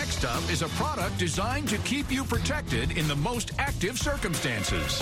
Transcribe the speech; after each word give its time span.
Next 0.00 0.26
up 0.26 0.42
is 0.50 0.60
a 0.60 0.68
product 0.76 1.16
designed 1.16 1.70
to 1.70 1.78
keep 1.78 2.12
you 2.12 2.22
protected 2.22 2.98
in 2.98 3.08
the 3.08 3.16
most 3.16 3.52
active 3.58 3.98
circumstances. 3.98 5.00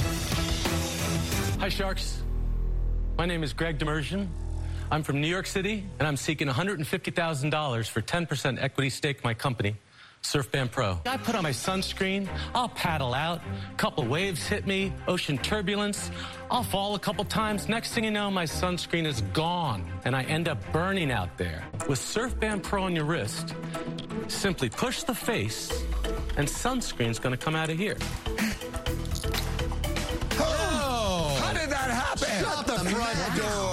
Hi, 1.58 1.68
Sharks. 1.68 2.22
My 3.18 3.26
name 3.26 3.42
is 3.42 3.52
Greg 3.52 3.76
Demersion. 3.76 4.28
I'm 4.92 5.02
from 5.02 5.20
New 5.20 5.26
York 5.26 5.46
City, 5.46 5.84
and 5.98 6.06
I'm 6.06 6.16
seeking 6.16 6.46
$150,000 6.46 7.88
for 7.88 8.02
10% 8.02 8.62
equity 8.62 8.88
stake 8.88 9.16
in 9.16 9.22
my 9.24 9.34
company, 9.34 9.74
Surf 10.24 10.50
Band 10.50 10.72
Pro. 10.72 10.98
I 11.06 11.18
put 11.18 11.34
on 11.34 11.42
my 11.42 11.50
sunscreen, 11.50 12.26
I'll 12.54 12.70
paddle 12.70 13.12
out, 13.12 13.42
a 13.70 13.74
couple 13.76 14.04
waves 14.06 14.46
hit 14.46 14.66
me, 14.66 14.92
ocean 15.06 15.36
turbulence, 15.36 16.10
I'll 16.50 16.62
fall 16.62 16.94
a 16.94 16.98
couple 16.98 17.24
times. 17.26 17.68
Next 17.68 17.92
thing 17.92 18.04
you 18.04 18.10
know, 18.10 18.30
my 18.30 18.44
sunscreen 18.44 19.04
is 19.04 19.20
gone, 19.32 19.84
and 20.04 20.16
I 20.16 20.22
end 20.22 20.48
up 20.48 20.58
burning 20.72 21.12
out 21.12 21.36
there. 21.36 21.62
With 21.88 21.98
Surf 21.98 22.38
Band 22.40 22.62
Pro 22.62 22.84
on 22.84 22.96
your 22.96 23.04
wrist, 23.04 23.54
simply 24.28 24.70
push 24.70 25.02
the 25.02 25.14
face, 25.14 25.84
and 26.38 26.48
sunscreen's 26.48 27.18
gonna 27.18 27.36
come 27.36 27.54
out 27.54 27.68
of 27.68 27.76
here. 27.76 27.98
Oh! 30.40 31.38
How 31.42 31.52
did 31.52 31.68
that 31.68 31.90
happen? 31.90 32.28
Shut 32.42 32.66
the 32.66 32.90
front 32.90 33.36
door. 33.36 33.63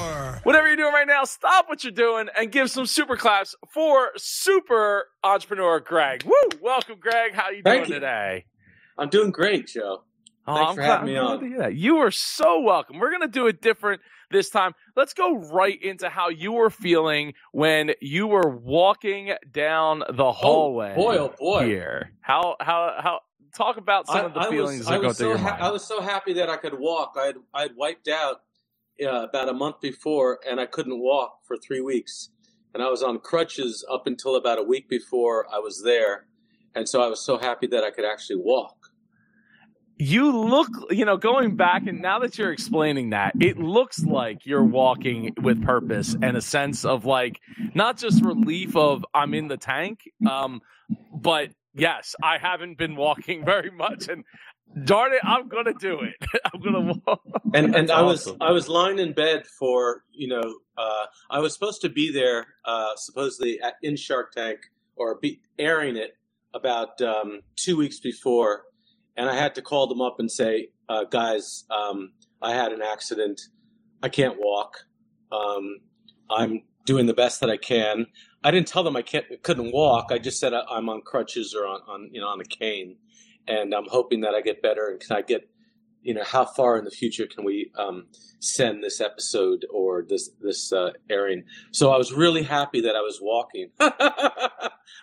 Whatever 0.43 0.67
you're 0.67 0.77
doing 0.77 0.93
right 0.93 1.05
now, 1.05 1.23
stop 1.23 1.69
what 1.69 1.83
you're 1.83 1.91
doing 1.91 2.27
and 2.35 2.51
give 2.51 2.71
some 2.71 2.87
super 2.87 3.15
claps 3.15 3.55
for 3.71 4.09
super 4.17 5.05
entrepreneur 5.23 5.79
Greg. 5.79 6.23
Woo! 6.23 6.57
Welcome, 6.59 6.95
Greg. 6.99 7.33
How 7.33 7.51
you 7.51 7.61
Thank 7.63 7.85
doing 7.85 7.89
you. 7.89 7.99
today? 7.99 8.45
I'm 8.97 9.09
doing 9.09 9.29
great, 9.29 9.67
Joe. 9.67 10.01
Oh, 10.47 10.55
Thanks 10.55 10.69
I'm 10.71 10.75
for 10.77 10.81
having 10.81 11.05
me 11.13 11.17
on. 11.17 11.75
You 11.77 11.97
are 11.97 12.09
so 12.09 12.59
welcome. 12.59 12.97
We're 12.97 13.11
going 13.11 13.21
to 13.21 13.27
do 13.27 13.45
it 13.45 13.61
different 13.61 14.01
this 14.31 14.49
time. 14.49 14.73
Let's 14.95 15.13
go 15.13 15.37
right 15.37 15.79
into 15.79 16.09
how 16.09 16.29
you 16.29 16.53
were 16.53 16.71
feeling 16.71 17.33
when 17.51 17.91
you 18.01 18.25
were 18.25 18.49
walking 18.49 19.33
down 19.51 19.99
the 19.99 20.25
oh, 20.25 20.31
hallway. 20.31 20.95
boy, 20.95 21.17
oh, 21.17 21.35
boy. 21.37 21.67
Here, 21.67 22.13
how 22.21 22.55
how 22.59 22.95
how 22.97 23.19
talk 23.55 23.77
about 23.77 24.07
some 24.07 24.17
I, 24.17 24.21
of 24.21 24.33
the 24.33 24.39
I 24.39 24.49
feelings 24.49 24.79
was, 24.79 24.87
that 24.87 24.93
I 24.93 24.97
go 24.97 25.07
was 25.09 25.17
through 25.19 25.25
so 25.25 25.29
your 25.29 25.37
ha- 25.37 25.49
mind. 25.51 25.63
I 25.63 25.69
was 25.69 25.85
so 25.85 26.01
happy 26.01 26.33
that 26.33 26.49
I 26.49 26.57
could 26.57 26.79
walk. 26.79 27.15
I 27.15 27.27
had 27.27 27.35
I 27.53 27.61
had 27.61 27.75
wiped 27.75 28.07
out 28.07 28.41
uh, 29.03 29.23
about 29.23 29.49
a 29.49 29.53
month 29.53 29.81
before, 29.81 30.39
and 30.49 30.59
I 30.59 30.65
couldn't 30.65 30.99
walk 30.99 31.39
for 31.45 31.57
three 31.57 31.81
weeks, 31.81 32.29
and 32.73 32.81
I 32.83 32.89
was 32.89 33.03
on 33.03 33.19
crutches 33.19 33.85
up 33.89 34.07
until 34.07 34.35
about 34.35 34.59
a 34.59 34.63
week 34.63 34.89
before 34.89 35.45
I 35.53 35.59
was 35.59 35.83
there, 35.83 36.25
and 36.75 36.87
so 36.87 37.01
I 37.01 37.07
was 37.07 37.21
so 37.21 37.37
happy 37.37 37.67
that 37.67 37.83
I 37.83 37.91
could 37.91 38.05
actually 38.05 38.37
walk. 38.37 38.77
you 39.97 40.35
look, 40.35 40.69
you 40.89 41.05
know, 41.05 41.17
going 41.17 41.55
back 41.55 41.85
and 41.85 42.01
now 42.01 42.17
that 42.19 42.37
you're 42.37 42.51
explaining 42.51 43.11
that, 43.11 43.33
it 43.39 43.57
looks 43.59 44.03
like 44.03 44.45
you're 44.47 44.63
walking 44.63 45.31
with 45.41 45.63
purpose 45.63 46.15
and 46.19 46.35
a 46.35 46.41
sense 46.41 46.85
of 46.85 47.05
like 47.05 47.39
not 47.75 47.97
just 47.97 48.23
relief 48.23 48.75
of 48.75 49.05
I'm 49.13 49.35
in 49.35 49.47
the 49.47 49.57
tank, 49.57 49.99
um, 50.27 50.61
but 51.13 51.51
yes, 51.75 52.15
I 52.23 52.37
haven't 52.37 52.77
been 52.77 52.95
walking 52.95 53.45
very 53.53 53.71
much, 53.71 54.07
and 54.07 54.23
darn 54.83 55.13
it, 55.13 55.19
I'm 55.23 55.47
gonna 55.47 55.73
do 55.79 55.99
it. 56.01 56.15
I'm 56.53 56.61
gonna 56.61 56.93
walk. 57.05 57.21
and 57.53 57.75
and 57.75 57.89
That's 57.89 57.91
I 57.91 58.01
was 58.01 58.27
awesome. 58.27 58.37
I 58.41 58.51
was 58.51 58.67
lying 58.69 58.99
in 58.99 59.13
bed 59.13 59.45
for 59.59 60.03
you 60.11 60.27
know 60.27 60.55
uh, 60.77 61.05
I 61.29 61.39
was 61.39 61.53
supposed 61.53 61.81
to 61.81 61.89
be 61.89 62.11
there 62.11 62.47
uh, 62.65 62.95
supposedly 62.95 63.59
at, 63.61 63.75
in 63.81 63.95
Shark 63.95 64.31
Tank 64.33 64.59
or 64.95 65.15
be 65.19 65.41
airing 65.59 65.97
it 65.97 66.17
about 66.53 67.01
um, 67.01 67.41
two 67.55 67.77
weeks 67.77 67.99
before, 67.99 68.63
and 69.15 69.29
I 69.29 69.35
had 69.35 69.55
to 69.55 69.61
call 69.61 69.87
them 69.87 70.01
up 70.01 70.19
and 70.19 70.29
say, 70.29 70.69
uh, 70.89 71.05
guys, 71.05 71.63
um, 71.69 72.11
I 72.41 72.53
had 72.53 72.71
an 72.73 72.81
accident, 72.81 73.39
I 74.03 74.09
can't 74.09 74.37
walk, 74.37 74.77
um, 75.31 75.77
I'm 76.29 76.63
doing 76.85 77.05
the 77.05 77.13
best 77.13 77.39
that 77.41 77.49
I 77.49 77.57
can. 77.57 78.07
I 78.43 78.51
didn't 78.51 78.67
tell 78.67 78.83
them 78.83 78.95
I 78.95 79.01
can't 79.01 79.25
couldn't 79.43 79.71
walk. 79.71 80.07
I 80.11 80.17
just 80.17 80.39
said 80.39 80.53
I- 80.53 80.65
I'm 80.69 80.89
on 80.89 81.01
crutches 81.01 81.53
or 81.53 81.67
on, 81.67 81.79
on 81.87 82.09
you 82.11 82.19
know 82.19 82.27
on 82.27 82.41
a 82.41 82.45
cane, 82.45 82.97
and 83.47 83.73
I'm 83.73 83.87
hoping 83.87 84.21
that 84.21 84.33
I 84.33 84.41
get 84.41 84.61
better. 84.61 84.87
And 84.87 84.99
can 84.99 85.15
I 85.15 85.21
get 85.21 85.47
you 86.01 86.13
know 86.13 86.23
how 86.23 86.45
far 86.45 86.77
in 86.77 86.85
the 86.85 86.91
future 86.91 87.27
can 87.27 87.43
we 87.43 87.71
um, 87.77 88.07
send 88.39 88.83
this 88.83 88.99
episode 88.99 89.65
or 89.71 90.03
this 90.07 90.31
this 90.41 90.73
uh, 90.73 90.91
airing. 91.09 91.43
So 91.71 91.91
i 91.91 91.97
was 91.97 92.11
really 92.11 92.43
happy 92.43 92.81
that 92.81 92.95
i 92.95 93.01
was 93.01 93.19
walking. 93.21 93.69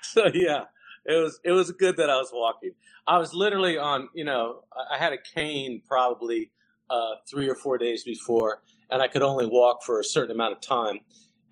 So 0.03 0.27
yeah 0.33 0.65
it 1.07 1.23
was 1.23 1.41
it 1.45 1.53
was 1.53 1.71
good 1.73 1.97
that 1.97 2.11
i 2.11 2.17
was 2.17 2.31
walking. 2.33 2.73
I 3.07 3.19
was 3.19 3.33
literally 3.33 3.79
on 3.79 4.09
you 4.15 4.25
know 4.25 4.65
i 4.91 4.99
had 4.99 5.13
a 5.13 5.19
cane 5.19 5.83
probably 5.87 6.51
uh, 6.91 7.15
three 7.31 7.49
or 7.49 7.55
four 7.55 7.79
days 7.79 8.05
before 8.05 8.63
and 8.91 9.03
i 9.03 9.09
could 9.09 9.23
only 9.23 9.47
walk 9.47 9.83
for 9.85 10.01
a 10.01 10.05
certain 10.05 10.35
amount 10.35 10.53
of 10.53 10.61
time 10.61 11.01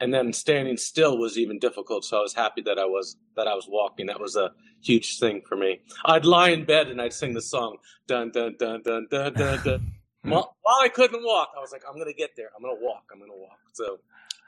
and 0.01 0.13
then 0.13 0.33
standing 0.33 0.77
still 0.77 1.19
was 1.19 1.39
even 1.39 1.59
difficult 1.59 2.05
so 2.05 2.19
i 2.19 2.21
was 2.21 2.35
happy 2.35 2.63
that 2.63 2.79
i 2.79 2.85
was 2.85 3.17
that 3.37 3.47
i 3.47 3.55
was 3.55 3.67
walking 3.69 4.07
that 4.07 4.21
was 4.21 4.37
a 4.37 4.51
huge 4.83 5.19
thing 5.19 5.43
for 5.49 5.57
me 5.57 5.81
i'd 6.07 6.25
lie 6.25 6.51
in 6.51 6.65
bed 6.65 6.89
and 6.89 7.01
i'd 7.01 7.13
sing 7.13 7.35
the 7.35 7.43
song 7.43 7.77
dun 8.07 8.31
dun 8.31 8.55
dun 8.59 8.83
dun 8.83 9.07
dun 9.11 9.33
dun 9.33 9.61
dun. 9.65 9.93
while, 10.33 10.57
while 10.63 10.79
I 10.83 10.89
couldn't 10.89 11.23
walk, 11.23 11.51
I 11.57 11.61
was 11.61 11.73
like, 11.73 11.83
I'm 11.89 11.99
gonna 11.99 12.13
get 12.13 12.31
there. 12.37 12.51
I'm 12.57 12.63
gonna 12.63 12.81
walk. 12.81 13.05
I'm 13.13 13.21
gonna 13.21 13.33
walk. 13.37 13.59
So 13.73 13.99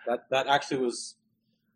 that 0.07 0.25
that 0.31 0.47
actually 0.47 0.85
was 0.85 1.17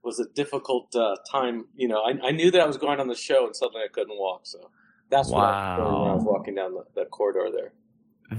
was 0.03 0.19
a 0.19 0.27
difficult 0.35 0.95
uh, 0.97 1.17
time. 1.31 1.67
You 1.77 1.89
know, 1.89 2.03
I, 2.03 2.29
I 2.29 2.31
knew 2.33 2.51
that 2.51 2.61
I 2.61 2.67
was 2.67 2.77
going 2.77 3.01
on 3.01 3.09
the 3.09 3.15
show, 3.15 3.47
and 3.47 3.55
suddenly 3.55 3.83
I 3.85 3.89
couldn't 3.93 4.19
walk. 4.19 4.41
So 4.45 4.71
that's 5.11 5.29
what 5.29 5.45
I 5.45 5.79
was 5.79 6.01
when 6.01 6.11
I 6.11 6.15
was 6.15 6.25
walking 6.25 6.55
down 6.55 6.75
the, 6.75 6.85
that 6.97 7.11
corridor 7.11 7.51
there. 7.53 7.73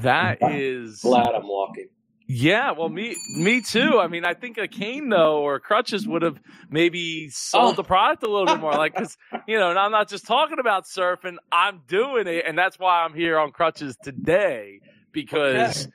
That 0.01 0.39
is 0.51 1.01
Glad 1.01 1.29
I'm 1.29 1.47
walking. 1.47 1.87
Yeah, 2.27 2.71
well, 2.71 2.89
me, 2.89 3.15
me 3.37 3.61
too. 3.61 3.99
I 3.99 4.07
mean, 4.07 4.23
I 4.25 4.33
think 4.33 4.57
a 4.57 4.67
cane 4.67 5.09
though 5.09 5.39
or 5.41 5.59
crutches 5.59 6.07
would 6.07 6.21
have 6.21 6.39
maybe 6.69 7.29
sold 7.29 7.73
Oh. 7.73 7.75
the 7.75 7.83
product 7.83 8.23
a 8.23 8.27
little 8.29 8.45
bit 8.45 8.59
more. 8.59 8.71
Like, 8.73 8.93
because 8.95 9.17
you 9.47 9.59
know, 9.59 9.69
and 9.69 9.77
I'm 9.77 9.91
not 9.91 10.07
just 10.09 10.25
talking 10.25 10.59
about 10.59 10.85
surfing; 10.85 11.35
I'm 11.51 11.81
doing 11.87 12.27
it, 12.27 12.45
and 12.47 12.57
that's 12.57 12.79
why 12.79 13.03
I'm 13.03 13.13
here 13.13 13.37
on 13.37 13.51
crutches 13.51 13.97
today 14.01 14.79
because 15.11 15.85
Good. 15.85 15.93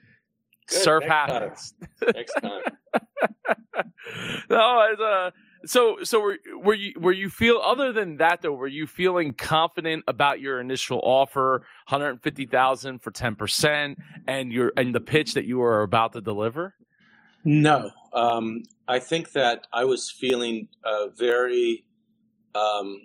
surf 0.83 1.05
Next 1.05 1.11
time. 1.11 1.31
happens. 1.41 1.75
Next 2.15 2.33
time. 2.35 2.63
no, 4.51 4.87
it's, 4.93 5.01
uh, 5.01 5.31
so 5.65 5.99
so 6.03 6.21
were, 6.21 6.39
were 6.63 6.75
you 6.75 6.93
were 6.99 7.13
you 7.13 7.29
feel 7.29 7.61
other 7.63 7.93
than 7.93 8.17
that 8.19 8.43
though? 8.43 8.53
Were 8.53 8.67
you 8.67 8.87
feeling 8.87 9.33
confident 9.33 10.05
about 10.07 10.41
your 10.41 10.61
initial 10.61 11.01
offer, 11.03 11.65
150,000 11.89 12.99
for 13.01 13.11
10 13.11 13.35
percent, 13.35 13.99
and 14.27 14.53
your 14.53 14.73
and 14.77 14.95
the 14.95 15.01
pitch 15.01 15.35
that 15.35 15.45
you 15.45 15.59
were 15.59 15.83
about 15.83 16.13
to 16.13 16.21
deliver? 16.21 16.75
No, 17.45 17.91
um, 18.13 18.63
I 18.87 18.99
think 18.99 19.33
that 19.33 19.67
I 19.73 19.85
was 19.85 20.11
feeling 20.11 20.69
uh, 20.85 21.09
very. 21.09 21.85
Um, 22.55 23.01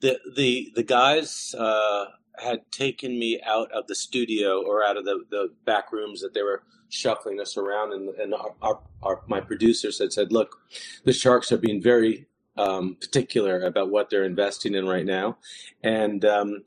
the 0.00 0.18
the 0.34 0.72
the 0.74 0.82
guys 0.82 1.54
uh, 1.58 2.06
had 2.38 2.60
taken 2.70 3.18
me 3.18 3.40
out 3.46 3.70
of 3.72 3.86
the 3.86 3.94
studio 3.94 4.62
or 4.62 4.84
out 4.84 4.96
of 4.96 5.04
the, 5.04 5.24
the 5.30 5.48
back 5.64 5.92
rooms 5.92 6.20
that 6.20 6.34
they 6.34 6.42
were 6.42 6.62
shuffling 6.94 7.40
us 7.40 7.56
around, 7.56 7.92
and, 7.92 8.08
and 8.16 8.34
our, 8.34 8.54
our, 8.62 8.80
our 9.02 9.22
my 9.26 9.40
producers 9.40 9.98
had 9.98 10.12
said, 10.12 10.32
"Look, 10.32 10.56
the 11.04 11.12
Sharks 11.12 11.52
are 11.52 11.58
being 11.58 11.82
very 11.82 12.26
um, 12.56 12.96
particular 13.00 13.62
about 13.62 13.90
what 13.90 14.10
they're 14.10 14.24
investing 14.24 14.74
in 14.74 14.86
right 14.86 15.06
now, 15.06 15.38
and 15.82 16.24
um, 16.24 16.64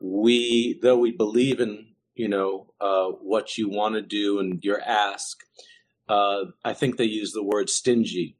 we, 0.00 0.78
though 0.82 0.98
we 0.98 1.12
believe 1.12 1.60
in 1.60 1.86
you 2.14 2.28
know 2.28 2.72
uh, 2.80 3.06
what 3.06 3.58
you 3.58 3.68
want 3.68 3.94
to 3.94 4.02
do 4.02 4.38
and 4.38 4.62
your 4.64 4.80
ask." 4.82 5.44
uh, 6.10 6.46
I 6.64 6.74
think 6.74 6.96
they 6.96 7.04
used 7.04 7.34
the 7.34 7.42
word 7.42 7.70
stingy. 7.70 8.36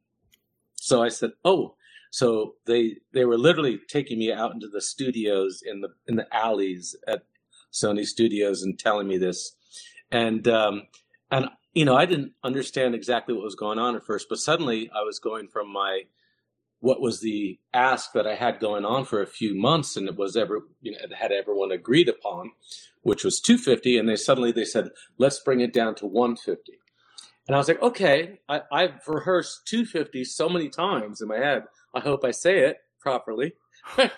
So 0.75 1.01
I 1.01 1.07
said, 1.07 1.31
"Oh, 1.45 1.75
so 2.11 2.55
they 2.65 2.97
they 3.13 3.23
were 3.23 3.37
literally 3.37 3.79
taking 3.87 4.19
me 4.19 4.31
out 4.31 4.53
into 4.53 4.67
the 4.67 4.81
studios 4.81 5.63
in 5.65 5.79
the 5.79 5.89
in 6.07 6.17
the 6.17 6.27
alleys 6.35 6.95
at 7.07 7.23
Sony 7.71 8.05
Studios 8.05 8.61
and 8.61 8.77
telling 8.77 9.07
me 9.07 9.17
this, 9.17 9.55
and 10.11 10.45
um, 10.49 10.83
and 11.31 11.49
you 11.73 11.85
know 11.85 11.95
I 11.95 12.05
didn't 12.05 12.33
understand 12.43 12.93
exactly 12.93 13.33
what 13.33 13.43
was 13.43 13.55
going 13.55 13.79
on 13.79 13.95
at 13.95 14.05
first, 14.05 14.27
but 14.29 14.37
suddenly 14.37 14.89
I 14.93 15.01
was 15.01 15.19
going 15.19 15.47
from 15.47 15.71
my 15.71 16.03
what 16.79 17.01
was 17.01 17.21
the 17.21 17.59
ask 17.73 18.11
that 18.13 18.25
I 18.27 18.35
had 18.35 18.59
going 18.59 18.85
on 18.85 19.05
for 19.05 19.21
a 19.21 19.27
few 19.27 19.55
months, 19.55 19.95
and 19.95 20.07
it 20.07 20.17
was 20.17 20.35
ever 20.35 20.61
you 20.81 20.91
know 20.91 20.97
had 21.15 21.31
everyone 21.31 21.71
agreed 21.71 22.09
upon, 22.09 22.51
which 23.01 23.23
was 23.23 23.39
two 23.39 23.57
fifty, 23.57 23.97
and 23.97 24.07
they 24.07 24.15
suddenly 24.15 24.51
they 24.51 24.65
said 24.65 24.89
let's 25.17 25.39
bring 25.39 25.61
it 25.61 25.73
down 25.73 25.95
to 25.95 26.05
one 26.05 26.35
fifty. 26.35 26.73
And 27.47 27.55
I 27.55 27.57
was 27.57 27.67
like, 27.67 27.81
okay, 27.81 28.39
I, 28.47 28.61
I've 28.71 29.05
rehearsed 29.07 29.65
250 29.67 30.23
so 30.25 30.47
many 30.47 30.69
times 30.69 31.21
in 31.21 31.27
my 31.27 31.37
head. 31.37 31.63
I 31.93 31.99
hope 31.99 32.23
I 32.23 32.31
say 32.31 32.59
it 32.59 32.77
properly. 32.99 33.53
and 33.97 34.11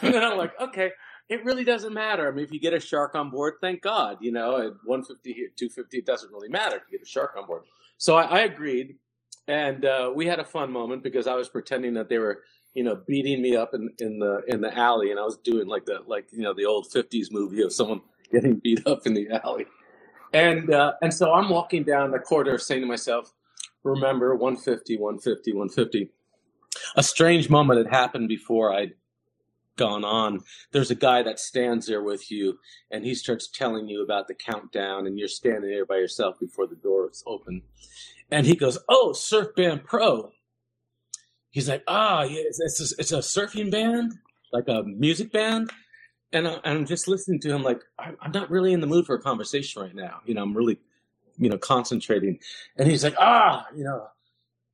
then 0.00 0.22
I'm 0.22 0.36
like, 0.36 0.52
okay, 0.60 0.90
it 1.30 1.44
really 1.44 1.62
doesn't 1.62 1.94
matter. 1.94 2.26
I 2.26 2.32
mean, 2.32 2.44
if 2.44 2.52
you 2.52 2.58
get 2.58 2.74
a 2.74 2.80
shark 2.80 3.14
on 3.14 3.30
board, 3.30 3.54
thank 3.60 3.82
God. 3.82 4.18
You 4.20 4.32
know, 4.32 4.56
at 4.56 4.72
150 4.84 5.32
here, 5.32 5.48
250, 5.56 5.98
it 5.98 6.04
doesn't 6.04 6.32
really 6.32 6.48
matter 6.48 6.76
if 6.76 6.82
you 6.90 6.98
get 6.98 7.06
a 7.06 7.08
shark 7.08 7.34
on 7.38 7.46
board. 7.46 7.62
So 7.98 8.16
I, 8.16 8.22
I 8.22 8.40
agreed. 8.40 8.96
And 9.46 9.84
uh, 9.84 10.10
we 10.14 10.26
had 10.26 10.40
a 10.40 10.44
fun 10.44 10.72
moment 10.72 11.04
because 11.04 11.28
I 11.28 11.34
was 11.34 11.48
pretending 11.48 11.94
that 11.94 12.08
they 12.08 12.18
were, 12.18 12.42
you 12.74 12.82
know, 12.82 13.00
beating 13.06 13.40
me 13.40 13.54
up 13.56 13.74
in, 13.74 13.90
in 14.00 14.18
the 14.18 14.42
in 14.48 14.60
the 14.60 14.76
alley, 14.76 15.10
and 15.10 15.18
I 15.18 15.24
was 15.24 15.38
doing 15.38 15.66
like 15.66 15.86
the 15.86 16.00
like 16.06 16.26
you 16.32 16.42
know 16.42 16.54
the 16.54 16.66
old 16.66 16.88
'50s 16.88 17.32
movie 17.32 17.62
of 17.62 17.72
someone 17.72 18.00
getting 18.30 18.56
beat 18.62 18.86
up 18.86 19.06
in 19.06 19.14
the 19.14 19.28
alley. 19.44 19.66
And 20.32 20.72
uh, 20.72 20.92
and 21.02 21.12
so 21.12 21.32
I'm 21.32 21.48
walking 21.48 21.82
down 21.84 22.12
the 22.12 22.20
corridor 22.20 22.58
saying 22.58 22.82
to 22.82 22.86
myself, 22.86 23.32
remember 23.82 24.36
150, 24.36 24.98
150, 24.98 25.52
150. 25.52 26.10
a 26.96 27.02
strange 27.02 27.50
moment 27.50 27.78
had 27.78 27.92
happened 27.92 28.28
before 28.28 28.72
I'd 28.72 28.92
gone 29.80 30.04
on. 30.04 30.40
There's 30.72 30.90
a 30.90 30.94
guy 30.94 31.22
that 31.22 31.40
stands 31.40 31.86
there 31.86 32.02
with 32.02 32.30
you, 32.30 32.58
and 32.90 33.04
he 33.04 33.14
starts 33.14 33.48
telling 33.48 33.88
you 33.88 34.02
about 34.02 34.28
the 34.28 34.34
countdown, 34.34 35.06
and 35.06 35.18
you're 35.18 35.26
standing 35.26 35.70
there 35.70 35.86
by 35.86 35.96
yourself 35.96 36.38
before 36.38 36.66
the 36.66 36.76
doors 36.76 37.24
open, 37.26 37.62
and 38.30 38.46
he 38.46 38.54
goes, 38.54 38.78
"Oh, 38.88 39.14
Surf 39.14 39.48
Band 39.56 39.84
Pro." 39.84 40.32
He's 41.48 41.68
like, 41.68 41.82
"Ah, 41.88 42.22
yeah, 42.22 42.42
it's, 42.44 42.60
it's, 42.60 42.92
a, 42.92 43.00
it's 43.00 43.12
a 43.12 43.18
surfing 43.18 43.70
band, 43.70 44.12
like 44.52 44.68
a 44.68 44.82
music 44.84 45.32
band." 45.32 45.70
And 46.32 46.46
I, 46.46 46.60
I'm 46.62 46.84
just 46.86 47.08
listening 47.08 47.40
to 47.40 47.48
him, 47.54 47.62
like 47.62 47.80
I'm 47.98 48.16
I'm 48.20 48.32
not 48.32 48.50
really 48.50 48.74
in 48.74 48.80
the 48.80 48.86
mood 48.86 49.06
for 49.06 49.16
a 49.16 49.22
conversation 49.22 49.80
right 49.82 49.94
now. 49.94 50.20
You 50.26 50.34
know, 50.34 50.42
I'm 50.42 50.54
really, 50.54 50.78
you 51.38 51.48
know, 51.48 51.58
concentrating. 51.58 52.38
And 52.76 52.88
he's 52.88 53.02
like, 53.02 53.16
"Ah, 53.18 53.66
you 53.74 53.82
know," 53.82 54.08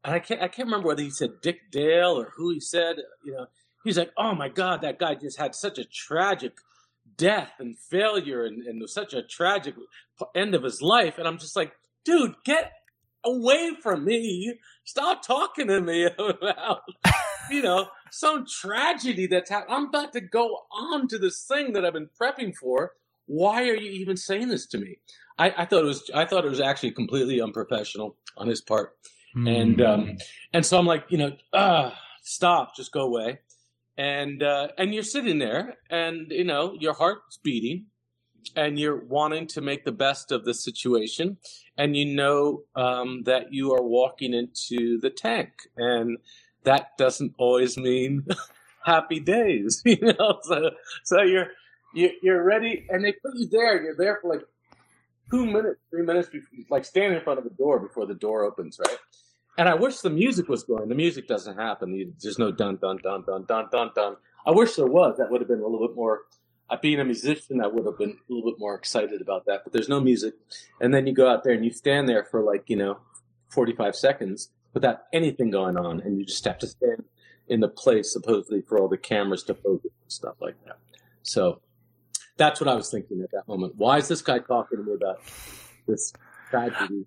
and 0.04 0.14
I 0.16 0.18
can't 0.18 0.42
I 0.42 0.48
can't 0.48 0.66
remember 0.66 0.88
whether 0.88 1.02
he 1.02 1.10
said 1.10 1.40
Dick 1.42 1.70
Dale 1.70 2.18
or 2.20 2.32
who 2.36 2.50
he 2.50 2.60
said. 2.60 2.96
You 3.24 3.32
know, 3.32 3.46
he's 3.86 3.98
like, 3.98 4.12
"Oh 4.16 4.34
my 4.34 4.48
God, 4.48 4.82
that 4.82 4.98
guy 4.98 5.14
just 5.14 5.38
had 5.38 5.54
such 5.54 5.78
a 5.78 5.84
tragic 5.84 6.58
death 7.16 7.52
and 7.58 7.78
failure 7.78 8.44
and, 8.44 8.62
and 8.62 8.88
such 8.88 9.14
a 9.14 9.22
tragic 9.22 9.74
end 10.34 10.54
of 10.54 10.62
his 10.62 10.82
life." 10.82 11.18
And 11.18 11.26
I'm 11.26 11.38
just 11.38 11.56
like, 11.56 11.72
"Dude, 12.04 12.34
get 12.44 12.72
away 13.24 13.72
from 13.82 14.04
me! 14.04 14.58
Stop 14.84 15.22
talking 15.22 15.68
to 15.68 15.80
me 15.80 16.04
about 16.18 16.82
you 17.50 17.62
know 17.62 17.88
some 18.10 18.46
tragedy 18.46 19.26
that's 19.26 19.50
happened. 19.50 19.74
I'm 19.74 19.86
about 19.86 20.12
to 20.12 20.20
go 20.20 20.62
on 20.70 21.08
to 21.08 21.18
this 21.18 21.44
thing 21.44 21.72
that 21.72 21.84
I've 21.84 21.94
been 21.94 22.10
prepping 22.20 22.54
for. 22.54 22.92
Why 23.26 23.62
are 23.68 23.76
you 23.76 23.90
even 23.90 24.16
saying 24.16 24.48
this 24.48 24.66
to 24.68 24.78
me?" 24.78 24.98
I, 25.38 25.52
I 25.58 25.64
thought 25.66 25.82
it 25.82 25.86
was 25.86 26.10
I 26.14 26.24
thought 26.24 26.44
it 26.44 26.50
was 26.50 26.60
actually 26.60 26.92
completely 26.92 27.40
unprofessional 27.40 28.16
on 28.36 28.48
his 28.48 28.60
part. 28.60 28.96
And 29.34 29.82
um, 29.82 30.16
and 30.52 30.64
so 30.64 30.78
I'm 30.78 30.86
like, 30.86 31.04
you 31.10 31.18
know, 31.18 31.32
ah, 31.52 31.98
stop, 32.22 32.74
just 32.74 32.92
go 32.92 33.02
away. 33.02 33.40
And 33.98 34.42
uh, 34.42 34.68
and 34.76 34.92
you're 34.92 35.02
sitting 35.02 35.38
there, 35.38 35.76
and 35.88 36.30
you 36.30 36.44
know 36.44 36.76
your 36.78 36.92
heart's 36.92 37.38
beating, 37.38 37.86
and 38.54 38.78
you're 38.78 39.02
wanting 39.04 39.46
to 39.48 39.60
make 39.60 39.84
the 39.84 39.92
best 39.92 40.30
of 40.32 40.44
the 40.44 40.52
situation, 40.54 41.38
and 41.78 41.96
you 41.96 42.04
know 42.04 42.64
um, 42.74 43.22
that 43.24 43.52
you 43.52 43.72
are 43.72 43.82
walking 43.82 44.34
into 44.34 44.98
the 45.00 45.10
tank, 45.10 45.50
and 45.76 46.18
that 46.64 46.96
doesn't 46.98 47.34
always 47.38 47.78
mean 47.78 48.26
happy 48.84 49.20
days, 49.20 49.82
you 49.86 49.98
know. 50.00 50.40
So 50.42 50.70
so 51.04 51.22
you're 51.22 51.48
you, 51.94 52.10
you're 52.22 52.44
ready, 52.44 52.86
and 52.90 53.02
they 53.02 53.12
put 53.12 53.32
you 53.36 53.48
there. 53.48 53.82
You're 53.82 53.96
there 53.96 54.18
for 54.20 54.34
like 54.34 54.42
two 55.30 55.46
minutes, 55.46 55.80
three 55.90 56.02
minutes, 56.02 56.28
before, 56.28 56.58
like 56.70 56.84
standing 56.84 57.18
in 57.18 57.24
front 57.24 57.38
of 57.38 57.44
the 57.44 57.50
door 57.50 57.78
before 57.78 58.06
the 58.06 58.14
door 58.14 58.44
opens, 58.44 58.78
right? 58.78 58.98
And 59.58 59.68
I 59.68 59.74
wish 59.74 60.00
the 60.00 60.10
music 60.10 60.48
was 60.48 60.64
going. 60.64 60.88
The 60.88 60.94
music 60.94 61.26
doesn't 61.26 61.56
happen. 61.56 62.14
There's 62.20 62.38
no 62.38 62.52
dun 62.52 62.76
dun 62.76 62.98
dun 63.02 63.24
dun 63.26 63.44
dun 63.46 63.68
dun 63.70 63.90
dun. 63.94 64.16
I 64.46 64.50
wish 64.50 64.74
there 64.74 64.86
was. 64.86 65.16
That 65.16 65.30
would 65.30 65.40
have 65.40 65.48
been 65.48 65.60
a 65.60 65.66
little 65.66 65.86
bit 65.86 65.96
more. 65.96 66.22
Uh, 66.68 66.76
being 66.82 66.98
a 66.98 67.04
musician, 67.04 67.60
I 67.62 67.68
would 67.68 67.86
have 67.86 67.96
been 67.96 68.10
a 68.10 68.32
little 68.32 68.50
bit 68.50 68.58
more 68.58 68.74
excited 68.74 69.20
about 69.20 69.46
that. 69.46 69.62
But 69.64 69.72
there's 69.72 69.88
no 69.88 70.00
music, 70.00 70.34
and 70.80 70.92
then 70.92 71.06
you 71.06 71.14
go 71.14 71.30
out 71.30 71.44
there 71.44 71.52
and 71.52 71.64
you 71.64 71.70
stand 71.70 72.08
there 72.08 72.24
for 72.24 72.42
like 72.42 72.64
you 72.68 72.76
know, 72.76 72.98
45 73.50 73.94
seconds 73.94 74.50
without 74.74 75.04
anything 75.12 75.50
going 75.50 75.76
on, 75.76 76.00
and 76.00 76.18
you 76.18 76.26
just 76.26 76.44
have 76.44 76.58
to 76.58 76.66
stand 76.66 77.04
in 77.48 77.60
the 77.60 77.68
place 77.68 78.12
supposedly 78.12 78.62
for 78.62 78.80
all 78.80 78.88
the 78.88 78.98
cameras 78.98 79.44
to 79.44 79.54
focus 79.54 79.92
and 80.02 80.12
stuff 80.12 80.34
like 80.40 80.56
that. 80.64 80.78
So 81.22 81.60
that's 82.36 82.60
what 82.60 82.68
I 82.68 82.74
was 82.74 82.90
thinking 82.90 83.22
at 83.22 83.30
that 83.30 83.48
moment. 83.48 83.74
Why 83.76 83.98
is 83.98 84.08
this 84.08 84.20
guy 84.20 84.40
talking 84.40 84.78
to 84.78 84.84
me 84.84 84.94
about 84.94 85.20
this 85.86 86.12
tragedy? 86.50 87.06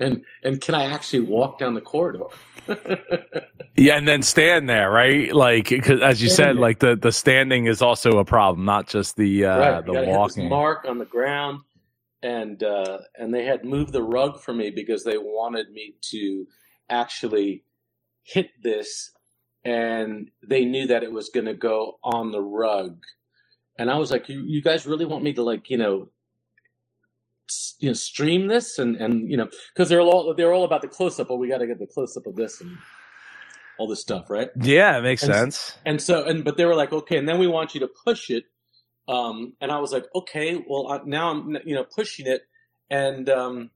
And 0.00 0.24
and 0.42 0.60
can 0.60 0.74
I 0.74 0.86
actually 0.86 1.20
walk 1.20 1.58
down 1.58 1.74
the 1.74 1.80
corridor? 1.80 2.24
Yeah, 3.76 3.96
and 3.96 4.06
then 4.06 4.22
stand 4.22 4.68
there, 4.68 4.90
right? 4.90 5.32
Like, 5.34 5.68
'cause 5.68 6.02
as 6.02 6.22
you 6.22 6.28
said, 6.28 6.56
like 6.56 6.80
the 6.80 6.96
the 6.96 7.12
standing 7.12 7.66
is 7.66 7.80
also 7.80 8.18
a 8.18 8.24
problem, 8.24 8.66
not 8.66 8.88
just 8.88 9.16
the 9.16 9.46
uh, 9.46 9.58
right, 9.58 9.86
the 9.86 9.92
you 9.92 9.98
gotta 9.98 10.06
this 10.06 10.16
walking. 10.16 10.48
mark 10.50 10.84
on 10.86 10.98
the 10.98 11.06
ground, 11.06 11.60
and 12.22 12.62
uh, 12.62 12.98
and 13.16 13.32
they 13.32 13.44
had 13.46 13.64
moved 13.64 13.92
the 13.92 14.02
rug 14.02 14.40
for 14.40 14.52
me 14.52 14.70
because 14.70 15.04
they 15.04 15.16
wanted 15.16 15.70
me 15.70 15.94
to 16.10 16.46
actually 16.90 17.64
hit 18.24 18.50
this, 18.62 19.12
and 19.64 20.30
they 20.46 20.64
knew 20.66 20.86
that 20.88 21.02
it 21.02 21.12
was 21.12 21.30
going 21.30 21.46
to 21.46 21.54
go 21.54 21.98
on 22.02 22.32
the 22.32 22.42
rug, 22.42 22.98
and 23.78 23.90
I 23.90 23.96
was 23.96 24.10
like, 24.10 24.28
you, 24.28 24.42
you 24.46 24.60
guys 24.60 24.84
really 24.86 25.06
want 25.06 25.24
me 25.24 25.32
to 25.34 25.42
like 25.42 25.70
you 25.70 25.78
know. 25.78 26.08
You 27.80 27.88
know, 27.90 27.94
stream 27.94 28.46
this 28.48 28.78
and 28.78 28.96
and 28.96 29.30
you 29.30 29.36
know, 29.36 29.48
because 29.74 29.88
they're 29.88 30.00
all 30.00 30.34
they're 30.34 30.52
all 30.52 30.64
about 30.64 30.82
the 30.82 30.88
close 30.88 31.18
up, 31.20 31.28
but 31.28 31.36
we 31.36 31.48
got 31.48 31.58
to 31.58 31.66
get 31.66 31.78
the 31.78 31.86
close 31.86 32.16
up 32.16 32.26
of 32.26 32.36
this 32.36 32.60
and 32.60 32.76
all 33.78 33.88
this 33.88 34.00
stuff, 34.00 34.28
right? 34.30 34.50
Yeah, 34.60 34.98
it 34.98 35.02
makes 35.02 35.22
And- 35.22 35.32
sense. 35.34 35.78
And 35.86 36.02
so, 36.02 36.24
and 36.24 36.44
but 36.44 36.56
they 36.56 36.64
were 36.66 36.74
like, 36.74 36.92
okay, 36.92 37.16
and 37.16 37.28
then 37.28 37.38
we 37.38 37.46
want 37.46 37.74
you 37.74 37.80
to 37.80 37.88
push 37.88 38.30
it. 38.30 38.44
Um, 39.08 39.54
and 39.60 39.72
I 39.72 39.78
was 39.80 39.92
like, 39.92 40.04
okay, 40.14 40.62
well 40.68 40.88
I, 40.92 41.00
now 41.04 41.30
I'm 41.30 41.56
you 41.64 41.74
know 41.74 41.84
pushing 41.84 42.26
it, 42.26 42.42
and 42.90 43.28
um, 43.30 43.70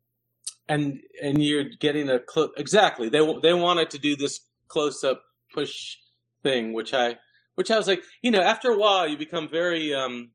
and 0.69 1.01
and 1.23 1.43
you're 1.43 1.65
getting 1.81 2.09
a 2.11 2.19
clo- 2.21 2.53
exactly. 2.57 3.09
They 3.09 3.21
they 3.43 3.55
wanted 3.55 3.91
to 3.91 3.99
do 3.99 4.15
this 4.17 4.41
close 4.69 5.03
up 5.03 5.23
push 5.53 5.97
thing, 6.43 6.73
which 6.73 6.93
I 6.95 7.17
which 7.57 7.71
I 7.71 7.77
was 7.79 7.87
like, 7.89 8.03
you 8.23 8.31
know, 8.31 8.43
after 8.43 8.71
a 8.71 8.79
while 8.79 9.09
you 9.09 9.17
become 9.17 9.49
very 9.49 9.95
um, 9.95 10.31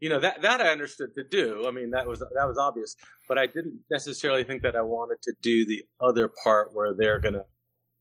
you 0.00 0.08
know 0.08 0.20
that 0.20 0.42
that 0.42 0.60
I 0.60 0.68
understood 0.68 1.14
to 1.16 1.24
do. 1.24 1.66
I 1.66 1.70
mean, 1.70 1.90
that 1.90 2.06
was 2.06 2.20
that 2.20 2.46
was 2.46 2.58
obvious, 2.58 2.96
but 3.28 3.38
I 3.38 3.46
didn't 3.46 3.80
necessarily 3.90 4.44
think 4.44 4.62
that 4.62 4.76
I 4.76 4.82
wanted 4.82 5.22
to 5.22 5.32
do 5.42 5.66
the 5.66 5.84
other 6.00 6.30
part 6.42 6.70
where 6.72 6.94
they're 6.94 7.20
gonna 7.20 7.44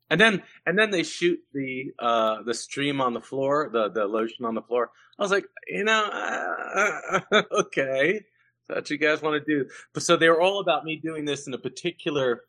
and 0.09 0.19
then 0.19 0.43
and 0.65 0.77
then 0.77 0.91
they 0.91 1.03
shoot 1.03 1.39
the 1.53 1.91
uh 1.99 2.43
the 2.43 2.53
stream 2.53 3.01
on 3.01 3.13
the 3.13 3.21
floor, 3.21 3.69
the 3.71 3.89
the 3.89 4.05
lotion 4.05 4.45
on 4.45 4.55
the 4.55 4.61
floor. 4.61 4.91
I 5.19 5.23
was 5.23 5.31
like, 5.31 5.45
you 5.67 5.83
know, 5.83 6.03
uh, 6.11 7.21
okay, 7.51 8.21
that's 8.67 8.81
what 8.81 8.89
you 8.89 8.97
guys 8.97 9.21
want 9.21 9.43
to 9.43 9.53
do. 9.53 9.69
But 9.93 10.03
so 10.03 10.15
they 10.15 10.29
were 10.29 10.41
all 10.41 10.59
about 10.59 10.85
me 10.85 10.95
doing 10.97 11.25
this 11.25 11.47
in 11.47 11.53
a 11.53 11.57
particular 11.57 12.43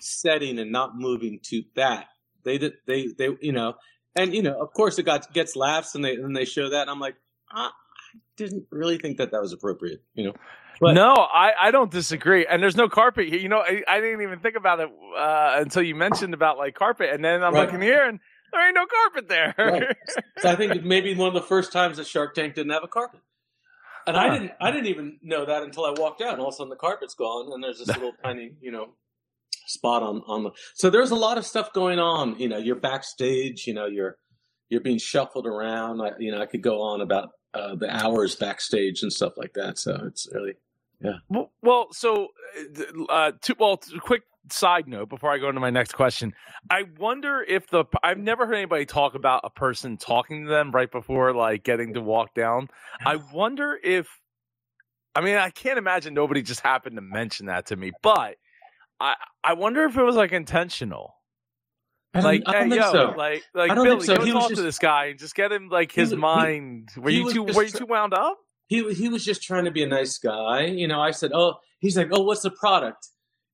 setting 0.00 0.58
and 0.58 0.72
not 0.72 0.96
moving 0.96 1.40
to 1.44 1.62
that. 1.76 2.06
They 2.44 2.58
did 2.58 2.74
they 2.86 3.08
they 3.08 3.36
you 3.40 3.52
know, 3.52 3.74
and 4.16 4.34
you 4.34 4.42
know, 4.42 4.58
of 4.60 4.72
course 4.72 4.98
it 4.98 5.04
got 5.04 5.32
gets 5.34 5.56
laughs 5.56 5.94
and 5.94 6.04
they 6.04 6.14
and 6.14 6.34
they 6.34 6.44
show 6.46 6.70
that. 6.70 6.82
And 6.82 6.90
I'm 6.90 7.00
like, 7.00 7.16
ah, 7.52 7.72
didn't 8.36 8.66
really 8.70 8.98
think 8.98 9.18
that 9.18 9.30
that 9.32 9.40
was 9.40 9.52
appropriate. 9.52 10.02
You 10.14 10.24
know, 10.26 10.32
But- 10.80 10.92
no, 10.94 11.12
I, 11.12 11.52
I 11.60 11.70
don't 11.70 11.90
disagree. 11.90 12.46
And 12.46 12.62
there's 12.62 12.76
no 12.76 12.88
carpet 12.88 13.28
here. 13.28 13.38
You 13.38 13.48
know, 13.48 13.60
I, 13.60 13.82
I 13.86 14.00
didn't 14.00 14.22
even 14.22 14.40
think 14.40 14.56
about 14.56 14.80
it 14.80 14.88
uh, 15.16 15.56
until 15.60 15.82
you 15.82 15.94
mentioned 15.94 16.34
about 16.34 16.58
like 16.58 16.74
carpet, 16.74 17.10
and 17.12 17.24
then 17.24 17.42
I'm 17.42 17.54
Right. 17.54 17.66
looking 17.66 17.80
here 17.80 18.04
and 18.06 18.18
there 18.52 18.66
ain't 18.66 18.74
no 18.74 18.86
carpet 18.86 19.28
there. 19.28 19.54
Right. 19.58 19.96
So 20.38 20.50
I 20.50 20.56
think 20.56 20.74
it 20.74 20.84
may 20.84 21.00
be 21.00 21.14
one 21.14 21.28
of 21.28 21.34
the 21.34 21.42
first 21.42 21.72
times 21.72 21.96
that 21.96 22.06
Shark 22.06 22.34
Tank 22.34 22.54
didn't 22.54 22.72
have 22.72 22.84
a 22.84 22.88
carpet. 22.88 23.20
And 24.06 24.16
I 24.16 24.28
didn't 24.30 24.52
I 24.60 24.70
didn't 24.70 24.86
even 24.88 25.18
know 25.22 25.46
that 25.46 25.62
until 25.62 25.86
I 25.86 25.94
walked 25.96 26.20
out 26.20 26.32
and 26.34 26.40
all 26.40 26.48
of 26.48 26.54
a 26.54 26.56
sudden 26.56 26.68
the 26.68 26.76
carpet's 26.76 27.14
gone 27.14 27.50
and 27.52 27.64
there's 27.64 27.78
this 27.78 27.88
little 27.96 28.12
tiny, 28.22 28.50
you 28.60 28.70
know, 28.70 28.90
spot 29.66 30.02
on 30.02 30.22
on 30.26 30.42
the 30.42 30.50
so 30.74 30.90
there's 30.90 31.10
a 31.10 31.14
lot 31.16 31.38
of 31.38 31.46
stuff 31.46 31.72
going 31.72 31.98
on. 31.98 32.38
You 32.38 32.48
know, 32.48 32.58
you're 32.58 32.76
backstage, 32.76 33.66
you 33.66 33.72
know, 33.74 33.86
you're 33.86 34.18
you're 34.68 34.82
being 34.82 34.98
shuffled 34.98 35.46
around. 35.46 36.02
I, 36.02 36.10
you 36.18 36.30
know, 36.32 36.40
I 36.42 36.46
could 36.46 36.62
go 36.62 36.82
on 36.82 37.00
about 37.00 37.30
uh, 37.54 37.74
the 37.74 37.88
hours 37.88 38.34
backstage 38.34 39.02
and 39.02 39.12
stuff 39.12 39.36
like 39.36 39.54
that. 39.54 39.78
So 39.78 40.02
it's 40.06 40.28
really 40.32 40.54
Well, 41.28 41.52
well, 41.62 41.88
so 41.92 42.28
uh, 43.08 43.32
two, 43.40 43.54
well, 43.58 43.76
t- 43.76 43.98
quick 43.98 44.22
side 44.50 44.86
note 44.88 45.08
before 45.08 45.30
I 45.30 45.38
go 45.38 45.48
into 45.48 45.60
my 45.60 45.70
next 45.70 45.92
question. 45.92 46.34
I 46.70 46.84
wonder 46.98 47.42
if 47.42 47.68
the 47.68 47.84
I've 48.02 48.18
never 48.18 48.46
heard 48.46 48.56
anybody 48.56 48.86
talk 48.86 49.14
about 49.14 49.40
a 49.44 49.50
person 49.50 49.96
talking 49.96 50.44
to 50.44 50.50
them 50.50 50.70
right 50.70 50.90
before 50.90 51.32
like 51.32 51.64
getting 51.64 51.94
to 51.94 52.00
walk 52.00 52.34
down. 52.34 52.68
I 53.04 53.16
wonder 53.32 53.78
if 53.82 54.08
I 55.14 55.20
mean 55.20 55.36
I 55.36 55.50
can't 55.50 55.78
imagine 55.78 56.14
nobody 56.14 56.42
just 56.42 56.60
happened 56.60 56.96
to 56.96 57.02
mention 57.02 57.46
that 57.46 57.66
to 57.66 57.76
me, 57.76 57.92
but 58.02 58.36
I 59.00 59.14
I 59.42 59.54
wonder 59.54 59.84
if 59.84 59.96
it 59.96 60.02
was 60.02 60.16
like 60.16 60.32
intentional. 60.32 61.14
I 62.14 62.20
don't, 62.20 62.24
Like, 62.24 62.42
I 62.46 62.52
don't 62.52 62.62
hey, 62.64 62.70
think 62.70 62.82
yo, 62.82 62.92
so. 62.92 63.14
like, 63.16 63.42
like 63.54 63.70
I 63.70 63.74
don't 63.74 63.84
Billy, 63.84 63.96
think 64.00 64.06
so. 64.06 64.16
go 64.16 64.24
He 64.24 64.32
was 64.32 64.44
talk 64.44 64.52
to 64.54 64.62
this 64.62 64.78
guy 64.78 65.06
and 65.06 65.18
just 65.18 65.34
get 65.34 65.50
him 65.52 65.68
like 65.68 65.90
his 65.92 66.10
he- 66.10 66.16
mind. 66.16 66.90
were 66.96 67.10
he 67.10 67.18
you 67.18 67.32
too? 67.32 67.46
just 67.46 67.56
Were 67.56 67.64
you 67.64 67.70
too 67.70 67.86
wound 67.86 68.14
up? 68.14 68.38
he 68.66 68.94
he 68.94 69.08
was 69.08 69.24
just 69.24 69.42
trying 69.42 69.64
to 69.66 69.70
be 69.70 69.82
a 69.82 69.86
nice 69.86 70.16
guy. 70.18 70.66
You 70.66 70.88
know, 70.88 71.00
I 71.00 71.10
said, 71.10 71.32
"Oh, 71.34 71.56
he's 71.80 71.96
like, 71.96 72.08
oh, 72.12 72.22
what's 72.22 72.42
the 72.42 72.50
product?" 72.50 73.08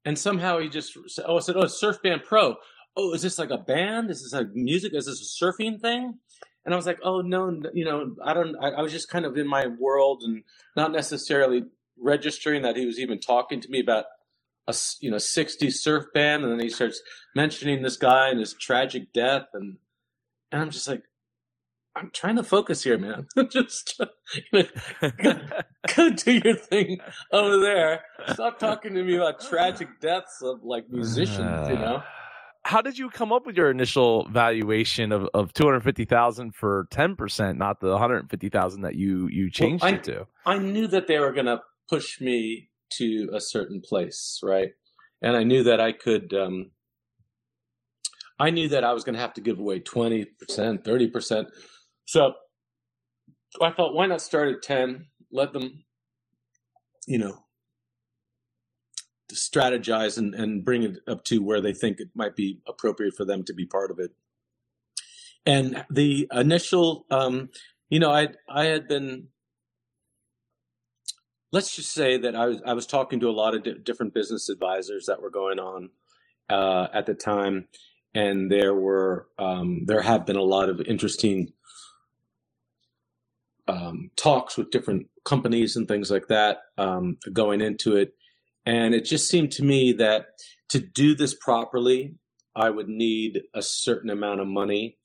And 0.05 0.19
somehow 0.19 0.59
he 0.61 0.69
just 0.69 0.97
said, 1.09 1.25
"Oh, 1.27 1.37
I 1.39 1.41
said, 1.41 1.57
oh, 1.57 1.67
Surf 1.67 2.01
Band 2.03 2.23
Pro. 2.25 2.57
Oh, 2.97 3.13
is 3.13 3.23
this 3.23 3.39
like 3.39 3.51
a 3.51 3.59
band? 3.59 4.11
Is 4.11 4.23
this 4.23 4.33
like 4.33 4.53
music? 4.55 4.93
Is 4.95 5.07
this 5.07 5.21
a 5.21 5.45
surfing 5.45 5.81
thing?" 5.81 6.15
And 6.65 6.75
I 6.75 6.77
was 6.77 6.87
like, 6.87 6.99
"Oh 7.03 7.23
no, 7.23 7.61
you 7.75 7.85
know, 7.85 8.15
I 8.25 8.35
don't. 8.35 8.55
I, 8.63 8.69
I 8.71 8.83
was 8.83 8.93
just 8.93 9.09
kind 9.09 9.25
of 9.25 9.37
in 9.37 9.49
my 9.49 9.67
world 9.67 10.23
and 10.25 10.43
not 10.77 10.93
necessarily 10.93 11.65
registering 11.99 12.63
that 12.63 12.77
he 12.77 12.87
was 12.87 12.99
even 12.99 13.19
talking 13.21 13.61
to 13.63 13.69
me 13.69 13.81
about 13.81 14.05
a 14.71 15.05
you 15.05 15.11
know 15.11 15.17
60s 15.17 15.73
surf 15.75 16.07
band." 16.15 16.45
And 16.45 16.53
then 16.53 16.61
he 16.61 16.69
starts 16.69 17.01
mentioning 17.35 17.83
this 17.83 17.97
guy 17.97 18.29
and 18.31 18.41
his 18.41 18.55
tragic 18.55 19.13
death, 19.13 19.47
and 19.55 19.77
and 20.53 20.63
I'm 20.63 20.71
just 20.71 20.89
like. 20.89 21.03
I'm 21.97 22.13
trying 22.15 22.37
to 22.37 22.45
focus 22.45 22.85
here, 22.85 22.97
man. 22.97 23.27
just 23.51 24.01
you 24.53 24.63
know, 25.23 25.41
go 25.97 26.11
do 26.11 26.41
your 26.45 26.55
thing 26.55 26.99
over 27.33 27.59
there. 27.59 28.05
Stop 28.33 28.61
talking 28.61 28.95
to 28.95 29.03
me 29.03 29.17
about 29.17 29.41
tragic 29.41 29.89
deaths 30.01 30.41
of 30.41 30.63
like 30.63 30.89
musicians, 30.89 31.69
you 31.69 31.75
know. 31.75 32.01
how 32.65 32.83
did 32.83 32.99
you 32.99 33.11
come 33.11 33.33
up 33.33 33.47
with 33.47 33.57
your 33.57 33.71
initial 33.71 34.29
valuation 34.31 35.13
of, 35.13 35.29
of 35.33 35.53
250,000 35.53 36.55
for 36.55 36.87
10%, 36.91 37.57
not 37.57 37.81
the 37.81 37.91
150,000 37.91 38.83
that 38.83 38.95
you, 38.97 39.29
you 39.29 39.51
changed 39.51 39.83
well, 39.83 39.93
I, 39.93 39.97
it 39.97 40.05
to? 40.05 40.27
I 40.47 40.59
knew 40.59 40.87
that 40.89 41.07
they 41.07 41.19
were 41.19 41.33
going 41.33 41.47
to 41.47 41.61
push 41.89 42.21
me 42.21 42.70
to 42.99 43.31
a 43.33 43.41
certain 43.41 43.81
place, 43.81 44.41
right? 44.43 44.71
And 45.23 45.37
I 45.37 45.45
knew 45.45 45.63
that 45.65 45.81
I 45.81 45.93
could, 45.93 46.33
um, 46.35 46.71
I 48.39 48.51
knew 48.51 48.69
that 48.69 48.85
I 48.85 48.93
was 48.93 49.05
going 49.05 49.15
to 49.15 49.21
have 49.21 49.35
to 49.35 49.41
give 49.41 49.59
away 49.59 49.81
20%, 49.81 50.27
30%. 50.49 51.47
So 52.07 52.35
I 53.61 53.71
thought, 53.71 53.95
why 53.95 54.07
not 54.07 54.23
start 54.23 54.49
at 54.49 54.63
10, 54.63 55.07
let 55.31 55.53
them, 55.53 55.85
you 57.07 57.19
know, 57.19 57.45
strategize 59.35 60.19
and, 60.19 60.35
and 60.35 60.65
bring 60.65 60.83
it 60.83 60.99
up 61.07 61.25
to 61.25 61.39
where 61.39 61.61
they 61.61 61.73
think 61.73 62.01
it 62.01 62.09
might 62.15 62.37
be 62.37 62.61
appropriate 62.67 63.15
for 63.15 63.25
them 63.25 63.45
to 63.45 63.53
be 63.53 63.67
part 63.67 63.91
of 63.91 63.99
it. 63.99 64.11
And 65.47 65.85
the 65.91 66.29
initial, 66.33 67.07
um, 67.11 67.51
you 67.89 67.99
know, 67.99 68.11
I 68.11 68.29
I 68.49 68.65
had 68.65 68.89
been, 68.89 69.29
let's 71.53 71.75
just 71.75 71.93
say 71.93 72.17
that 72.19 72.35
I 72.37 72.47
was 72.47 72.63
I 72.65 72.73
was 72.73 72.87
talking 72.87 73.21
to 73.21 73.29
a 73.29 73.33
lot 73.33 73.55
of 73.55 73.65
di- 73.65 73.75
different 73.75 74.15
business 74.15 74.49
advisors 74.49 75.07
that 75.07 75.23
were 75.23 75.31
going 75.31 75.59
on 75.59 75.91
uh, 76.49 76.89
at 76.93 77.07
the 77.07 77.15
time, 77.15 77.69
and 78.15 78.51
there 78.51 78.75
were 78.75 79.29
um, 79.39 79.85
there 79.87 80.03
have 80.03 80.27
been 80.27 80.37
a 80.37 80.43
lot 80.43 80.69
of 80.69 80.81
interesting 80.81 81.53
um, 83.71 84.11
talks 84.17 84.57
with 84.57 84.71
different 84.71 85.07
companies 85.25 85.77
and 85.77 85.87
things 85.87 86.11
like 86.11 86.29
that 86.29 86.59
um, 86.77 87.19
going 87.33 87.61
into 87.61 87.97
it. 87.97 88.15
And 88.67 88.95
it 88.95 89.05
just 89.05 89.29
seemed 89.29 89.53
to 89.53 89.65
me 89.65 89.93
that 89.95 90.27
to 90.71 90.81
do 90.81 91.15
this 91.15 91.35
properly, 91.35 92.17
I 92.55 92.71
would 92.71 92.89
need 92.89 93.43
a 93.55 93.63
certain 93.63 94.11
amount 94.11 94.41
of 94.41 94.47
money. 94.47 94.99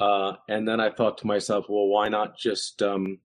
Uh, 0.00 0.34
and 0.48 0.66
then 0.66 0.80
I 0.80 0.90
thought 0.90 1.18
to 1.18 1.26
myself, 1.26 1.66
well, 1.68 1.86
why 1.86 2.08
not 2.08 2.36
just, 2.36 2.82
um, 2.82 3.18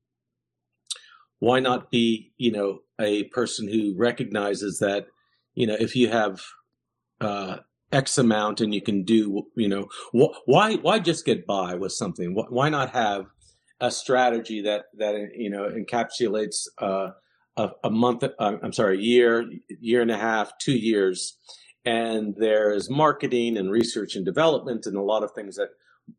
why 1.39 1.59
not 1.59 1.89
be, 1.89 2.31
you 2.37 2.51
know, 2.51 2.79
a 2.99 3.23
person 3.25 3.67
who 3.67 3.95
recognizes 3.97 4.79
that, 4.79 5.07
you 5.53 5.65
know, 5.65 5.77
if 5.79 5.95
you 5.95 6.09
have 6.09 6.41
uh, 7.21 7.57
X 7.91 8.17
amount 8.17 8.61
and 8.61 8.73
you 8.73 8.81
can 8.81 9.03
do, 9.03 9.43
you 9.55 9.67
know, 9.67 9.87
wh- 10.13 10.35
why 10.45 10.75
why 10.75 10.99
just 10.99 11.25
get 11.25 11.47
by 11.47 11.75
with 11.75 11.91
something? 11.91 12.35
Why 12.35 12.69
not 12.69 12.91
have 12.91 13.25
a 13.81 13.91
strategy 13.91 14.61
that 14.61 14.85
that 14.97 15.15
you 15.35 15.49
know 15.49 15.69
encapsulates 15.69 16.67
uh, 16.77 17.11
a, 17.57 17.69
a, 17.83 17.89
month. 17.89 18.23
Uh, 18.23 18.29
I'm 18.61 18.73
sorry, 18.73 18.97
a 18.97 19.01
year, 19.01 19.45
year 19.79 20.01
and 20.01 20.11
a 20.11 20.17
half, 20.17 20.57
two 20.59 20.77
years, 20.77 21.37
and 21.85 22.35
there's 22.37 22.89
marketing 22.89 23.57
and 23.57 23.71
research 23.71 24.15
and 24.15 24.25
development 24.25 24.85
and 24.85 24.95
a 24.95 25.01
lot 25.01 25.23
of 25.23 25.31
things 25.31 25.55
that 25.57 25.69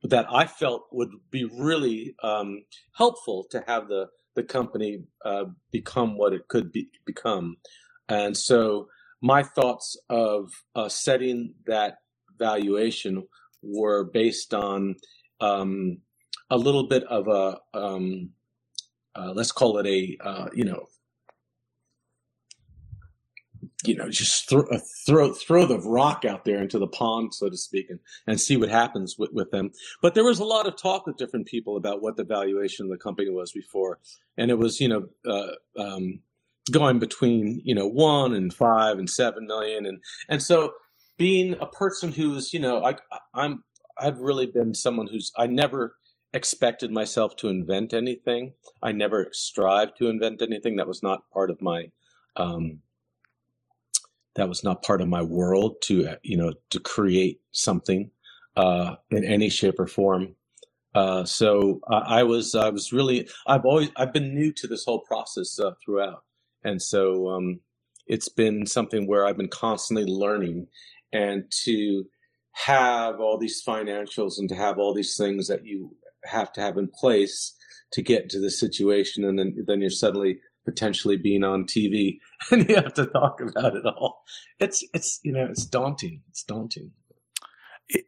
that 0.04 0.26
I 0.30 0.46
felt 0.46 0.86
would 0.92 1.10
be 1.30 1.44
really 1.44 2.14
um, 2.22 2.62
helpful 2.94 3.46
to 3.50 3.64
have 3.66 3.88
the 3.88 4.06
the 4.34 4.42
company 4.42 5.04
uh, 5.24 5.44
become 5.70 6.16
what 6.16 6.32
it 6.32 6.48
could 6.48 6.72
be, 6.72 6.88
become. 7.04 7.56
And 8.08 8.36
so 8.36 8.88
my 9.20 9.42
thoughts 9.42 9.96
of 10.08 10.50
uh, 10.74 10.88
setting 10.88 11.54
that 11.66 11.98
valuation 12.38 13.26
were 13.62 14.04
based 14.04 14.54
on 14.54 14.96
um, 15.40 15.98
a 16.48 16.56
little 16.56 16.86
bit 16.88 17.04
of 17.04 17.28
a 17.28 17.58
um, 17.78 18.30
uh, 19.14 19.32
let's 19.34 19.52
call 19.52 19.78
it 19.78 19.86
a 19.86 20.16
uh, 20.24 20.48
you 20.54 20.64
know 20.64 20.86
you 23.84 23.96
know 23.96 24.08
just 24.08 24.48
throw 24.48 24.62
uh, 24.70 24.78
throw 25.06 25.32
throw 25.32 25.66
the 25.66 25.80
rock 25.80 26.24
out 26.24 26.44
there 26.44 26.60
into 26.62 26.78
the 26.78 26.86
pond 26.86 27.34
so 27.34 27.48
to 27.48 27.56
speak 27.56 27.88
and, 27.88 27.98
and 28.26 28.40
see 28.40 28.56
what 28.56 28.68
happens 28.68 29.16
with, 29.18 29.30
with 29.32 29.50
them 29.50 29.70
but 30.02 30.14
there 30.14 30.24
was 30.24 30.38
a 30.38 30.44
lot 30.44 30.66
of 30.66 30.76
talk 30.76 31.06
with 31.06 31.16
different 31.16 31.46
people 31.46 31.76
about 31.76 32.02
what 32.02 32.16
the 32.16 32.24
valuation 32.24 32.84
of 32.84 32.90
the 32.90 32.98
company 32.98 33.30
was 33.30 33.52
before 33.52 33.98
and 34.36 34.50
it 34.50 34.58
was 34.58 34.80
you 34.80 34.88
know 34.88 35.06
uh, 35.26 35.80
um, 35.80 36.20
going 36.70 36.98
between 36.98 37.60
you 37.64 37.74
know 37.74 37.86
one 37.86 38.34
and 38.34 38.52
five 38.52 38.98
and 38.98 39.08
seven 39.08 39.46
million 39.46 39.86
and 39.86 39.98
and 40.28 40.42
so 40.42 40.72
being 41.16 41.54
a 41.60 41.66
person 41.66 42.12
who's 42.12 42.54
you 42.54 42.60
know 42.60 42.84
I 42.84 42.96
I'm 43.34 43.62
I've 43.98 44.18
really 44.18 44.46
been 44.46 44.74
someone 44.74 45.06
who's 45.06 45.32
I 45.36 45.46
never 45.46 45.96
expected 46.32 46.90
myself 46.90 47.36
to 47.36 47.48
invent 47.48 47.92
anything. 47.92 48.54
I 48.82 48.92
never 48.92 49.28
strived 49.32 49.98
to 49.98 50.08
invent 50.08 50.42
anything. 50.42 50.76
That 50.76 50.88
was 50.88 51.02
not 51.02 51.28
part 51.30 51.50
of 51.50 51.60
my 51.60 51.90
um, 52.36 52.78
that 54.36 54.48
was 54.48 54.62
not 54.62 54.82
part 54.82 55.00
of 55.00 55.08
my 55.08 55.22
world 55.22 55.76
to 55.82 56.16
you 56.22 56.36
know 56.36 56.52
to 56.70 56.80
create 56.80 57.40
something 57.52 58.10
uh, 58.56 58.96
in 59.10 59.24
any 59.24 59.48
shape 59.48 59.78
or 59.78 59.86
form. 59.86 60.34
Uh, 60.94 61.24
so 61.24 61.80
uh, 61.88 62.02
I 62.04 62.22
was 62.24 62.54
I 62.54 62.70
was 62.70 62.92
really 62.92 63.28
I've 63.46 63.64
always 63.64 63.90
I've 63.96 64.12
been 64.12 64.34
new 64.34 64.52
to 64.54 64.66
this 64.66 64.84
whole 64.84 65.00
process 65.00 65.58
uh, 65.58 65.72
throughout, 65.84 66.24
and 66.64 66.80
so 66.82 67.28
um, 67.28 67.60
it's 68.06 68.28
been 68.28 68.66
something 68.66 69.06
where 69.06 69.26
I've 69.26 69.36
been 69.36 69.48
constantly 69.48 70.04
learning, 70.04 70.66
and 71.12 71.44
to 71.64 72.04
have 72.52 73.20
all 73.20 73.38
these 73.38 73.62
financials 73.64 74.38
and 74.38 74.48
to 74.48 74.56
have 74.56 74.78
all 74.78 74.92
these 74.92 75.16
things 75.16 75.46
that 75.46 75.64
you 75.64 75.94
have 76.24 76.52
to 76.52 76.60
have 76.60 76.76
in 76.76 76.88
place 76.88 77.54
to 77.92 78.02
get 78.02 78.28
to 78.30 78.40
the 78.40 78.50
situation, 78.50 79.24
and 79.24 79.38
then 79.38 79.64
then 79.66 79.80
you're 79.80 79.90
suddenly 79.90 80.40
potentially 80.70 81.16
being 81.16 81.42
on 81.42 81.64
TV 81.64 82.18
and 82.50 82.68
you 82.68 82.76
have 82.76 82.94
to 82.94 83.06
talk 83.06 83.40
about 83.40 83.76
it 83.76 83.84
all. 83.86 84.22
It's 84.58 84.84
it's 84.94 85.20
you 85.22 85.32
know 85.32 85.46
it's 85.46 85.64
daunting. 85.66 86.22
It's 86.28 86.44
daunting. 86.44 86.92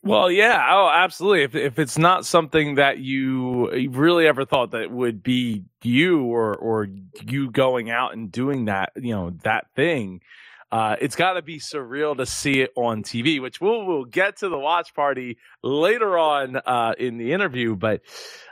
Well, 0.05 0.31
yeah, 0.31 0.65
oh, 0.71 0.89
absolutely. 0.89 1.43
If 1.43 1.55
if 1.57 1.79
it's 1.79 1.99
not 1.99 2.25
something 2.25 2.77
that 2.77 2.99
you 2.99 3.89
really 3.91 4.27
ever 4.29 4.45
thought 4.45 4.71
that 4.73 4.93
would 4.93 5.23
be 5.23 5.65
you 5.83 6.23
or 6.23 6.55
or 6.55 6.89
you 7.25 7.51
going 7.51 7.91
out 7.91 8.13
and 8.15 8.31
doing 8.31 8.67
that, 8.67 8.93
you 8.95 9.13
know, 9.13 9.31
that 9.43 9.67
thing, 9.75 10.21
uh, 10.71 10.97
it's 11.01 11.17
got 11.17 11.33
to 11.35 11.43
be 11.43 11.59
surreal 11.59 12.17
to 12.17 12.27
see 12.27 12.61
it 12.61 12.71
on 12.77 13.03
TV, 13.03 13.43
which 13.43 13.61
we'll, 13.61 13.85
we'll 13.85 14.05
get 14.05 14.39
to 14.39 14.49
the 14.49 14.59
watch 14.59 14.95
party 14.95 15.37
later 15.63 16.17
on 16.17 16.57
uh, 16.57 16.95
in 16.99 17.19
the 17.19 17.33
interview. 17.33 17.75
But 17.75 18.03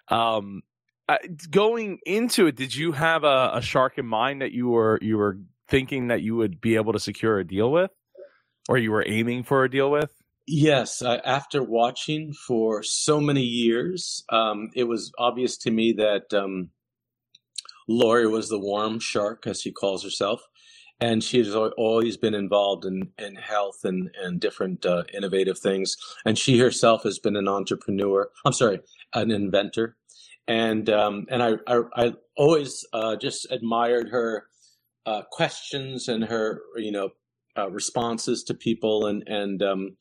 um, 0.09 0.63
uh, 1.11 1.19
going 1.51 1.99
into 2.07 2.47
it, 2.47 2.55
did 2.55 2.73
you 2.73 2.93
have 2.93 3.25
a, 3.25 3.51
a, 3.55 3.61
shark 3.61 3.99
in 3.99 4.07
mind 4.07 4.43
that 4.43 4.53
you 4.53 4.69
were 4.69 4.97
you 5.03 5.17
were 5.19 5.39
thinking 5.67 6.07
that 6.09 6.23
you 6.23 6.37
would 6.37 6.61
be 6.61 6.77
able 6.77 6.93
to 6.93 7.01
secure 7.01 7.41
a 7.41 7.45
deal 7.45 7.73
with, 7.73 7.91
or 8.69 8.79
you 8.79 8.93
were 8.93 9.05
aiming 9.05 9.43
for 9.43 9.65
a 9.65 9.71
deal 9.71 9.91
with? 9.91 10.13
Yes, 10.47 11.03
after 11.03 11.65
watching 11.65 12.33
for 12.33 12.85
so 12.85 13.21
many 13.21 13.43
years, 13.43 14.23
um, 14.31 14.71
it 14.77 14.85
was 14.85 15.11
obvious 15.19 15.57
to 15.59 15.73
me 15.73 15.93
that 15.95 16.33
um, 16.33 16.71
Lori 17.89 18.29
was 18.29 18.49
the 18.49 18.59
warm 18.61 19.01
shark, 19.01 19.49
as 19.49 19.61
she 19.61 19.73
calls 19.73 20.05
herself 20.05 20.41
and 21.01 21.25
she 21.25 21.39
has 21.39 21.55
always 21.55 22.17
been 22.17 22.35
involved 22.35 22.85
in, 22.85 23.11
in 23.19 23.35
health 23.35 23.85
and, 23.85 24.11
and 24.23 24.39
different 24.39 24.85
uh, 24.85 25.05
innovative 25.15 25.59
things. 25.59 25.97
And 26.27 26.39
she 26.39 26.59
herself 26.59 27.05
has 27.05 27.19
been 27.19 27.37
an 27.37 27.49
entrepreneur. 27.49 28.31
I'm 28.45 28.53
sorry, 28.53 28.81
an 29.15 29.31
inventor. 29.31 29.97
And 30.49 30.91
um, 30.91 31.27
and 31.31 31.43
I, 31.43 31.53
I, 31.67 31.83
I 31.95 32.13
always 32.37 32.85
uh, 32.93 33.17
just 33.17 33.51
admired 33.51 34.09
her 34.09 34.47
uh, 35.07 35.23
questions 35.31 36.09
and 36.09 36.25
her 36.25 36.61
you 36.77 36.93
know 36.93 37.11
uh, 37.57 37.71
responses 37.71 38.43
to 38.45 38.55
people 38.55 39.07
and 39.07 39.23
and 39.27 39.63
um, 39.63 39.97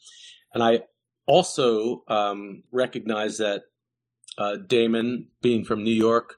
and 0.53 0.63
I 0.63 0.81
also 1.27 2.03
um, 2.07 2.63
recognize 2.71 3.37
that 3.37 3.63
uh, 4.37 4.55
Daymond, 4.65 5.27
being 5.41 5.63
from 5.63 5.83
New 5.83 5.93
York, 5.93 6.35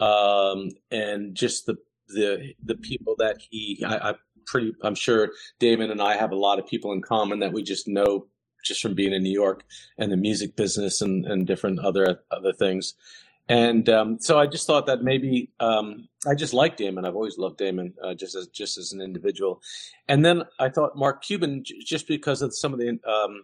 um, 0.00 0.70
and 0.90 1.34
just 1.34 1.66
the 1.66 1.76
the 2.08 2.54
the 2.62 2.74
people 2.74 3.14
that 3.18 3.38
he 3.50 3.82
I, 3.86 4.10
I 4.10 4.14
pretty 4.46 4.72
I'm 4.82 4.94
sure 4.94 5.30
Daymond 5.60 5.90
and 5.90 6.02
I 6.02 6.16
have 6.16 6.32
a 6.32 6.36
lot 6.36 6.58
of 6.58 6.66
people 6.66 6.92
in 6.92 7.00
common 7.00 7.38
that 7.40 7.52
we 7.52 7.62
just 7.62 7.88
know 7.88 8.26
just 8.64 8.80
from 8.80 8.94
being 8.94 9.12
in 9.12 9.22
New 9.22 9.32
York 9.32 9.62
and 9.98 10.10
the 10.10 10.16
music 10.16 10.56
business 10.56 11.00
and, 11.00 11.26
and 11.26 11.46
different 11.46 11.78
other 11.80 12.20
other 12.30 12.52
things. 12.52 12.94
And 13.48 13.88
um, 13.90 14.18
so 14.20 14.38
I 14.38 14.46
just 14.46 14.66
thought 14.66 14.86
that 14.86 15.02
maybe 15.02 15.50
um, 15.60 16.08
I 16.26 16.34
just 16.34 16.54
like 16.54 16.78
Daymond. 16.78 17.06
I've 17.06 17.14
always 17.14 17.36
loved 17.36 17.58
Daymond 17.58 17.92
uh, 18.02 18.14
just 18.14 18.34
as 18.34 18.46
just 18.48 18.78
as 18.78 18.92
an 18.92 19.02
individual. 19.02 19.60
And 20.08 20.24
then 20.24 20.44
I 20.58 20.70
thought 20.70 20.96
Mark 20.96 21.22
Cuban, 21.22 21.62
just 21.84 22.08
because 22.08 22.40
of 22.40 22.56
some 22.56 22.72
of 22.72 22.78
the 22.78 22.98
um, 23.06 23.42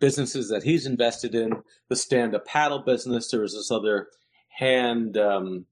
businesses 0.00 0.48
that 0.48 0.62
he's 0.62 0.86
invested 0.86 1.34
in, 1.34 1.62
the 1.88 1.96
stand-up 1.96 2.46
paddle 2.46 2.80
business. 2.80 3.30
There 3.30 3.42
was 3.42 3.54
this 3.54 3.70
other 3.70 4.08
hand 4.48 5.16
um, 5.16 5.66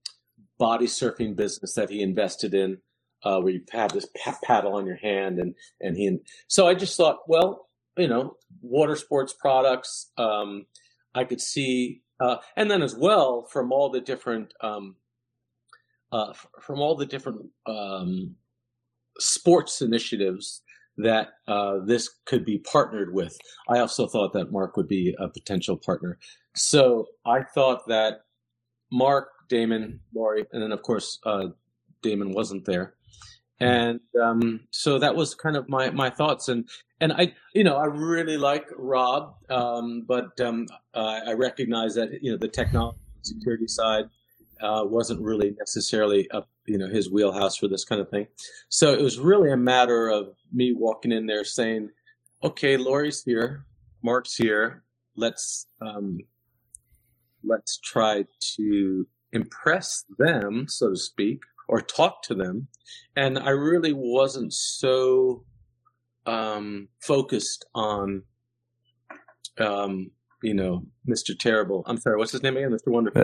body 0.58 0.86
surfing 0.86 1.34
business 1.34 1.74
that 1.74 1.90
he 1.90 2.02
invested 2.02 2.54
in, 2.54 2.78
uh, 3.24 3.40
where 3.40 3.54
you 3.54 3.62
have 3.72 3.92
this 3.92 4.06
paddle 4.44 4.74
on 4.74 4.86
your 4.86 4.96
hand, 4.96 5.38
and 5.38 5.54
and 5.80 5.96
he. 5.96 6.18
So 6.48 6.68
I 6.68 6.74
just 6.74 6.96
thought, 6.96 7.20
well, 7.26 7.68
you 7.96 8.08
know, 8.08 8.36
water 8.60 8.96
sports 8.96 9.32
products. 9.32 10.10
Um, 10.16 10.66
I 11.14 11.24
could 11.24 11.40
see, 11.40 12.02
uh, 12.20 12.36
and 12.56 12.70
then 12.70 12.82
as 12.82 12.94
well 12.94 13.42
from 13.50 13.72
all 13.72 13.90
the 13.90 14.00
different 14.00 14.52
um, 14.60 14.96
uh, 16.12 16.32
from 16.60 16.80
all 16.80 16.96
the 16.96 17.06
different 17.06 17.40
um, 17.66 18.34
sports 19.18 19.80
initiatives 19.80 20.62
that 20.96 21.28
uh, 21.48 21.78
this 21.84 22.10
could 22.26 22.44
be 22.44 22.58
partnered 22.58 23.14
with. 23.14 23.38
I 23.68 23.78
also 23.78 24.06
thought 24.06 24.32
that 24.34 24.52
Mark 24.52 24.76
would 24.76 24.88
be 24.88 25.14
a 25.18 25.28
potential 25.28 25.76
partner. 25.76 26.18
So 26.54 27.06
I 27.24 27.42
thought 27.42 27.86
that 27.88 28.24
Mark, 28.92 29.28
Daymond, 29.48 30.00
Lori, 30.14 30.46
and 30.52 30.62
then 30.62 30.72
of 30.72 30.82
course 30.82 31.18
uh, 31.24 31.48
Daymond 32.02 32.34
wasn't 32.34 32.64
there, 32.64 32.94
and 33.60 34.00
um, 34.20 34.60
so 34.70 34.98
that 34.98 35.14
was 35.14 35.34
kind 35.34 35.56
of 35.56 35.68
my 35.68 35.90
my 35.90 36.10
thoughts. 36.10 36.48
And 36.48 36.68
and 37.00 37.12
I, 37.12 37.34
you 37.54 37.64
know, 37.64 37.76
I 37.76 37.84
really 37.84 38.36
like 38.36 38.66
Rob, 38.76 39.34
um, 39.48 40.04
but 40.06 40.38
um, 40.40 40.66
I 40.94 41.32
recognize 41.32 41.94
that 41.94 42.22
you 42.22 42.32
know 42.32 42.38
the 42.38 42.48
technology 42.48 42.98
security 43.22 43.68
side 43.68 44.04
uh, 44.60 44.82
wasn't 44.84 45.20
really 45.20 45.54
necessarily 45.58 46.30
up, 46.30 46.48
you 46.66 46.78
know, 46.78 46.88
his 46.88 47.10
wheelhouse 47.10 47.56
for 47.56 47.68
this 47.68 47.84
kind 47.84 48.00
of 48.00 48.08
thing. 48.10 48.26
So 48.68 48.92
it 48.92 49.00
was 49.00 49.18
really 49.18 49.50
a 49.50 49.56
matter 49.56 50.08
of 50.08 50.34
me 50.52 50.72
walking 50.72 51.12
in 51.12 51.26
there 51.26 51.44
saying, 51.44 51.90
"Okay, 52.42 52.76
Lori's 52.76 53.22
here, 53.22 53.64
Mark's 54.02 54.36
here. 54.36 54.84
Let's 55.16 55.66
um, 55.80 56.18
let's 57.44 57.78
try 57.78 58.24
to 58.56 59.06
impress 59.32 60.04
them, 60.18 60.66
so 60.68 60.90
to 60.90 60.96
speak, 60.96 61.42
or 61.70 61.80
talk 61.80 62.22
to 62.24 62.34
them." 62.34 62.68
And 63.16 63.38
I 63.38 63.50
really 63.50 63.92
wasn't 63.92 64.52
so 64.52 65.44
um, 66.26 66.88
focused 67.00 67.64
on 67.74 68.22
um, 69.58 70.10
you 70.42 70.54
know, 70.54 70.86
Mr. 71.08 71.38
Terrible. 71.38 71.82
I'm 71.86 71.98
sorry, 71.98 72.16
what's 72.16 72.32
his 72.32 72.42
name 72.42 72.56
again? 72.56 72.70
Mr. 72.70 72.88
Wonderful. 72.88 73.22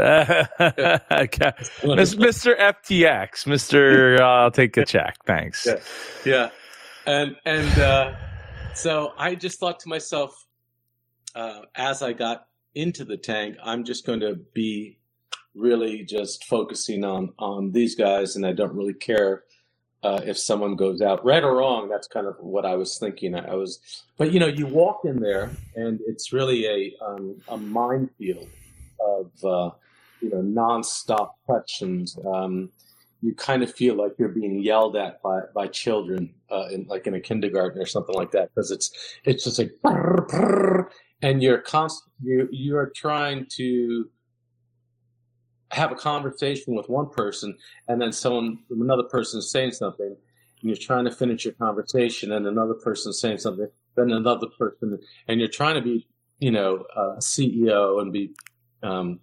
Mr. 2.15 2.59
FTX. 2.59 3.47
Mr. 3.47 4.21
I'll 4.21 4.51
take 4.51 4.77
a 4.77 4.85
check. 4.85 5.17
Thanks. 5.27 5.67
Yeah. 5.67 5.79
yeah. 6.25 6.51
And 7.07 7.37
and 7.45 7.79
uh, 7.79 8.15
so 8.75 9.13
I 9.17 9.35
just 9.35 9.59
thought 9.59 9.81
to 9.81 9.89
myself, 9.89 10.47
uh, 11.35 11.61
as 11.75 12.03
I 12.03 12.13
got 12.13 12.47
into 12.75 13.05
the 13.05 13.17
tank, 13.17 13.57
I'm 13.63 13.85
just 13.85 14.05
going 14.05 14.21
to 14.21 14.35
be 14.53 14.99
really 15.57 16.05
just 16.05 16.45
focusing 16.45 17.05
on 17.05 17.33
on 17.39 17.73
these 17.73 17.95
guys, 17.95 18.37
and 18.37 18.47
I 18.47 18.53
don't 18.53 18.75
really 18.75 18.95
care 18.95 19.45
uh, 20.03 20.21
if 20.25 20.39
someone 20.39 20.77
goes 20.77 21.01
out, 21.01 21.25
right 21.25 21.43
or 21.43 21.57
wrong. 21.57 21.89
That's 21.89 22.07
kind 22.07 22.27
of 22.27 22.37
what 22.39 22.65
I 22.65 22.77
was 22.77 22.99
thinking. 22.99 23.35
I, 23.35 23.55
was, 23.55 23.81
but 24.17 24.33
you 24.33 24.39
know, 24.39 24.47
you 24.47 24.67
walk 24.67 25.01
in 25.05 25.21
there, 25.21 25.51
and 25.75 26.01
it's 26.07 26.33
really 26.33 26.67
a 26.67 27.05
um, 27.05 27.37
a 27.49 27.57
minefield 27.57 28.49
of 29.01 29.31
uh, 29.45 29.71
you 30.21 30.31
know 30.31 30.43
nonstop 30.43 31.31
questions. 31.45 32.19
Um, 32.25 32.71
you 33.23 33.35
kind 33.35 33.63
of 33.63 33.73
feel 33.73 33.97
like 33.97 34.13
you're 34.19 34.29
being 34.29 34.63
yelled 34.63 34.97
at 34.97 35.23
by 35.23 35.41
by 35.55 35.67
children, 35.67 36.35
uh, 36.51 36.69
in 36.71 36.87
like 36.89 37.07
in 37.07 37.15
a 37.15 37.21
kindergarten 37.21 37.81
or 37.81 37.87
something 37.87 38.15
like 38.15 38.31
that, 38.33 38.55
because 38.55 38.71
it's 38.71 38.91
it's 39.25 39.45
just 39.45 39.59
like, 39.59 39.73
and 41.23 41.43
you're 41.43 41.59
constant. 41.59 42.13
You 42.23 42.49
you're 42.53 42.93
trying 42.95 43.47
to 43.57 44.09
have 45.73 45.93
a 45.93 45.97
conversation 45.97 46.75
with 46.75 46.89
one 46.89 47.09
person 47.09 47.57
and 47.89 48.01
then 48.01 48.13
someone 48.13 48.59
another 48.71 49.03
person 49.05 49.39
is 49.39 49.51
saying 49.51 49.73
something 49.73 50.07
and 50.07 50.17
you're 50.63 50.77
trying 50.77 51.05
to 51.05 51.11
finish 51.11 51.45
your 51.45 51.55
conversation 51.55 52.33
and 52.33 52.47
another 52.47 52.75
person 52.75 53.11
is 53.11 53.21
saying 53.21 53.39
something 53.39 53.69
then 53.97 54.11
another 54.11 54.47
person 54.59 54.99
and 55.29 55.41
you're 55.41 55.49
trying 55.49 55.75
to 55.75 55.83
be 55.83 56.07
you 56.39 56.51
know 56.51 56.85
a 56.97 57.19
ceo 57.19 58.01
and 58.01 58.13
be 58.13 58.33
um, 58.83 59.19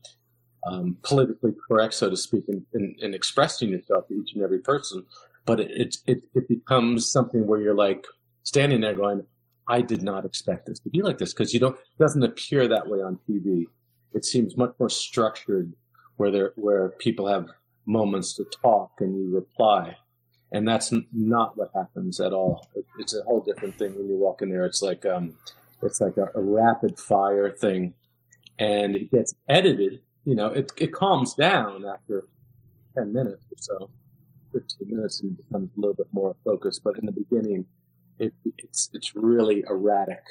um, 0.67 0.97
politically 1.03 1.53
correct 1.67 1.93
so 1.93 2.09
to 2.09 2.17
speak 2.17 2.43
in, 2.47 2.65
in, 2.73 2.95
in, 2.99 3.13
expressing 3.13 3.69
yourself 3.69 4.07
to 4.07 4.13
each 4.13 4.33
and 4.33 4.43
every 4.43 4.59
person. 4.59 5.05
But 5.45 5.59
it, 5.59 5.97
it, 6.07 6.23
it 6.33 6.47
becomes 6.47 7.11
something 7.11 7.45
where 7.45 7.59
you're 7.61 7.75
like 7.75 8.05
standing 8.43 8.81
there 8.81 8.93
going 8.93 9.23
i 9.67 9.81
did 9.81 10.03
not 10.03 10.25
expect 10.25 10.65
this 10.67 10.79
to 10.79 10.89
be 10.89 11.01
like 11.01 11.17
this 11.17 11.33
because 11.33 11.53
you 11.53 11.59
don't 11.59 11.75
it 11.75 11.99
doesn't 11.99 12.23
appear 12.23 12.67
that 12.67 12.87
way 12.87 12.99
on 12.99 13.17
tv 13.27 13.65
it 14.13 14.25
seems 14.25 14.55
much 14.57 14.73
more 14.79 14.89
structured 14.89 15.73
where 16.17 16.31
there 16.31 16.53
where 16.55 16.89
people 16.89 17.27
have 17.27 17.47
moments 17.85 18.33
to 18.35 18.45
talk 18.61 18.93
and 18.99 19.15
you 19.15 19.33
reply. 19.33 19.97
And 20.51 20.67
that's 20.67 20.93
not 21.11 21.57
what 21.57 21.71
happens 21.73 22.19
at 22.19 22.31
all. 22.31 22.67
It, 22.75 22.85
it's 22.99 23.15
a 23.15 23.23
whole 23.23 23.41
different 23.41 23.77
thing 23.77 23.95
when 23.95 24.07
you 24.07 24.17
walk 24.17 24.41
in 24.41 24.49
there. 24.49 24.65
It's 24.65 24.81
like 24.81 25.05
um 25.05 25.35
it's 25.81 25.99
like 25.99 26.17
a, 26.17 26.29
a 26.35 26.41
rapid 26.41 26.99
fire 26.99 27.51
thing. 27.51 27.93
And 28.59 28.95
it 28.95 29.11
gets 29.11 29.33
edited 29.49 30.01
you 30.25 30.35
know 30.35 30.47
it, 30.47 30.71
it 30.77 30.93
calms 30.93 31.33
down 31.33 31.83
after 31.85 32.25
10 32.95 33.13
minutes 33.13 33.43
or 33.51 33.57
so. 33.57 33.89
15 34.53 34.95
minutes 34.95 35.21
and 35.21 35.35
becomes 35.35 35.71
a 35.75 35.79
little 35.79 35.95
bit 35.95 36.07
more 36.11 36.35
focused. 36.45 36.83
But 36.83 36.99
in 36.99 37.07
the 37.07 37.11
beginning 37.11 37.65
it, 38.19 38.33
it's 38.57 38.89
it's 38.93 39.15
really 39.15 39.63
erratic 39.67 40.23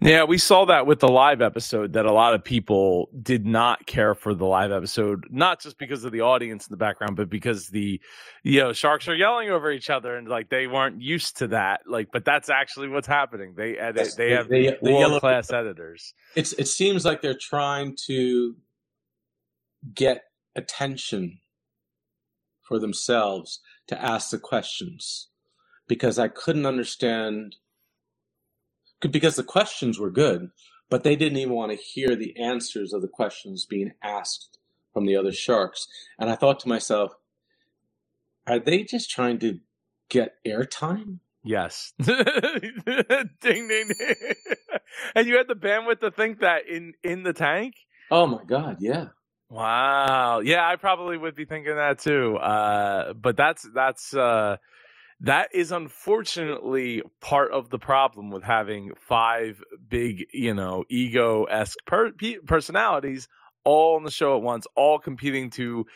yeah, 0.00 0.24
we 0.24 0.36
saw 0.36 0.66
that 0.66 0.86
with 0.86 1.00
the 1.00 1.08
live 1.08 1.40
episode 1.40 1.94
that 1.94 2.04
a 2.04 2.12
lot 2.12 2.34
of 2.34 2.44
people 2.44 3.08
did 3.22 3.46
not 3.46 3.86
care 3.86 4.14
for 4.14 4.34
the 4.34 4.44
live 4.44 4.70
episode, 4.70 5.26
not 5.30 5.62
just 5.62 5.78
because 5.78 6.04
of 6.04 6.12
the 6.12 6.20
audience 6.20 6.66
in 6.66 6.72
the 6.72 6.76
background, 6.76 7.16
but 7.16 7.30
because 7.30 7.68
the 7.68 7.98
you 8.42 8.60
know 8.60 8.74
sharks 8.74 9.08
are 9.08 9.14
yelling 9.14 9.48
over 9.48 9.72
each 9.72 9.88
other 9.88 10.16
and 10.16 10.28
like 10.28 10.50
they 10.50 10.66
weren't 10.66 11.00
used 11.00 11.38
to 11.38 11.48
that. 11.48 11.80
Like, 11.86 12.08
but 12.12 12.26
that's 12.26 12.50
actually 12.50 12.88
what's 12.88 13.06
happening. 13.06 13.54
They 13.56 13.78
edit, 13.78 14.04
yes, 14.04 14.14
they, 14.16 14.28
they 14.28 14.34
have 14.34 14.48
they, 14.48 14.76
they 14.82 14.92
world 14.92 15.20
class 15.20 15.50
editors. 15.50 16.12
It's 16.34 16.52
it 16.52 16.68
seems 16.68 17.06
like 17.06 17.22
they're 17.22 17.34
trying 17.34 17.96
to 18.06 18.54
get 19.94 20.24
attention 20.54 21.38
for 22.62 22.78
themselves 22.78 23.60
to 23.86 24.02
ask 24.02 24.30
the 24.30 24.38
questions 24.38 25.28
because 25.88 26.18
I 26.18 26.28
couldn't 26.28 26.66
understand 26.66 27.56
because 29.00 29.36
the 29.36 29.42
questions 29.42 29.98
were 29.98 30.10
good, 30.10 30.50
but 30.88 31.04
they 31.04 31.16
didn't 31.16 31.38
even 31.38 31.54
want 31.54 31.72
to 31.72 31.76
hear 31.76 32.16
the 32.16 32.36
answers 32.38 32.92
of 32.92 33.02
the 33.02 33.08
questions 33.08 33.64
being 33.64 33.92
asked 34.02 34.58
from 34.92 35.06
the 35.06 35.16
other 35.16 35.32
sharks. 35.32 35.86
And 36.18 36.30
I 36.30 36.36
thought 36.36 36.60
to 36.60 36.68
myself, 36.68 37.12
are 38.46 38.58
they 38.58 38.84
just 38.84 39.10
trying 39.10 39.38
to 39.40 39.58
get 40.08 40.34
airtime? 40.46 41.18
Yes. 41.44 41.92
ding 42.02 42.14
ding 43.40 43.68
ding. 43.68 43.92
and 45.14 45.26
you 45.26 45.36
had 45.36 45.48
the 45.48 45.54
bandwidth 45.54 46.00
to 46.00 46.10
think 46.10 46.40
that 46.40 46.68
in 46.68 46.94
in 47.04 47.22
the 47.22 47.32
tank? 47.32 47.74
Oh 48.10 48.26
my 48.26 48.42
god, 48.44 48.78
yeah. 48.80 49.08
Wow. 49.48 50.40
Yeah, 50.40 50.66
I 50.66 50.74
probably 50.74 51.16
would 51.16 51.36
be 51.36 51.44
thinking 51.44 51.76
that 51.76 52.00
too. 52.00 52.36
Uh 52.36 53.12
but 53.12 53.36
that's 53.36 53.68
that's 53.72 54.12
uh 54.14 54.56
that 55.20 55.48
is 55.54 55.72
unfortunately 55.72 57.02
part 57.20 57.52
of 57.52 57.70
the 57.70 57.78
problem 57.78 58.30
with 58.30 58.42
having 58.42 58.92
five 59.08 59.62
big, 59.88 60.26
you 60.32 60.54
know, 60.54 60.84
ego 60.90 61.44
esque 61.44 61.78
per- 61.86 62.12
personalities 62.46 63.28
all 63.64 63.96
on 63.96 64.04
the 64.04 64.10
show 64.10 64.36
at 64.36 64.42
once, 64.42 64.66
all 64.76 64.98
competing 64.98 65.50
to 65.50 65.86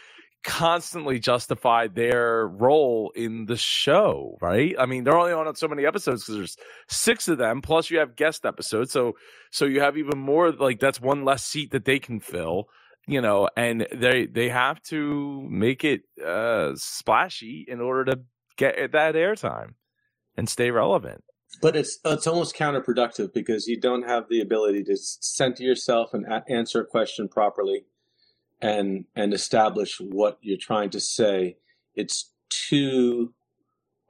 constantly 0.43 1.19
justify 1.19 1.87
their 1.87 2.49
role 2.49 3.13
in 3.15 3.45
the 3.45 3.57
show, 3.57 4.39
right? 4.41 4.75
I 4.79 4.87
mean, 4.87 5.05
they're 5.05 5.17
only 5.17 5.33
on 5.33 5.55
so 5.55 5.69
many 5.69 5.85
episodes 5.85 6.25
because 6.25 6.37
there's 6.37 6.57
six 6.89 7.29
of 7.29 7.37
them, 7.37 7.61
plus 7.61 7.91
you 7.91 7.99
have 7.99 8.17
guest 8.17 8.47
episodes. 8.47 8.91
So, 8.91 9.13
so 9.51 9.67
you 9.67 9.81
have 9.81 9.99
even 9.99 10.19
more, 10.19 10.51
like, 10.51 10.81
that's 10.81 11.01
one 11.01 11.25
less 11.25 11.45
seat 11.45 11.73
that 11.73 11.85
they 11.85 11.99
can 11.99 12.21
fill 12.21 12.69
you 13.07 13.21
know 13.23 13.49
and 13.57 13.87
they 13.95 14.27
they 14.27 14.51
have 14.51 14.81
to 14.83 15.41
make 15.49 15.85
it 15.85 16.03
uh 16.23 16.73
splashy 16.75 17.65
in 17.67 17.81
order 17.81 18.05
to 18.05 18.21
get 18.61 18.93
that 18.93 19.15
airtime 19.15 19.75
and 20.37 20.49
stay 20.49 20.71
relevant. 20.71 21.25
But 21.61 21.75
it's 21.75 21.99
it's 22.05 22.27
almost 22.27 22.55
counterproductive 22.55 23.33
because 23.33 23.67
you 23.67 23.81
don't 23.81 24.07
have 24.07 24.29
the 24.29 24.41
ability 24.41 24.85
to 24.85 24.97
center 24.97 25.65
yourself 25.65 26.15
and 26.15 26.25
a- 26.27 26.45
answer 26.49 26.81
a 26.81 26.87
question 26.87 27.27
properly, 27.27 27.87
and 28.61 29.07
and 29.17 29.35
establish 29.35 30.01
what 30.01 30.39
you're 30.43 30.57
trying 30.57 30.91
to 30.91 31.01
say. 31.01 31.57
It's 31.97 32.31
too, 32.51 33.35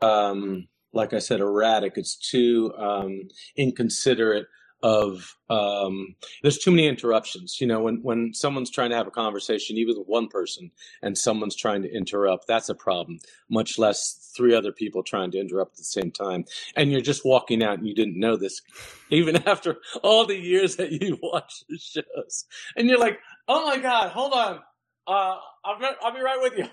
um, 0.02 0.68
like 0.92 1.14
I 1.14 1.18
said, 1.18 1.40
erratic. 1.40 1.94
It's 1.96 2.14
too 2.14 2.74
um, 2.76 3.28
inconsiderate 3.56 4.48
of 4.82 5.36
um, 5.48 6.14
there's 6.42 6.58
too 6.58 6.70
many 6.70 6.86
interruptions. 6.86 7.60
You 7.60 7.66
know, 7.66 7.80
when 7.80 8.02
when 8.02 8.32
someone's 8.34 8.70
trying 8.70 8.90
to 8.90 8.96
have 8.96 9.06
a 9.06 9.10
conversation, 9.10 9.76
even 9.76 9.98
with 9.98 10.06
one 10.06 10.28
person, 10.28 10.70
and 11.02 11.16
someone's 11.16 11.56
trying 11.56 11.82
to 11.82 11.92
interrupt, 11.92 12.46
that's 12.46 12.68
a 12.68 12.74
problem. 12.74 13.18
Much 13.48 13.78
less 13.78 14.32
three 14.36 14.54
other 14.54 14.72
people 14.72 15.02
trying 15.02 15.30
to 15.32 15.38
interrupt 15.38 15.74
at 15.74 15.78
the 15.78 15.84
same 15.84 16.10
time, 16.10 16.44
and 16.76 16.90
you're 16.90 17.00
just 17.00 17.24
walking 17.24 17.62
out 17.62 17.78
and 17.78 17.86
you 17.86 17.94
didn't 17.94 18.18
know 18.18 18.36
this, 18.36 18.62
even 19.10 19.36
after 19.48 19.78
all 20.02 20.26
the 20.26 20.38
years 20.38 20.76
that 20.76 20.92
you 20.92 21.18
watched 21.22 21.64
the 21.68 21.78
shows, 21.78 22.44
and 22.76 22.88
you're 22.88 23.00
like, 23.00 23.18
oh 23.48 23.66
my 23.66 23.78
god, 23.78 24.10
hold 24.10 24.32
on, 24.32 24.60
uh, 25.06 25.36
I'll, 25.64 25.78
I'll 26.02 26.14
be 26.14 26.20
right 26.20 26.40
with 26.40 26.56
you. 26.56 26.68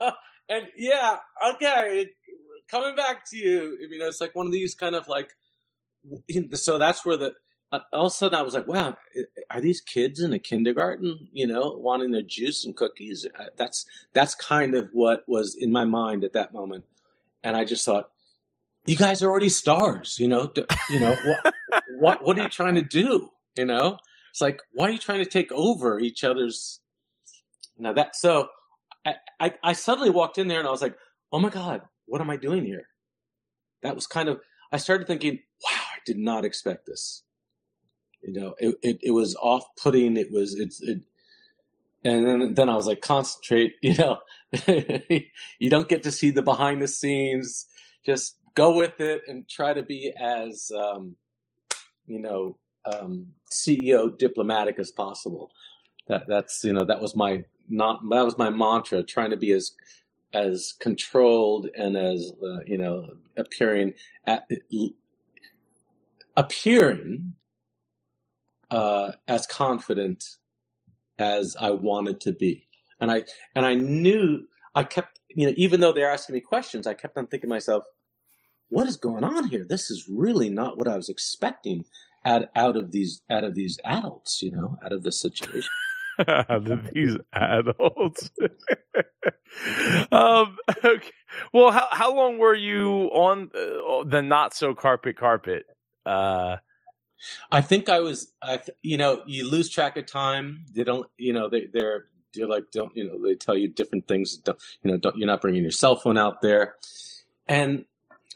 and 0.48 0.66
yeah, 0.76 1.16
okay, 1.54 2.08
coming 2.70 2.94
back 2.94 3.28
to 3.30 3.36
you. 3.36 3.76
You 3.80 3.98
know, 3.98 4.06
it's 4.06 4.20
like 4.20 4.34
one 4.34 4.46
of 4.46 4.52
these 4.52 4.74
kind 4.74 4.94
of 4.94 5.08
like 5.08 5.30
so 6.54 6.78
that's 6.78 7.04
where 7.04 7.16
the 7.16 7.34
all 7.72 8.06
of 8.06 8.06
a 8.06 8.10
sudden 8.10 8.38
I 8.38 8.42
was 8.42 8.54
like, 8.54 8.66
wow, 8.66 8.96
are 9.50 9.60
these 9.60 9.80
kids 9.80 10.20
in 10.20 10.32
a 10.32 10.38
kindergarten, 10.38 11.28
you 11.32 11.46
know, 11.46 11.76
wanting 11.78 12.12
their 12.12 12.22
juice 12.22 12.64
and 12.64 12.74
cookies? 12.74 13.26
That's 13.56 13.86
that's 14.14 14.34
kind 14.34 14.74
of 14.74 14.88
what 14.92 15.24
was 15.26 15.54
in 15.54 15.70
my 15.70 15.84
mind 15.84 16.24
at 16.24 16.32
that 16.32 16.52
moment, 16.52 16.84
and 17.42 17.56
I 17.56 17.64
just 17.64 17.84
thought 17.84 18.10
you 18.86 18.96
guys 18.96 19.22
are 19.22 19.30
already 19.30 19.50
stars, 19.50 20.18
you 20.18 20.28
know. 20.28 20.50
You 20.88 21.00
know 21.00 21.16
what? 21.24 21.54
what 21.98 22.24
what 22.24 22.38
are 22.38 22.42
you 22.42 22.48
trying 22.48 22.76
to 22.76 22.82
do? 22.82 23.30
You 23.56 23.66
know, 23.66 23.98
it's 24.30 24.40
like 24.40 24.62
why 24.72 24.88
are 24.88 24.92
you 24.92 24.98
trying 24.98 25.22
to 25.22 25.30
take 25.30 25.52
over 25.52 25.98
each 26.00 26.24
other's? 26.24 26.80
Now 27.76 27.92
that 27.92 28.16
so, 28.16 28.48
I, 29.04 29.14
I 29.38 29.54
I 29.62 29.72
suddenly 29.74 30.10
walked 30.10 30.38
in 30.38 30.48
there 30.48 30.58
and 30.58 30.66
I 30.66 30.70
was 30.70 30.82
like, 30.82 30.96
oh 31.32 31.38
my 31.38 31.50
god, 31.50 31.82
what 32.06 32.20
am 32.22 32.30
I 32.30 32.36
doing 32.36 32.64
here? 32.64 32.88
That 33.82 33.94
was 33.94 34.06
kind 34.06 34.28
of 34.28 34.40
I 34.72 34.78
started 34.78 35.06
thinking, 35.06 35.40
wow, 35.64 35.80
I 35.94 35.98
did 36.06 36.18
not 36.18 36.44
expect 36.46 36.86
this. 36.86 37.24
You 38.22 38.32
know, 38.34 38.54
it 38.58 38.76
it, 38.82 38.98
it 39.02 39.10
was 39.12 39.36
off 39.36 39.64
putting. 39.82 40.16
It 40.16 40.30
was 40.32 40.54
it's 40.54 40.80
it, 40.82 41.02
and 42.04 42.26
then 42.26 42.54
then 42.54 42.68
I 42.68 42.76
was 42.76 42.86
like, 42.86 43.00
concentrate. 43.00 43.74
You 43.82 43.94
know, 43.96 44.18
you 45.58 45.70
don't 45.70 45.88
get 45.88 46.02
to 46.04 46.12
see 46.12 46.30
the 46.30 46.42
behind 46.42 46.82
the 46.82 46.88
scenes. 46.88 47.66
Just 48.04 48.36
go 48.54 48.76
with 48.76 49.00
it 49.00 49.22
and 49.28 49.48
try 49.48 49.74
to 49.74 49.82
be 49.82 50.12
as 50.20 50.72
um, 50.76 51.16
you 52.06 52.20
know 52.20 52.58
um, 52.86 53.28
CEO 53.52 54.16
diplomatic 54.16 54.78
as 54.78 54.90
possible. 54.92 55.50
That 56.08 56.24
that's 56.28 56.64
you 56.64 56.72
know 56.72 56.84
that 56.84 57.00
was 57.00 57.16
my 57.16 57.44
not 57.68 58.00
that 58.10 58.24
was 58.24 58.38
my 58.38 58.50
mantra. 58.50 59.02
Trying 59.02 59.30
to 59.30 59.36
be 59.36 59.52
as 59.52 59.72
as 60.34 60.74
controlled 60.80 61.68
and 61.76 61.96
as 61.96 62.32
uh, 62.42 62.60
you 62.66 62.78
know 62.78 63.08
appearing 63.36 63.94
at 64.26 64.48
appearing 66.36 67.34
uh, 68.70 69.12
as 69.26 69.46
confident 69.46 70.24
as 71.18 71.56
I 71.60 71.70
wanted 71.70 72.20
to 72.22 72.32
be, 72.32 72.68
and 73.00 73.10
I 73.10 73.24
and 73.54 73.66
I 73.66 73.74
knew 73.74 74.46
I 74.74 74.84
kept 74.84 75.20
you 75.28 75.46
know 75.46 75.54
even 75.56 75.80
though 75.80 75.92
they're 75.92 76.10
asking 76.10 76.34
me 76.34 76.40
questions, 76.40 76.86
I 76.86 76.94
kept 76.94 77.16
on 77.16 77.26
thinking 77.26 77.48
to 77.48 77.54
myself, 77.54 77.84
what 78.68 78.86
is 78.86 78.96
going 78.96 79.24
on 79.24 79.48
here? 79.48 79.64
This 79.68 79.90
is 79.90 80.08
really 80.08 80.50
not 80.50 80.78
what 80.78 80.88
I 80.88 80.96
was 80.96 81.08
expecting 81.08 81.84
out 82.24 82.48
out 82.54 82.76
of 82.76 82.92
these 82.92 83.22
out 83.30 83.44
of 83.44 83.54
these 83.54 83.78
adults, 83.84 84.42
you 84.42 84.50
know, 84.50 84.76
out 84.84 84.92
of 84.92 85.02
this 85.02 85.20
situation. 85.20 85.70
these 86.94 87.16
adults. 87.32 88.30
um, 90.12 90.56
okay. 90.84 91.10
Well, 91.52 91.70
how 91.70 91.88
how 91.90 92.14
long 92.14 92.38
were 92.38 92.54
you 92.54 93.10
on 93.12 93.50
uh, 93.54 94.04
the 94.04 94.22
not 94.22 94.54
so 94.54 94.74
carpet 94.74 95.16
carpet? 95.16 95.64
Uh, 96.04 96.56
I 97.50 97.60
think 97.60 97.88
I 97.88 98.00
was, 98.00 98.32
I, 98.42 98.60
you 98.82 98.96
know, 98.96 99.22
you 99.26 99.48
lose 99.48 99.68
track 99.68 99.96
of 99.96 100.06
time. 100.06 100.64
They 100.74 100.84
don't, 100.84 101.08
you 101.16 101.32
know, 101.32 101.48
they, 101.48 101.66
they're, 101.72 102.06
they're 102.34 102.48
like, 102.48 102.70
don't, 102.72 102.94
you 102.96 103.04
know, 103.04 103.22
they 103.22 103.34
tell 103.34 103.56
you 103.56 103.68
different 103.68 104.06
things. 104.06 104.36
Don't, 104.36 104.58
you 104.82 104.90
know, 104.90 104.96
don't, 104.96 105.16
you're 105.16 105.26
not 105.26 105.40
bringing 105.40 105.62
your 105.62 105.70
cell 105.70 105.96
phone 105.96 106.18
out 106.18 106.42
there. 106.42 106.76
And 107.46 107.84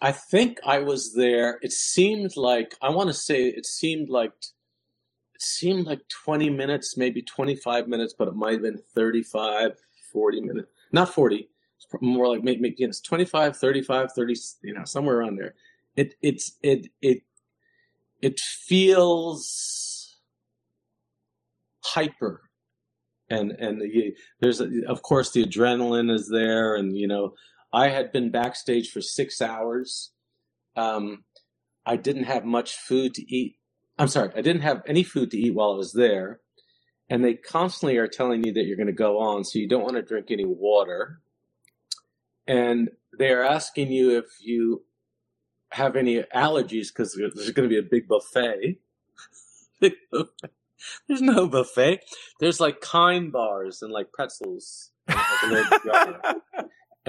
I 0.01 0.13
think 0.13 0.59
I 0.67 0.81
was 0.81 1.15
there. 1.15 1.59
It 1.63 1.73
seemed 1.73 2.37
like, 2.37 2.75
I 2.83 2.91
want 2.91 3.09
to 3.09 3.15
say 3.15 3.45
it 3.45 3.67
seemed 3.67 4.09
like, 4.09 4.33
it 5.35 5.43
seemed 5.43 5.87
like 5.87 6.01
20 6.09 6.51
minutes, 6.51 6.97
maybe 6.97 7.23
25 7.23 7.89
minutes, 7.89 8.15
but 8.17 8.29
it 8.29 8.35
might 8.35 8.55
have 8.55 8.63
been 8.63 8.81
35, 8.95 9.73
40 10.13 10.41
minutes. 10.41 10.69
Not 10.91 11.09
40. 11.09 11.49
more 12.01 12.29
like 12.29 12.43
maybe, 12.43 12.75
you 12.77 12.87
know, 12.87 12.91
it's 12.91 13.01
25, 13.01 13.57
35, 13.57 14.13
30, 14.13 14.35
you 14.63 14.75
know, 14.75 14.85
somewhere 14.85 15.19
around 15.19 15.37
there. 15.37 15.55
It, 15.95 16.15
it's, 16.23 16.57
it, 16.63 16.89
it, 17.01 17.23
it 18.23 18.39
feels 18.41 20.17
hyper. 21.85 22.43
And 23.29 23.51
and 23.53 23.81
the, 23.81 24.15
there's 24.41 24.61
of 24.61 25.03
course 25.03 25.33
the 25.33 25.45
adrenaline 25.45 26.11
is 26.11 26.29
there. 26.33 26.77
And 26.77 26.97
you 26.97 27.09
know 27.09 27.35
i 27.73 27.89
had 27.89 28.13
been 28.13 28.31
backstage 28.31 28.91
for 28.91 29.01
six 29.01 29.43
hours. 29.43 30.13
Um, 30.77 31.25
i 31.85 31.97
didn't 31.97 32.25
have 32.25 32.45
much 32.45 32.77
food 32.77 33.15
to 33.15 33.23
eat. 33.35 33.57
I'm 33.99 34.09
sorry 34.09 34.31
i 34.37 34.41
didn't 34.41 34.63
have 34.63 34.83
any 34.87 35.03
food 35.03 35.31
to 35.33 35.39
eat 35.39 35.55
while 35.55 35.73
i 35.73 35.77
was 35.77 35.93
there. 35.93 36.41
And 37.11 37.25
they 37.25 37.35
constantly 37.35 37.99
are 37.99 38.09
telling 38.09 38.45
you 38.45 38.53
that 38.55 38.65
you're 38.65 38.77
going 38.77 38.87
to 38.87 38.93
go 38.93 39.19
on 39.19 39.45
so 39.45 39.59
you 39.59 39.69
don't 39.69 39.83
want 39.83 39.97
to 39.97 40.03
drink 40.03 40.31
any 40.31 40.47
water. 40.47 41.21
And 42.47 42.91
they 43.19 43.31
are 43.33 43.43
asking 43.43 43.93
you 43.93 44.17
if 44.17 44.27
you 44.41 44.85
have 45.73 45.97
any 45.97 46.23
allergies 46.35 46.89
because 46.89 47.15
there's 47.15 47.51
going 47.51 47.69
to 47.69 47.69
be 47.69 47.79
a 47.79 47.83
big 47.83 48.09
buffet. 48.09 48.79
there's 51.09 51.23
no 51.23 51.47
buffet. 51.47 52.01
There's 52.41 52.61
like 52.61 52.81
kind 52.81 53.33
bars 53.33 53.83
and 53.83 53.93
like 53.93 54.13
pretzels, 54.13 54.91
and 55.09 55.19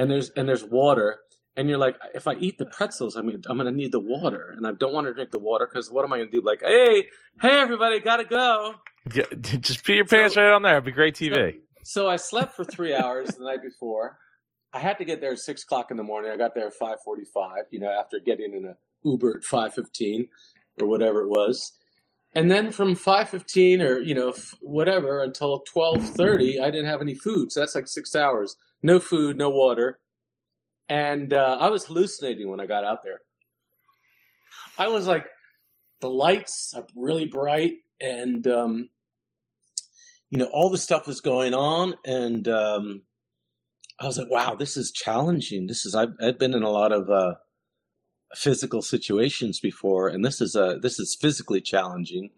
there's 0.10 0.30
and 0.32 0.48
there's 0.48 0.64
water. 0.64 1.20
And 1.56 1.70
you're 1.70 1.78
like, 1.78 1.98
if 2.16 2.28
I 2.28 2.34
eat 2.34 2.58
the 2.58 2.66
pretzels, 2.66 3.16
I 3.16 3.22
mean, 3.22 3.44
I'm 3.48 3.58
going 3.58 3.72
to 3.72 3.78
need 3.78 3.92
the 3.92 4.00
water, 4.00 4.56
and 4.58 4.66
I 4.66 4.72
don't 4.72 4.92
want 4.92 5.06
to 5.06 5.14
drink 5.14 5.30
the 5.30 5.38
water 5.38 5.70
because 5.72 5.92
what 5.92 6.04
am 6.04 6.12
I 6.12 6.18
going 6.18 6.32
to 6.32 6.40
do? 6.40 6.44
Like, 6.44 6.62
hey, 6.62 7.10
hey, 7.42 7.60
everybody, 7.60 8.00
gotta 8.00 8.24
go. 8.24 8.74
Yeah, 9.14 9.26
just 9.42 9.86
put 9.86 9.96
your 9.96 10.06
pants 10.06 10.36
so, 10.36 10.42
right 10.42 10.52
on 10.52 10.64
there. 10.64 10.74
It'd 10.74 10.86
be 10.86 10.92
great 10.92 11.16
TV. 11.16 11.58
So, 11.84 11.84
so 11.84 12.10
I 12.10 12.16
slept 12.16 12.56
for 12.56 12.64
three 12.64 12.96
hours 12.96 13.36
the 13.36 13.44
night 13.44 13.62
before, 13.62 14.18
I 14.74 14.80
had 14.80 14.98
to 14.98 15.06
get 15.06 15.22
there 15.22 15.34
at 15.34 15.40
six 15.40 15.64
o'clock 15.64 15.92
in 15.92 15.98
the 15.98 16.04
morning. 16.04 16.32
I 16.32 16.38
got 16.38 16.56
there 16.56 16.68
at 16.68 16.74
five 16.74 16.98
forty-five. 17.06 17.66
You 17.70 17.80
know, 17.80 17.92
after 17.92 18.20
getting 18.20 18.54
in 18.54 18.66
a 18.66 18.76
Uber 19.04 19.38
at 19.38 19.44
five 19.44 19.74
fifteen 19.74 20.28
or 20.82 20.88
whatever 20.88 21.22
it 21.22 21.30
was, 21.30 21.74
and 22.34 22.50
then 22.50 22.72
from 22.72 22.96
five 22.96 23.30
fifteen 23.30 23.82
or 23.82 24.00
you 24.00 24.16
know 24.16 24.34
whatever 24.62 25.22
until 25.22 25.60
twelve 25.60 26.04
thirty, 26.04 26.60
I 26.60 26.72
didn't 26.72 26.88
have 26.88 27.02
any 27.02 27.14
food. 27.14 27.52
So 27.52 27.60
that's 27.60 27.76
like 27.76 27.88
six 27.88 28.16
hours. 28.16 28.56
No 28.82 29.00
food, 29.00 29.38
no 29.38 29.50
water, 29.50 30.00
and 30.90 31.34
uh, 31.34 31.58
I 31.60 31.70
was 31.70 31.86
hallucinating 31.86 32.50
when 32.50 32.60
I 32.60 32.66
got 32.66 32.84
out 32.84 33.04
there. 33.04 33.22
I 34.78 34.88
was 34.88 35.06
like, 35.06 35.28
the 36.02 36.10
lights 36.10 36.74
are 36.76 36.86
really 36.96 37.26
bright, 37.26 37.76
and 38.02 38.46
um, 38.48 38.90
you 40.32 40.40
know 40.40 40.50
all 40.52 40.72
the 40.72 40.78
stuff 40.80 41.06
was 41.06 41.22
going 41.22 41.54
on, 41.54 41.94
and 42.04 42.48
um, 42.48 43.04
I 44.00 44.06
was 44.06 44.18
like, 44.18 44.30
wow, 44.30 44.56
this 44.56 44.76
is 44.76 44.92
challenging. 44.92 45.68
This 45.68 45.86
is 45.86 45.96
I've, 45.96 46.14
I've 46.22 46.40
been 46.40 46.54
in 46.54 46.64
a 46.64 46.70
lot 46.70 46.92
of 46.92 47.10
uh, 47.10 47.36
physical 48.36 48.82
situations 48.82 49.60
before, 49.60 50.08
and 50.08 50.26
this 50.26 50.42
is 50.42 50.56
uh, 50.56 50.78
this 50.82 51.00
is 51.00 51.16
physically 51.16 51.62
challenging. 51.62 52.32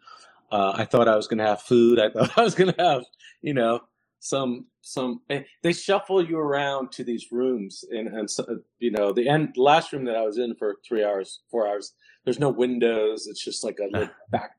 Uh, 0.52 0.74
I 0.76 0.86
thought 0.86 1.08
I 1.08 1.16
was 1.16 1.28
going 1.28 1.40
to 1.40 1.48
have 1.48 1.62
food. 1.62 2.00
I 2.00 2.10
thought 2.14 2.38
I 2.38 2.44
was 2.44 2.56
going 2.56 2.74
to 2.74 2.84
have, 2.84 3.04
you 3.42 3.54
know, 3.54 3.82
some 4.20 4.68
some. 4.82 5.22
Eh, 5.30 5.44
they 5.64 5.74
shuffle 5.74 6.24
you 6.24 6.38
around 6.38 6.92
to 6.94 7.04
these 7.04 7.32
rooms, 7.32 7.84
and 7.90 8.08
and 8.10 8.30
so, 8.30 8.60
you 8.80 8.92
know, 8.92 9.14
the 9.14 9.30
end 9.30 9.56
last 9.58 9.94
room 9.94 10.06
that 10.06 10.16
I 10.16 10.22
was 10.22 10.38
in 10.38 10.56
for 10.56 10.76
three 10.88 11.04
hours, 11.04 11.42
four 11.50 11.68
hours. 11.68 11.94
There's 12.26 12.40
no 12.40 12.50
windows. 12.50 13.28
It's 13.28 13.44
just 13.44 13.64
like 13.64 13.80
a 13.80 13.86
little 13.92 14.14
back, 14.30 14.52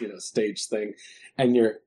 you 0.00 0.08
know, 0.08 0.18
stage 0.18 0.66
thing, 0.66 0.94
and 1.38 1.56
you're 1.56 1.78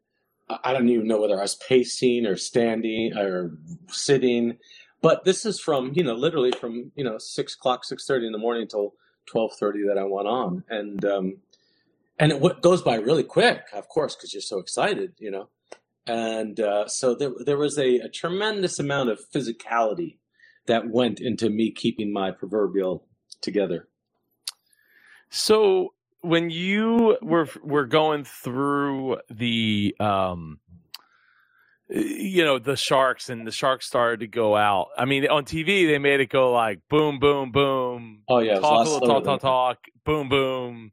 I 0.50 0.74
don't 0.74 0.90
even 0.90 1.08
know 1.08 1.20
whether 1.20 1.38
I 1.38 1.42
was 1.42 1.56
pacing 1.56 2.26
or 2.26 2.38
standing 2.38 3.18
or 3.18 3.58
sitting, 3.90 4.58
but 5.02 5.26
this 5.26 5.46
is 5.46 5.60
from 5.60 5.92
you 5.94 6.04
know 6.04 6.16
literally 6.16 6.52
from 6.52 6.92
you 6.96 7.04
know 7.04 7.18
six 7.18 7.56
o'clock, 7.56 7.84
six 7.84 8.06
thirty 8.06 8.26
in 8.26 8.32
the 8.32 8.38
morning 8.38 8.64
until 8.64 8.94
twelve 9.26 9.54
thirty 9.60 9.84
that 9.88 9.98
I 9.98 10.04
went 10.04 10.28
on, 10.28 10.64
and 10.70 11.04
um, 11.04 11.38
and 12.18 12.32
it 12.32 12.62
goes 12.62 12.82
by 12.82 12.96
really 12.96 13.24
quick, 13.24 13.64
of 13.74 13.90
course, 13.90 14.16
because 14.16 14.34
you're 14.34 14.42
so 14.42 14.60
excited, 14.60 15.14
you 15.20 15.32
know, 15.32 15.50
and 16.06 16.60
uh, 16.60 16.88
so 16.88 17.14
there 17.14 17.32
there 17.46 17.58
was 17.58 17.78
a, 17.78 17.98
a 18.00 18.10
tremendous 18.10 18.80
amount 18.80 19.10
of 19.10 19.20
physicality 19.34 20.18
that 20.68 20.90
went 20.90 21.20
into 21.20 21.50
me 21.50 21.72
keeping 21.72 22.12
my 22.12 22.32
proverbial 22.32 23.06
together. 23.42 23.88
So 25.30 25.94
when 26.22 26.50
you 26.50 27.18
were 27.22 27.48
were 27.64 27.86
going 27.86 28.24
through 28.24 29.18
the 29.30 29.96
um 30.00 30.60
you 31.90 32.44
know 32.44 32.60
the 32.60 32.76
sharks 32.76 33.30
and 33.30 33.48
the 33.48 33.52
sharks 33.52 33.86
started 33.86 34.20
to 34.20 34.28
go 34.28 34.56
out 34.56 34.88
i 34.98 35.06
mean 35.06 35.26
on 35.28 35.46
tv 35.46 35.88
they 35.88 35.98
made 36.00 36.20
it 36.20 36.30
go 36.30 36.52
like 36.52 36.80
boom 36.90 37.18
boom 37.20 37.52
boom 37.52 38.24
oh 38.28 38.40
yeah 38.40 38.60
talk 38.60 38.86
a 38.86 38.90
little 38.90 39.08
talk 39.08 39.24
talk 39.24 39.42
talk 39.42 39.78
boom 40.04 40.28
boom 40.28 40.92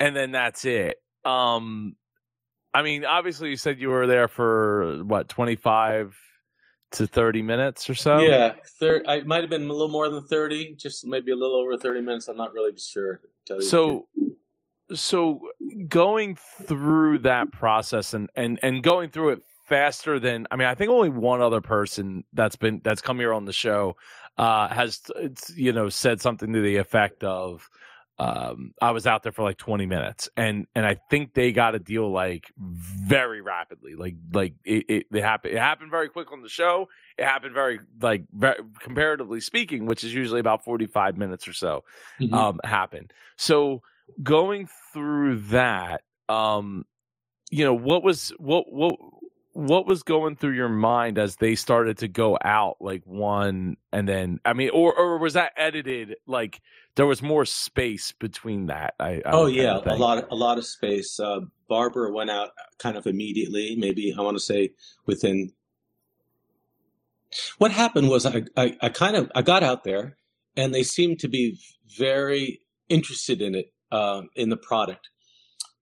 and 0.00 0.14
then 0.14 0.30
that's 0.32 0.64
it. 0.64 0.96
Um 1.24 1.96
i 2.74 2.82
mean 2.82 3.04
obviously 3.04 3.50
you 3.50 3.56
said 3.56 3.78
you 3.80 3.88
were 3.88 4.06
there 4.06 4.28
for 4.28 5.02
what 5.04 5.28
25 5.28 6.16
to 6.92 7.06
30 7.06 7.42
minutes 7.42 7.88
or 7.90 7.94
so? 7.94 8.18
Yeah 8.20 8.54
thir- 8.78 9.02
i 9.06 9.20
might 9.22 9.42
have 9.42 9.50
been 9.50 9.68
a 9.68 9.72
little 9.72 9.88
more 9.88 10.08
than 10.08 10.24
30 10.24 10.74
just 10.74 11.06
maybe 11.06 11.32
a 11.32 11.36
little 11.36 11.56
over 11.56 11.76
30 11.76 12.00
minutes 12.00 12.28
i'm 12.28 12.36
not 12.36 12.52
really 12.52 12.72
sure. 12.78 13.20
So 13.60 14.06
so 14.94 15.40
going 15.88 16.36
through 16.36 17.18
that 17.20 17.52
process 17.52 18.14
and 18.14 18.30
and 18.36 18.58
and 18.62 18.82
going 18.82 19.10
through 19.10 19.30
it 19.30 19.42
faster 19.66 20.18
than 20.18 20.46
I 20.50 20.56
mean 20.56 20.68
I 20.68 20.74
think 20.74 20.90
only 20.90 21.10
one 21.10 21.42
other 21.42 21.60
person 21.60 22.24
that's 22.32 22.56
been 22.56 22.80
that's 22.82 23.02
come 23.02 23.18
here 23.18 23.34
on 23.34 23.44
the 23.44 23.52
show 23.52 23.96
uh 24.38 24.68
has 24.68 25.02
you 25.54 25.72
know 25.72 25.88
said 25.88 26.20
something 26.20 26.52
to 26.52 26.60
the 26.60 26.76
effect 26.76 27.22
of 27.22 27.68
um, 28.20 28.74
I 28.82 28.90
was 28.90 29.06
out 29.06 29.22
there 29.22 29.30
for 29.30 29.42
like 29.42 29.58
20 29.58 29.86
minutes, 29.86 30.28
and 30.36 30.66
and 30.74 30.84
I 30.84 30.94
think 31.08 31.34
they 31.34 31.52
got 31.52 31.76
a 31.76 31.78
deal 31.78 32.10
like 32.10 32.50
very 32.58 33.40
rapidly. 33.40 33.94
Like 33.94 34.16
like 34.32 34.54
it 34.64 34.84
it, 34.88 35.06
it 35.12 35.22
happened 35.22 35.54
it 35.54 35.60
happened 35.60 35.92
very 35.92 36.08
quick 36.08 36.32
on 36.32 36.42
the 36.42 36.48
show. 36.48 36.88
It 37.16 37.24
happened 37.24 37.54
very 37.54 37.78
like 38.00 38.24
very, 38.32 38.56
comparatively 38.80 39.40
speaking, 39.40 39.86
which 39.86 40.02
is 40.02 40.12
usually 40.12 40.40
about 40.40 40.64
45 40.64 41.16
minutes 41.16 41.46
or 41.46 41.52
so. 41.52 41.84
Mhm. 42.20 42.34
Um, 42.34 42.60
happened. 42.64 43.12
So 43.36 43.82
going 44.22 44.68
through 44.92 45.36
that, 45.50 46.02
um, 46.28 46.86
you 47.50 47.64
know, 47.64 47.74
what 47.74 48.02
was 48.02 48.30
what 48.38 48.72
what 48.72 48.96
what 49.58 49.86
was 49.86 50.04
going 50.04 50.36
through 50.36 50.52
your 50.52 50.68
mind 50.68 51.18
as 51.18 51.34
they 51.34 51.56
started 51.56 51.98
to 51.98 52.06
go 52.06 52.38
out 52.44 52.76
like 52.80 53.02
one 53.04 53.76
and 53.92 54.08
then 54.08 54.38
I 54.44 54.52
mean 54.52 54.70
or 54.70 54.94
or 54.94 55.18
was 55.18 55.32
that 55.32 55.50
edited 55.56 56.14
like 56.28 56.60
there 56.94 57.06
was 57.06 57.22
more 57.22 57.44
space 57.44 58.12
between 58.12 58.66
that 58.66 58.94
I, 59.00 59.14
I 59.14 59.22
Oh 59.32 59.44
would 59.44 59.54
kinda 59.54 59.82
yeah, 59.84 59.94
a 59.94 59.96
lot, 59.96 60.28
a 60.30 60.34
lot 60.36 60.58
of 60.58 60.64
space. 60.64 61.18
Uh, 61.18 61.40
Barbara 61.68 62.12
went 62.12 62.30
out 62.30 62.50
kind 62.78 62.96
of 62.96 63.08
immediately. 63.08 63.74
Maybe 63.76 64.14
I 64.16 64.20
want 64.20 64.36
to 64.36 64.42
say 64.42 64.70
within. 65.06 65.50
What 67.58 67.72
happened 67.72 68.08
was 68.10 68.26
I, 68.26 68.44
I, 68.56 68.76
I 68.80 68.88
kind 68.90 69.16
of 69.16 69.28
I 69.34 69.42
got 69.42 69.64
out 69.64 69.82
there, 69.82 70.16
and 70.56 70.72
they 70.72 70.84
seemed 70.84 71.18
to 71.20 71.28
be 71.28 71.58
very 71.98 72.60
interested 72.88 73.42
in 73.42 73.56
it, 73.56 73.72
uh, 73.90 74.22
in 74.36 74.50
the 74.50 74.56
product, 74.56 75.08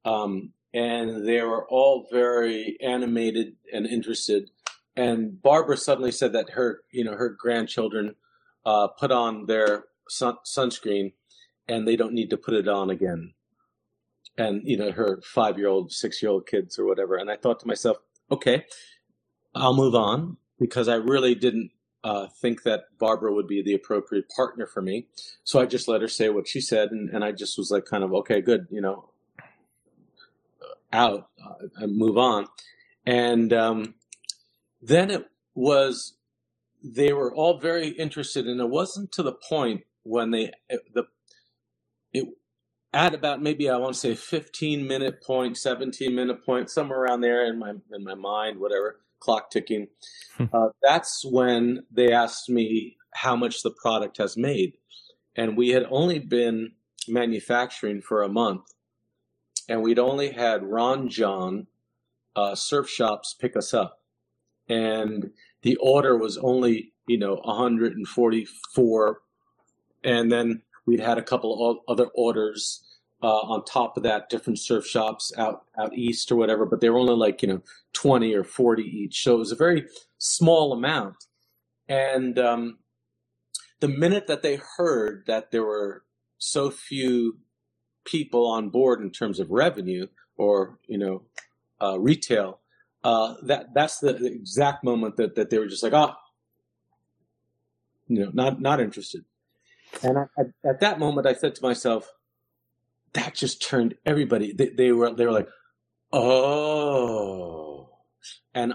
um, 0.04 0.52
and 0.76 1.26
they 1.26 1.40
were 1.40 1.66
all 1.68 2.06
very 2.12 2.76
animated 2.82 3.56
and 3.72 3.86
interested. 3.86 4.50
And 4.94 5.40
Barbara 5.40 5.78
suddenly 5.78 6.12
said 6.12 6.34
that 6.34 6.50
her, 6.50 6.82
you 6.90 7.02
know, 7.02 7.16
her 7.16 7.30
grandchildren 7.30 8.14
uh, 8.66 8.88
put 8.88 9.10
on 9.10 9.46
their 9.46 9.84
sun, 10.06 10.36
sunscreen, 10.44 11.14
and 11.66 11.88
they 11.88 11.96
don't 11.96 12.12
need 12.12 12.28
to 12.28 12.36
put 12.36 12.52
it 12.52 12.68
on 12.68 12.90
again. 12.90 13.32
And 14.36 14.60
you 14.64 14.76
know 14.76 14.92
her 14.92 15.22
five 15.24 15.56
year 15.56 15.68
old 15.68 15.92
six 15.92 16.22
year 16.22 16.30
old 16.30 16.46
kids 16.46 16.78
or 16.78 16.84
whatever. 16.84 17.16
And 17.16 17.30
i 17.30 17.36
thought 17.36 17.58
to 17.60 17.66
myself 17.66 17.96
okay 18.30 18.66
i'll 19.54 19.74
move 19.74 19.94
on 19.94 20.36
because 20.60 20.88
i 20.88 20.94
really 20.94 21.34
didn't 21.34 21.70
uh, 22.04 22.26
think 22.42 22.64
that 22.64 22.82
barbara 22.98 23.32
would 23.32 23.46
be 23.46 23.62
the 23.62 23.72
appropriate 23.72 24.28
partner 24.28 24.66
for 24.66 24.82
me. 24.82 25.06
So 25.42 25.58
i 25.58 25.64
just 25.64 25.88
let 25.88 26.02
her 26.02 26.08
say 26.08 26.28
what 26.28 26.46
she 26.46 26.60
said 26.60 26.90
and, 26.90 27.08
and 27.08 27.24
i 27.24 27.32
just 27.32 27.56
was 27.56 27.70
like 27.70 27.86
kind 27.86 28.04
of 28.04 28.12
okay 28.12 28.42
good 28.42 28.66
you 28.70 28.82
know 28.82 29.08
out 30.92 31.28
uh, 31.44 31.66
and 31.76 31.96
move 31.96 32.16
on 32.18 32.46
and 33.04 33.52
um, 33.52 33.94
then 34.80 35.10
it 35.10 35.26
was 35.54 36.16
they 36.82 37.12
were 37.12 37.34
all 37.34 37.58
very 37.58 37.88
interested 37.88 38.46
and 38.46 38.60
it 38.60 38.68
wasn't 38.68 39.10
to 39.12 39.22
the 39.22 39.32
point 39.32 39.82
when 40.02 40.30
they 40.30 40.52
the 40.94 41.04
it 42.12 42.26
at 42.92 43.14
about 43.14 43.42
maybe 43.42 43.68
I 43.68 43.76
want 43.76 43.94
to 43.94 44.00
say 44.00 44.14
15 44.14 44.86
minute 44.86 45.22
point, 45.22 45.58
17 45.58 46.14
minute 46.14 46.44
point, 46.44 46.70
somewhere 46.70 47.00
around 47.00 47.20
there 47.20 47.44
in 47.46 47.58
my 47.58 47.74
in 47.92 48.04
my 48.04 48.14
mind, 48.14 48.58
whatever 48.58 49.00
clock 49.20 49.50
ticking. 49.50 49.88
uh, 50.52 50.68
that's 50.82 51.22
when 51.24 51.84
they 51.90 52.12
asked 52.12 52.48
me 52.48 52.96
how 53.14 53.36
much 53.36 53.62
the 53.62 53.70
product 53.70 54.18
has 54.18 54.36
made, 54.36 54.74
and 55.36 55.56
we 55.56 55.70
had 55.70 55.84
only 55.90 56.18
been 56.18 56.72
manufacturing 57.08 58.00
for 58.00 58.22
a 58.22 58.28
month, 58.28 58.62
and 59.68 59.82
we'd 59.82 59.98
only 59.98 60.30
had 60.30 60.64
Ron 60.64 61.08
Jon 61.08 61.66
uh, 62.34 62.54
surf 62.54 62.88
shops 62.88 63.34
pick 63.38 63.56
us 63.56 63.72
up, 63.74 64.00
and 64.68 65.30
the 65.62 65.76
order 65.76 66.16
was 66.16 66.38
only 66.38 66.92
you 67.06 67.18
know 67.18 67.36
144, 67.44 69.20
and 70.04 70.32
then 70.32 70.62
we'd 70.86 71.00
had 71.00 71.18
a 71.18 71.22
couple 71.22 71.70
of 71.70 71.78
other 71.88 72.06
orders 72.14 72.82
uh, 73.22 73.40
on 73.40 73.64
top 73.64 73.96
of 73.96 74.02
that, 74.02 74.28
different 74.28 74.58
surf 74.58 74.86
shops 74.86 75.32
out 75.38 75.64
out 75.78 75.96
east 75.96 76.30
or 76.30 76.36
whatever, 76.36 76.66
but 76.66 76.80
they 76.80 76.90
were 76.90 76.98
only 76.98 77.14
like 77.14 77.42
you 77.42 77.48
know 77.48 77.62
twenty 77.92 78.34
or 78.34 78.44
forty 78.44 78.84
each, 78.84 79.22
so 79.22 79.34
it 79.34 79.38
was 79.38 79.52
a 79.52 79.56
very 79.56 79.86
small 80.18 80.72
amount. 80.72 81.16
And 81.88 82.38
um, 82.38 82.78
the 83.80 83.88
minute 83.88 84.26
that 84.26 84.42
they 84.42 84.60
heard 84.76 85.24
that 85.26 85.50
there 85.50 85.64
were 85.64 86.04
so 86.38 86.70
few 86.70 87.38
people 88.06 88.46
on 88.46 88.70
board 88.70 89.02
in 89.02 89.10
terms 89.10 89.38
of 89.38 89.50
revenue 89.50 90.06
or 90.36 90.78
you 90.86 90.96
know 90.96 91.22
uh, 91.82 91.98
retail, 91.98 92.60
uh, 93.04 93.34
that 93.42 93.74
that's 93.74 93.98
the 93.98 94.16
exact 94.24 94.82
moment 94.82 95.16
that, 95.16 95.34
that 95.34 95.50
they 95.50 95.58
were 95.58 95.66
just 95.66 95.82
like, 95.82 95.92
ah, 95.92 96.16
you 98.08 98.24
know, 98.24 98.30
not 98.32 98.60
not 98.60 98.80
interested. 98.80 99.24
And 100.02 100.18
I, 100.18 100.22
at, 100.38 100.46
at 100.64 100.80
that 100.80 100.98
moment, 100.98 101.26
I 101.26 101.34
said 101.34 101.54
to 101.56 101.62
myself, 101.62 102.12
that 103.12 103.34
just 103.34 103.66
turned 103.66 103.94
everybody. 104.04 104.52
They, 104.52 104.68
they 104.68 104.92
were 104.92 105.12
they 105.12 105.26
were 105.26 105.32
like, 105.32 105.48
oh, 106.12 107.90
and 108.54 108.74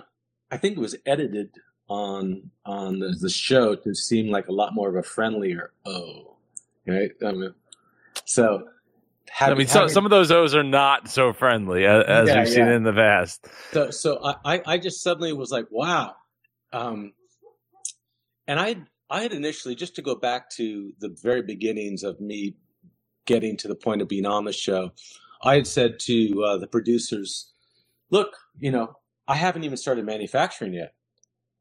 I 0.52 0.58
think 0.58 0.78
it 0.78 0.82
was 0.82 0.96
edited 1.06 1.52
on 1.88 2.52
on 2.66 3.00
the, 3.00 3.16
the 3.20 3.30
show 3.30 3.76
to 3.76 3.94
seem 3.94 4.30
like 4.30 4.48
a 4.48 4.54
lot 4.54 4.74
more 4.74 4.90
of 4.90 4.96
a 4.96 5.04
friendlier 5.04 5.72
oh, 5.86 6.38
right? 6.88 7.12
I 7.26 7.32
mean, 7.32 7.54
so 8.26 8.68
I 9.40 9.54
mean 9.54 9.68
so, 9.68 9.88
some 9.88 10.06
of 10.06 10.12
those 10.12 10.32
O's 10.32 10.56
are 10.56 10.64
not 10.64 11.10
so 11.10 11.34
friendly 11.34 11.86
as, 11.86 12.04
as 12.06 12.28
Yeah, 12.28 12.40
we've 12.40 12.50
seen 12.50 12.68
in 12.68 12.84
the 12.84 12.94
past 12.94 13.48
so 13.72 13.92
so 13.92 14.20
I, 14.24 14.36
I 14.46 14.62
I 14.66 14.78
just 14.78 15.02
suddenly 15.02 15.34
was 15.34 15.52
like, 15.52 15.68
wow. 15.72 16.16
Um, 16.74 17.14
and 18.48 18.60
I 18.60 18.78
I 19.10 19.22
had 19.24 19.34
initially 19.34 19.76
just 19.76 19.96
to 19.96 20.02
go 20.02 20.16
back 20.16 20.50
to 20.52 20.94
the 21.00 21.10
very 21.10 21.42
beginnings 21.42 22.04
of 22.04 22.20
me 22.22 22.56
getting 23.26 23.58
to 23.58 23.68
the 23.68 23.76
point 23.76 24.02
of 24.02 24.08
being 24.08 24.26
on 24.26 24.46
the 24.46 24.54
show, 24.54 24.92
I 25.44 25.56
had 25.56 25.68
said 25.68 26.00
to 26.02 26.44
uh, 26.44 26.58
the 26.58 26.68
producers, 26.68 27.52
"Look, 28.10 28.36
you 28.58 28.72
know, 28.72 28.96
I 29.28 29.36
haven't 29.36 29.64
even 29.64 29.78
started 29.78 30.06
manufacturing 30.06 30.74
yet. 30.74 30.94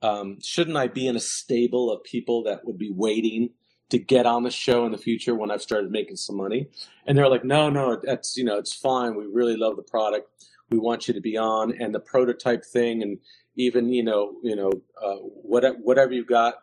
Um, 0.03 0.39
shouldn't 0.41 0.77
I 0.77 0.89
be 0.89 1.07
in 1.07 1.17
a 1.17 1.21
stable 1.21 1.93
of 1.93 2.03
people 2.05 2.45
that 2.45 2.65
would 2.65 2.79
be 2.79 2.91
waiting 2.91 3.51
to 3.91 3.99
get 3.99 4.27
on 4.27 4.43
the 4.43 4.51
show 4.51 4.87
in 4.87 4.93
the 4.93 4.99
future 4.99 5.35
when 5.35 5.51
I've 5.51 5.63
started 5.63 5.91
making 5.91 6.17
some 6.17 6.37
money?" 6.37 6.69
And 7.07 7.17
they're 7.17 7.29
like, 7.29 7.45
"No, 7.45 7.71
no, 7.71 8.01
that's 8.03 8.37
you 8.37 8.45
know, 8.45 8.59
it's 8.59 8.73
fine. 8.73 9.15
We 9.17 9.27
really 9.27 9.57
love 9.57 9.77
the 9.77 9.83
product. 9.83 10.29
We 10.71 10.79
want 10.79 11.09
you 11.09 11.15
to 11.15 11.21
be 11.21 11.37
on, 11.37 11.75
and 11.81 11.95
the 11.95 12.01
prototype 12.01 12.65
thing, 12.65 13.03
and 13.03 13.19
even 13.57 13.93
you 13.93 14.03
know, 14.05 14.37
you 14.43 14.57
know, 14.57 14.73
uh, 15.03 15.17
whatever 15.17 15.77
whatever 15.83 16.13
you've 16.13 16.27
got." 16.27 16.55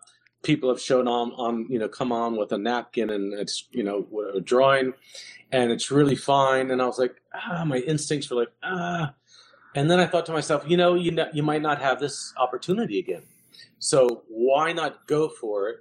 People 0.43 0.69
have 0.69 0.79
shown 0.79 1.07
on, 1.07 1.31
on, 1.31 1.65
you 1.67 1.79
know, 1.79 1.89
come 1.89 2.11
on 2.11 2.37
with 2.37 2.51
a 2.51 2.57
napkin 2.59 3.09
and 3.09 3.33
it's, 3.33 3.67
you 3.71 3.83
know, 3.83 4.07
a 4.35 4.39
drawing, 4.39 4.93
and 5.51 5.71
it's 5.71 5.89
really 5.89 6.15
fine. 6.15 6.69
And 6.69 6.79
I 6.79 6.85
was 6.85 6.99
like, 6.99 7.15
ah, 7.33 7.65
my 7.65 7.77
instincts 7.79 8.29
were 8.29 8.37
like, 8.41 8.51
ah. 8.63 9.15
And 9.75 9.89
then 9.89 9.99
I 9.99 10.05
thought 10.05 10.27
to 10.27 10.31
myself, 10.31 10.63
you 10.67 10.77
know, 10.77 10.93
you 10.93 11.11
know, 11.11 11.27
you 11.33 11.41
might 11.41 11.63
not 11.63 11.81
have 11.81 11.99
this 11.99 12.33
opportunity 12.37 12.99
again. 12.99 13.23
So 13.79 14.23
why 14.29 14.73
not 14.73 15.07
go 15.07 15.27
for 15.27 15.69
it? 15.69 15.77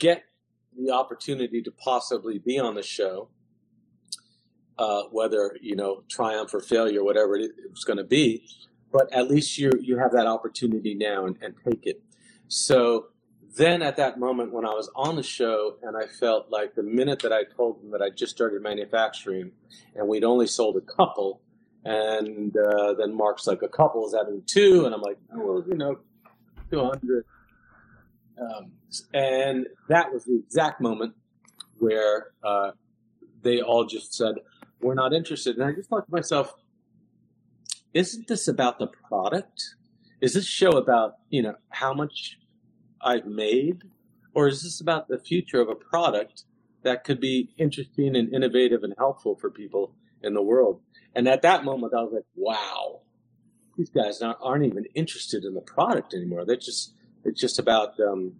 Get 0.00 0.24
the 0.76 0.92
opportunity 0.92 1.62
to 1.62 1.70
possibly 1.70 2.38
be 2.38 2.58
on 2.58 2.74
the 2.74 2.82
show, 2.82 3.28
uh, 4.78 5.02
whether 5.12 5.56
you 5.60 5.76
know 5.76 6.02
triumph 6.08 6.52
or 6.54 6.60
failure, 6.60 7.04
whatever 7.04 7.36
it 7.36 7.52
was 7.70 7.84
going 7.84 7.98
to 7.98 8.04
be. 8.04 8.44
But 8.90 9.12
at 9.12 9.30
least 9.30 9.58
you 9.58 9.70
you 9.80 9.98
have 9.98 10.12
that 10.12 10.26
opportunity 10.26 10.94
now 10.94 11.26
and, 11.26 11.36
and 11.42 11.54
take 11.64 11.86
it. 11.86 12.02
So 12.48 13.08
then 13.56 13.82
at 13.82 13.96
that 13.96 14.18
moment 14.18 14.52
when 14.52 14.64
I 14.64 14.70
was 14.70 14.90
on 14.96 15.16
the 15.16 15.22
show 15.22 15.76
and 15.82 15.96
I 15.96 16.06
felt 16.06 16.50
like 16.50 16.74
the 16.74 16.82
minute 16.82 17.20
that 17.20 17.32
I 17.32 17.44
told 17.44 17.82
them 17.82 17.90
that 17.90 18.02
I 18.02 18.10
just 18.10 18.32
started 18.32 18.62
manufacturing 18.62 19.52
and 19.94 20.08
we'd 20.08 20.24
only 20.24 20.46
sold 20.46 20.76
a 20.76 20.80
couple, 20.80 21.42
and 21.84 22.56
uh, 22.56 22.94
then 22.94 23.14
Mark's 23.14 23.46
like, 23.46 23.62
a 23.62 23.68
couple 23.68 24.06
is 24.06 24.14
having 24.14 24.42
two, 24.46 24.86
and 24.86 24.94
I'm 24.94 25.00
like, 25.00 25.18
oh, 25.34 25.38
well, 25.38 25.64
you 25.66 25.76
know, 25.76 25.98
200. 26.70 27.24
Um, 28.40 28.72
and 29.12 29.66
that 29.88 30.12
was 30.12 30.24
the 30.24 30.36
exact 30.36 30.80
moment 30.80 31.14
where 31.78 32.28
uh, 32.42 32.70
they 33.42 33.60
all 33.60 33.84
just 33.84 34.14
said, 34.14 34.36
we're 34.80 34.94
not 34.94 35.12
interested. 35.12 35.56
And 35.56 35.64
I 35.64 35.72
just 35.72 35.90
thought 35.90 36.06
to 36.06 36.12
myself, 36.12 36.54
isn't 37.92 38.28
this 38.28 38.48
about 38.48 38.78
the 38.78 38.86
product? 38.86 39.74
Is 40.20 40.34
this 40.34 40.46
show 40.46 40.70
about, 40.70 41.14
you 41.28 41.42
know, 41.42 41.54
how 41.68 41.92
much 41.92 42.38
I've 43.02 43.26
made? 43.26 43.82
Or 44.34 44.48
is 44.48 44.62
this 44.62 44.80
about 44.80 45.08
the 45.08 45.18
future 45.18 45.60
of 45.60 45.68
a 45.68 45.74
product 45.74 46.44
that 46.82 47.04
could 47.04 47.20
be 47.20 47.50
interesting 47.58 48.16
and 48.16 48.32
innovative 48.32 48.84
and 48.84 48.94
helpful 48.96 49.36
for 49.36 49.50
people 49.50 49.94
in 50.22 50.34
the 50.34 50.42
world? 50.42 50.80
And 51.14 51.28
at 51.28 51.42
that 51.42 51.64
moment, 51.64 51.92
I 51.94 52.02
was 52.02 52.12
like, 52.12 52.26
wow, 52.36 53.00
these 53.76 53.90
guys 53.90 54.22
aren't, 54.22 54.38
aren't 54.40 54.64
even 54.64 54.84
interested 54.94 55.44
in 55.44 55.54
the 55.54 55.60
product 55.60 56.14
anymore. 56.14 56.44
They're 56.46 56.56
just, 56.56 56.94
it's 57.24 57.40
just 57.40 57.58
about 57.58 57.98
um, 58.00 58.32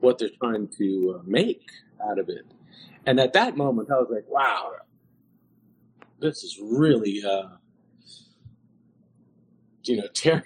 what 0.00 0.18
they're 0.18 0.30
trying 0.40 0.68
to 0.78 1.18
uh, 1.18 1.22
make 1.26 1.70
out 2.06 2.18
of 2.18 2.28
it. 2.28 2.46
And 3.06 3.20
at 3.20 3.32
that 3.34 3.56
moment, 3.56 3.90
I 3.90 3.94
was 3.94 4.08
like, 4.10 4.28
wow, 4.28 4.72
this 6.20 6.42
is 6.42 6.58
really, 6.62 7.22
uh, 7.24 7.48
you 9.84 9.96
know, 9.96 10.08
tearing, 10.14 10.42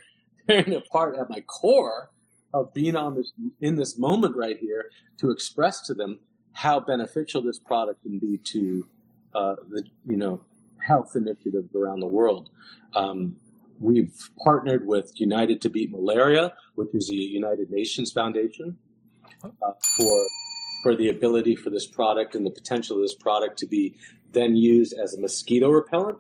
tearing 0.49 0.75
apart 0.75 1.17
at 1.19 1.31
my 1.31 1.41
core 1.43 2.11
of 2.55 2.73
being 2.73 2.97
on 2.97 3.15
this 3.15 3.33
in 3.61 3.77
this 3.77 3.99
moment 3.99 4.35
right 4.35 4.59
here 4.59 4.91
to 5.19 5.31
express 5.31 5.83
to 5.83 5.95
them 5.95 6.19
how 6.53 6.81
beneficial 6.81 7.43
this 7.43 7.59
product 7.59 8.03
can 8.03 8.19
be 8.19 8.39
to 8.39 8.87
uh, 9.35 9.55
the 9.69 9.85
you 10.07 10.17
know 10.17 10.41
health 10.85 11.15
initiatives 11.15 11.75
around 11.75 12.01
the 12.01 12.07
world. 12.07 12.51
Um, 12.95 13.37
we've 13.81 14.31
partnered 14.43 14.87
with 14.87 15.13
United 15.21 15.61
to 15.63 15.71
Beat 15.71 15.91
Malaria, 15.91 16.53
which 16.75 16.89
is 16.95 17.11
a 17.11 17.15
United 17.15 17.71
Nations 17.71 18.13
foundation, 18.13 18.77
uh, 19.45 19.49
for 19.97 20.27
for 20.83 20.95
the 20.95 21.09
ability 21.09 21.57
for 21.57 21.71
this 21.71 21.87
product 21.87 22.35
and 22.35 22.47
the 22.47 22.51
potential 22.51 22.97
of 22.97 23.03
this 23.03 23.15
product 23.15 23.59
to 23.59 23.67
be 23.67 23.97
then 24.33 24.57
used 24.57 24.95
as 24.97 25.15
a 25.15 25.21
mosquito 25.21 25.71
repellent 25.71 26.19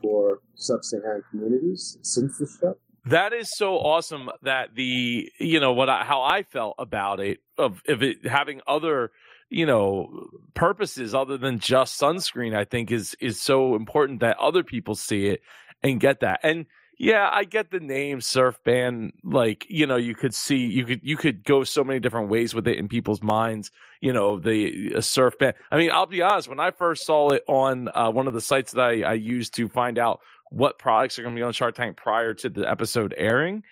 for 0.00 0.40
sub-Saharan 0.54 1.22
communities 1.30 1.98
since 2.02 2.38
the 2.38 2.46
show. 2.60 2.76
That 3.06 3.32
is 3.32 3.48
so 3.56 3.76
awesome 3.76 4.28
that 4.42 4.74
the 4.74 5.30
you 5.40 5.60
know 5.60 5.72
what 5.72 5.88
I, 5.88 6.04
how 6.04 6.22
I 6.22 6.42
felt 6.42 6.74
about 6.78 7.20
it 7.20 7.38
of 7.56 7.80
of 7.88 8.02
it 8.02 8.26
having 8.26 8.60
other 8.66 9.12
you 9.48 9.64
know 9.64 10.28
purposes 10.54 11.14
other 11.14 11.38
than 11.38 11.58
just 11.58 11.98
sunscreen 11.98 12.54
I 12.54 12.64
think 12.64 12.92
is 12.92 13.16
is 13.18 13.42
so 13.42 13.76
important 13.76 14.20
that 14.20 14.36
other 14.38 14.62
people 14.62 14.94
see 14.94 15.26
it 15.26 15.40
and 15.82 16.00
get 16.00 16.20
that 16.20 16.40
and 16.42 16.66
yeah 16.98 17.28
I 17.32 17.44
get 17.44 17.70
the 17.70 17.80
name 17.80 18.20
surf 18.20 18.58
band 18.64 19.12
like 19.22 19.66
you 19.68 19.86
know 19.86 19.96
you 19.96 20.14
could 20.14 20.34
see 20.34 20.58
you 20.58 20.84
could 20.84 21.00
you 21.02 21.16
could 21.16 21.44
go 21.44 21.64
so 21.64 21.84
many 21.84 22.00
different 22.00 22.28
ways 22.28 22.54
with 22.54 22.66
it 22.68 22.78
in 22.78 22.88
people's 22.88 23.22
minds 23.22 23.70
you 24.00 24.12
know 24.12 24.38
the 24.38 25.00
surf 25.00 25.38
band 25.38 25.54
I 25.70 25.78
mean 25.78 25.90
I'll 25.90 26.06
be 26.06 26.22
honest 26.22 26.48
when 26.48 26.60
I 26.60 26.70
first 26.70 27.06
saw 27.06 27.30
it 27.30 27.44
on 27.48 27.88
uh, 27.94 28.10
one 28.10 28.26
of 28.26 28.34
the 28.34 28.40
sites 28.40 28.72
that 28.72 28.82
I, 28.82 29.02
I 29.02 29.12
used 29.14 29.54
to 29.54 29.68
find 29.68 29.98
out 29.98 30.20
what 30.50 30.78
products 30.78 31.18
are 31.18 31.22
going 31.22 31.34
to 31.34 31.38
be 31.38 31.42
on 31.42 31.52
Shark 31.52 31.74
Tank 31.74 31.96
prior 31.96 32.34
to 32.34 32.48
the 32.48 32.68
episode 32.68 33.14
airing 33.16 33.62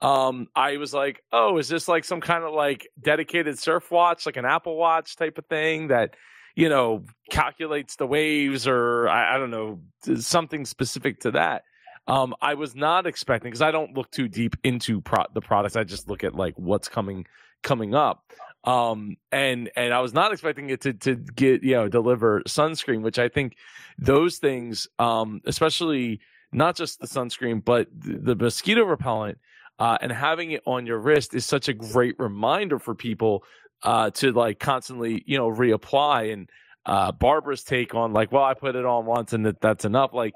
um, 0.00 0.48
I 0.54 0.76
was 0.76 0.92
like, 0.92 1.22
oh, 1.32 1.56
is 1.56 1.68
this 1.68 1.88
like 1.88 2.04
some 2.04 2.20
kind 2.20 2.44
of 2.44 2.52
like 2.52 2.88
dedicated 3.00 3.58
surf 3.58 3.90
watch, 3.90 4.26
like 4.26 4.36
an 4.36 4.44
Apple 4.44 4.76
Watch 4.76 5.16
type 5.16 5.38
of 5.38 5.46
thing 5.46 5.88
that, 5.88 6.14
you 6.54 6.68
know, 6.68 7.04
calculates 7.30 7.96
the 7.96 8.06
waves 8.06 8.68
or 8.68 9.08
I, 9.08 9.34
I 9.34 9.38
don't 9.38 9.50
know, 9.50 9.80
something 10.16 10.66
specific 10.66 11.20
to 11.20 11.32
that. 11.32 11.64
Um, 12.06 12.34
I 12.40 12.54
was 12.54 12.74
not 12.74 13.06
expecting 13.06 13.50
because 13.50 13.62
I 13.62 13.70
don't 13.70 13.96
look 13.96 14.10
too 14.10 14.28
deep 14.28 14.56
into 14.62 15.00
pro- 15.00 15.26
the 15.32 15.40
products. 15.40 15.76
I 15.76 15.84
just 15.84 16.08
look 16.08 16.22
at 16.24 16.34
like 16.34 16.54
what's 16.56 16.88
coming 16.88 17.26
coming 17.62 17.94
up. 17.94 18.24
Um, 18.64 19.16
and 19.32 19.70
and 19.76 19.92
I 19.92 20.00
was 20.00 20.12
not 20.12 20.32
expecting 20.32 20.70
it 20.70 20.82
to 20.82 20.92
to 20.92 21.16
get 21.16 21.62
you 21.62 21.74
know 21.74 21.88
deliver 21.88 22.42
sunscreen, 22.42 23.02
which 23.02 23.18
I 23.18 23.28
think 23.28 23.56
those 23.98 24.38
things, 24.38 24.86
um, 24.98 25.40
especially 25.46 26.20
not 26.52 26.76
just 26.76 27.00
the 27.00 27.06
sunscreen, 27.06 27.64
but 27.64 27.88
the, 27.92 28.34
the 28.34 28.36
mosquito 28.36 28.84
repellent 28.84 29.38
uh, 29.78 29.98
and 30.00 30.12
having 30.12 30.52
it 30.52 30.62
on 30.66 30.86
your 30.86 30.98
wrist 30.98 31.34
is 31.34 31.44
such 31.44 31.68
a 31.68 31.72
great 31.72 32.14
reminder 32.18 32.78
for 32.78 32.94
people 32.94 33.44
uh, 33.82 34.10
to 34.10 34.32
like 34.32 34.58
constantly, 34.58 35.22
you 35.26 35.36
know, 35.36 35.50
reapply. 35.50 36.32
And 36.32 36.48
uh, 36.86 37.12
Barbara's 37.12 37.64
take 37.64 37.94
on 37.94 38.12
like, 38.12 38.30
well, 38.30 38.44
I 38.44 38.54
put 38.54 38.76
it 38.76 38.84
on 38.84 39.04
once 39.04 39.32
and 39.32 39.44
that, 39.46 39.60
that's 39.60 39.84
enough. 39.84 40.12
Like, 40.12 40.34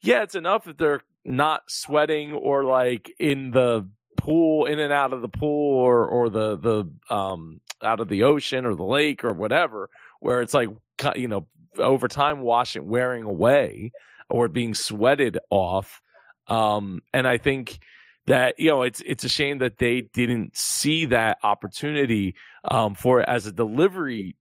yeah, 0.00 0.22
it's 0.22 0.34
enough 0.34 0.66
if 0.66 0.76
they're 0.76 1.02
not 1.28 1.70
sweating 1.70 2.32
or 2.32 2.64
like 2.64 3.14
in 3.18 3.50
the 3.50 3.88
pool, 4.16 4.66
in 4.66 4.78
and 4.78 4.92
out 4.92 5.12
of 5.12 5.22
the 5.22 5.28
pool 5.28 5.78
or 5.78 6.06
or 6.06 6.28
the 6.28 6.56
the 6.56 7.14
um 7.14 7.60
out 7.82 8.00
of 8.00 8.08
the 8.08 8.24
ocean 8.24 8.66
or 8.66 8.74
the 8.74 8.84
lake 8.84 9.24
or 9.24 9.32
whatever, 9.32 9.90
where 10.20 10.40
it's 10.40 10.54
like 10.54 10.68
you 11.14 11.28
know 11.28 11.46
over 11.78 12.08
time 12.08 12.40
washing 12.40 12.88
wearing 12.88 13.24
away 13.24 13.92
or 14.28 14.48
being 14.48 14.74
sweated 14.74 15.38
off. 15.50 16.00
Um, 16.48 17.02
and 17.12 17.28
I 17.28 17.38
think 17.38 17.78
that 18.26 18.58
you 18.58 18.70
know 18.70 18.82
it's 18.82 19.02
it's 19.06 19.24
a 19.24 19.28
shame 19.28 19.58
that 19.58 19.78
they 19.78 20.02
didn't 20.02 20.56
see 20.56 21.06
that 21.06 21.38
opportunity 21.42 22.34
um, 22.64 22.94
for 22.94 23.28
as 23.28 23.46
a 23.46 23.52
delivery 23.52 24.36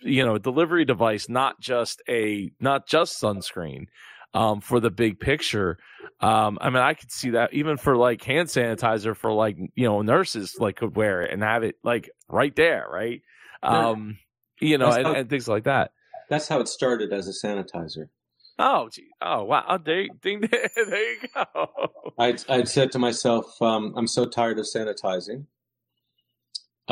you 0.00 0.24
know 0.24 0.38
delivery 0.38 0.84
device 0.84 1.28
not 1.28 1.60
just 1.60 2.02
a 2.08 2.50
not 2.60 2.88
just 2.88 3.20
sunscreen 3.22 3.86
um, 4.34 4.60
for 4.60 4.80
the 4.80 4.90
big 4.90 5.20
picture 5.20 5.78
um, 6.20 6.58
i 6.60 6.70
mean 6.70 6.82
i 6.82 6.94
could 6.94 7.10
see 7.10 7.30
that 7.30 7.52
even 7.52 7.76
for 7.76 7.96
like 7.96 8.22
hand 8.22 8.48
sanitizer 8.48 9.16
for 9.16 9.32
like 9.32 9.56
you 9.74 9.86
know 9.86 10.02
nurses 10.02 10.56
like 10.58 10.76
could 10.76 10.96
wear 10.96 11.22
it 11.22 11.32
and 11.32 11.42
have 11.42 11.62
it 11.62 11.76
like 11.82 12.10
right 12.28 12.56
there 12.56 12.86
right 12.90 13.22
um, 13.62 14.18
you 14.60 14.78
know 14.78 14.90
and, 14.90 15.06
how, 15.06 15.14
and 15.14 15.30
things 15.30 15.48
like 15.48 15.64
that 15.64 15.92
that's 16.28 16.48
how 16.48 16.60
it 16.60 16.68
started 16.68 17.12
as 17.12 17.28
a 17.28 17.46
sanitizer 17.46 18.08
Oh, 18.58 18.88
gee. 18.90 19.08
oh 19.20 19.44
wow! 19.44 19.64
Oh, 19.68 19.78
there, 19.78 20.06
there, 20.22 20.40
there 20.48 21.12
you 21.12 21.20
go. 21.34 21.68
I'd, 22.18 22.44
I'd 22.48 22.68
said 22.68 22.92
to 22.92 22.98
myself, 22.98 23.60
um, 23.60 23.94
I'm 23.96 24.06
so 24.06 24.26
tired 24.26 24.58
of 24.58 24.66
sanitizing. 24.66 25.46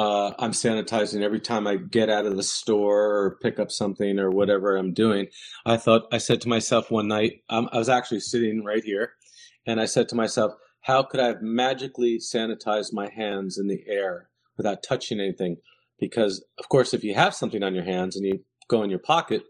Uh, 0.01 0.33
I'm 0.39 0.53
sanitizing 0.53 1.21
every 1.21 1.41
time 1.41 1.67
I 1.67 1.77
get 1.77 2.09
out 2.09 2.25
of 2.25 2.35
the 2.35 2.43
store 2.43 3.19
or 3.19 3.39
pick 3.43 3.59
up 3.59 3.71
something 3.71 4.19
or 4.19 4.31
whatever 4.31 4.75
I'm 4.75 4.95
doing. 4.95 5.27
I 5.67 5.77
thought, 5.77 6.05
I 6.11 6.17
said 6.17 6.41
to 6.41 6.49
myself 6.49 6.91
one 6.91 7.07
night, 7.07 7.43
um, 7.51 7.69
I 7.71 7.77
was 7.77 7.91
actually 7.91 8.21
sitting 8.21 8.65
right 8.65 8.83
here, 8.83 9.13
and 9.67 9.79
I 9.79 9.85
said 9.85 10.09
to 10.09 10.15
myself, 10.15 10.55
how 10.81 11.03
could 11.03 11.21
I 11.21 11.27
have 11.27 11.43
magically 11.43 12.19
sanitized 12.19 12.95
my 12.95 13.11
hands 13.11 13.59
in 13.59 13.69
the 13.69 13.83
air 13.87 14.31
without 14.57 14.83
touching 14.83 15.21
anything? 15.21 15.59
Because, 15.99 16.43
of 16.59 16.71
course, 16.71 16.95
if 16.95 17.05
you 17.05 17.15
have 17.15 17.35
something 17.35 17.63
on 17.63 17.75
your 17.75 17.85
hands 17.85 18.17
and 18.17 18.25
you 18.25 18.41
go 18.71 18.83
in 18.83 18.89
your 18.89 19.01
pocket, 19.01 19.43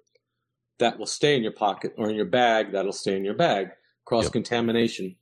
that 0.81 0.99
will 0.99 1.07
stay 1.07 1.37
in 1.37 1.45
your 1.45 1.53
pocket 1.53 1.93
or 1.97 2.11
in 2.11 2.17
your 2.17 2.25
bag 2.25 2.73
that'll 2.73 2.91
stay 2.91 3.17
in 3.17 3.25
your 3.25 3.35
bag 3.35 3.69
cross 4.05 4.29
contamination 4.29 5.05
yep. 5.05 5.15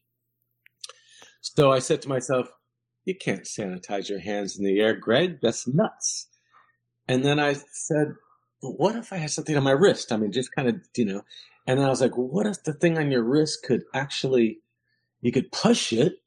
so 1.42 1.70
i 1.72 1.80
said 1.80 2.00
to 2.00 2.08
myself 2.08 2.48
you 3.08 3.14
can't 3.14 3.44
sanitize 3.44 4.08
your 4.08 4.20
hands 4.20 4.58
in 4.58 4.64
the 4.64 4.80
air 4.80 4.94
greg 4.94 5.38
that's 5.42 5.66
nuts 5.66 6.28
and 7.08 7.24
then 7.24 7.38
i 7.38 7.54
said 7.72 8.08
what 8.60 8.96
if 8.96 9.12
i 9.12 9.16
had 9.16 9.30
something 9.30 9.56
on 9.56 9.62
my 9.62 9.72
wrist 9.72 10.12
i 10.12 10.16
mean 10.16 10.32
just 10.32 10.54
kind 10.54 10.68
of 10.68 10.76
you 10.96 11.04
know 11.04 11.22
and 11.66 11.80
i 11.80 11.88
was 11.88 12.00
like 12.00 12.16
what 12.16 12.46
if 12.46 12.62
the 12.64 12.72
thing 12.72 12.98
on 12.98 13.10
your 13.10 13.22
wrist 13.22 13.64
could 13.64 13.82
actually 13.94 14.58
you 15.20 15.32
could 15.32 15.50
push 15.50 15.92
it 15.92 16.22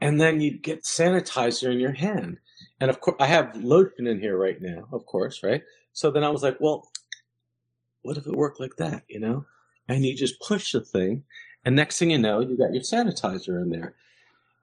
and 0.00 0.20
then 0.20 0.40
you'd 0.40 0.62
get 0.62 0.84
sanitizer 0.84 1.70
in 1.70 1.80
your 1.80 1.92
hand 1.92 2.38
and 2.80 2.90
of 2.90 3.00
course 3.00 3.16
i 3.20 3.26
have 3.26 3.54
lotion 3.56 4.06
in 4.06 4.20
here 4.20 4.38
right 4.38 4.62
now 4.62 4.86
of 4.92 5.04
course 5.06 5.42
right 5.42 5.62
so 5.92 6.10
then 6.10 6.24
i 6.24 6.28
was 6.28 6.42
like 6.42 6.56
well 6.60 6.88
what 8.02 8.16
if 8.16 8.26
it 8.26 8.36
worked 8.36 8.60
like 8.60 8.76
that, 8.76 9.04
you 9.08 9.20
know? 9.20 9.46
And 9.88 10.04
you 10.04 10.14
just 10.16 10.40
push 10.40 10.72
the 10.72 10.80
thing, 10.80 11.24
and 11.64 11.74
next 11.74 11.98
thing 11.98 12.10
you 12.10 12.18
know, 12.18 12.40
you 12.40 12.56
got 12.56 12.72
your 12.72 12.82
sanitizer 12.82 13.60
in 13.60 13.70
there. 13.70 13.94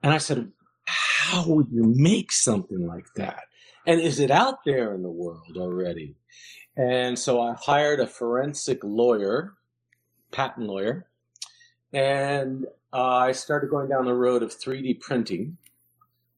And 0.02 0.12
I 0.12 0.18
said, 0.18 0.50
how 0.90 1.46
would 1.46 1.68
you 1.70 1.84
make 1.84 2.32
something 2.32 2.86
like 2.86 3.06
that? 3.16 3.44
And 3.86 4.00
is 4.00 4.20
it 4.20 4.30
out 4.30 4.64
there 4.64 4.94
in 4.94 5.02
the 5.02 5.10
world 5.10 5.56
already? 5.56 6.16
And 6.76 7.18
so 7.18 7.40
I 7.40 7.54
hired 7.54 8.00
a 8.00 8.06
forensic 8.06 8.82
lawyer, 8.82 9.54
patent 10.32 10.66
lawyer, 10.66 11.06
and 11.92 12.66
uh, 12.92 13.16
I 13.16 13.32
started 13.32 13.70
going 13.70 13.88
down 13.88 14.04
the 14.04 14.14
road 14.14 14.42
of 14.42 14.50
3D 14.50 15.00
printing, 15.00 15.56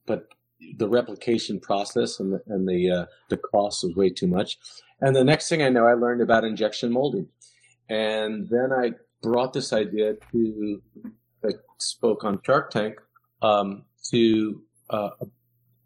but 0.06 0.28
the 0.76 0.88
replication 0.88 1.60
process 1.60 2.20
and 2.20 2.34
the, 2.34 2.42
and 2.46 2.68
the 2.68 2.90
uh, 2.90 3.06
the 3.28 3.36
cost 3.36 3.84
was 3.84 3.94
way 3.96 4.10
too 4.10 4.26
much. 4.26 4.58
And 5.00 5.16
the 5.16 5.24
next 5.24 5.48
thing 5.48 5.62
I 5.62 5.68
know, 5.68 5.86
I 5.86 5.94
learned 5.94 6.22
about 6.22 6.44
injection 6.44 6.92
molding. 6.92 7.28
And 7.88 8.48
then 8.48 8.72
I 8.72 8.92
brought 9.22 9.52
this 9.52 9.72
idea 9.72 10.14
to, 10.30 10.82
I 11.44 11.50
spoke 11.78 12.24
on 12.24 12.40
Shark 12.44 12.70
Tank, 12.70 13.00
um, 13.42 13.84
to 14.10 14.62
uh, 14.90 15.10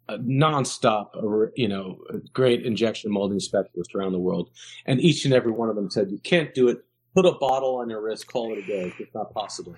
a, 0.09 0.17
nonstop, 0.19 1.09
you 1.55 1.67
know, 1.67 1.99
great 2.33 2.65
injection 2.65 3.11
molding 3.11 3.39
specialist 3.39 3.93
around 3.93 4.13
the 4.13 4.19
world. 4.19 4.49
And 4.85 5.01
each 5.01 5.25
and 5.25 5.33
every 5.33 5.51
one 5.51 5.69
of 5.69 5.75
them 5.75 5.89
said, 5.89 6.09
you 6.11 6.19
can't 6.19 6.53
do 6.53 6.69
it. 6.69 6.77
Put 7.13 7.25
a 7.25 7.33
bottle 7.33 7.77
on 7.77 7.89
your 7.89 8.01
wrist, 8.01 8.27
call 8.27 8.53
it 8.53 8.59
a 8.59 8.67
day. 8.67 8.93
It's 8.99 9.13
not 9.13 9.33
possible. 9.33 9.75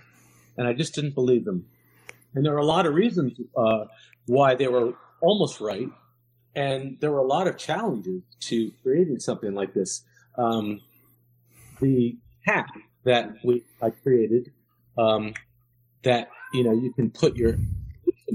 And 0.58 0.68
I 0.68 0.74
just 0.74 0.94
didn't 0.94 1.16
believe 1.16 1.46
them. 1.46 1.66
And 2.36 2.46
there 2.46 2.54
are 2.54 2.60
a 2.60 2.66
lot 2.66 2.86
of 2.86 2.94
reasons 2.94 3.40
uh, 3.58 3.86
why 4.28 4.56
they 4.56 4.68
were 4.68 4.94
almost 5.22 5.60
right 5.60 5.90
and 6.56 6.98
there 7.00 7.12
were 7.12 7.20
a 7.20 7.28
lot 7.28 7.48
of 7.48 7.58
challenges 7.58 8.22
to 8.42 8.72
creating 8.84 9.20
something 9.20 9.54
like 9.54 9.74
this. 9.74 10.04
Um, 10.38 10.82
the 11.80 12.18
cap 12.46 12.68
that 13.04 13.36
we 13.44 13.64
I 13.82 13.92
created, 13.92 14.52
um, 14.98 15.34
that 16.04 16.30
you 16.54 16.64
know 16.64 16.74
you 16.74 16.92
can 16.94 17.12
put 17.12 17.36
your 17.36 17.58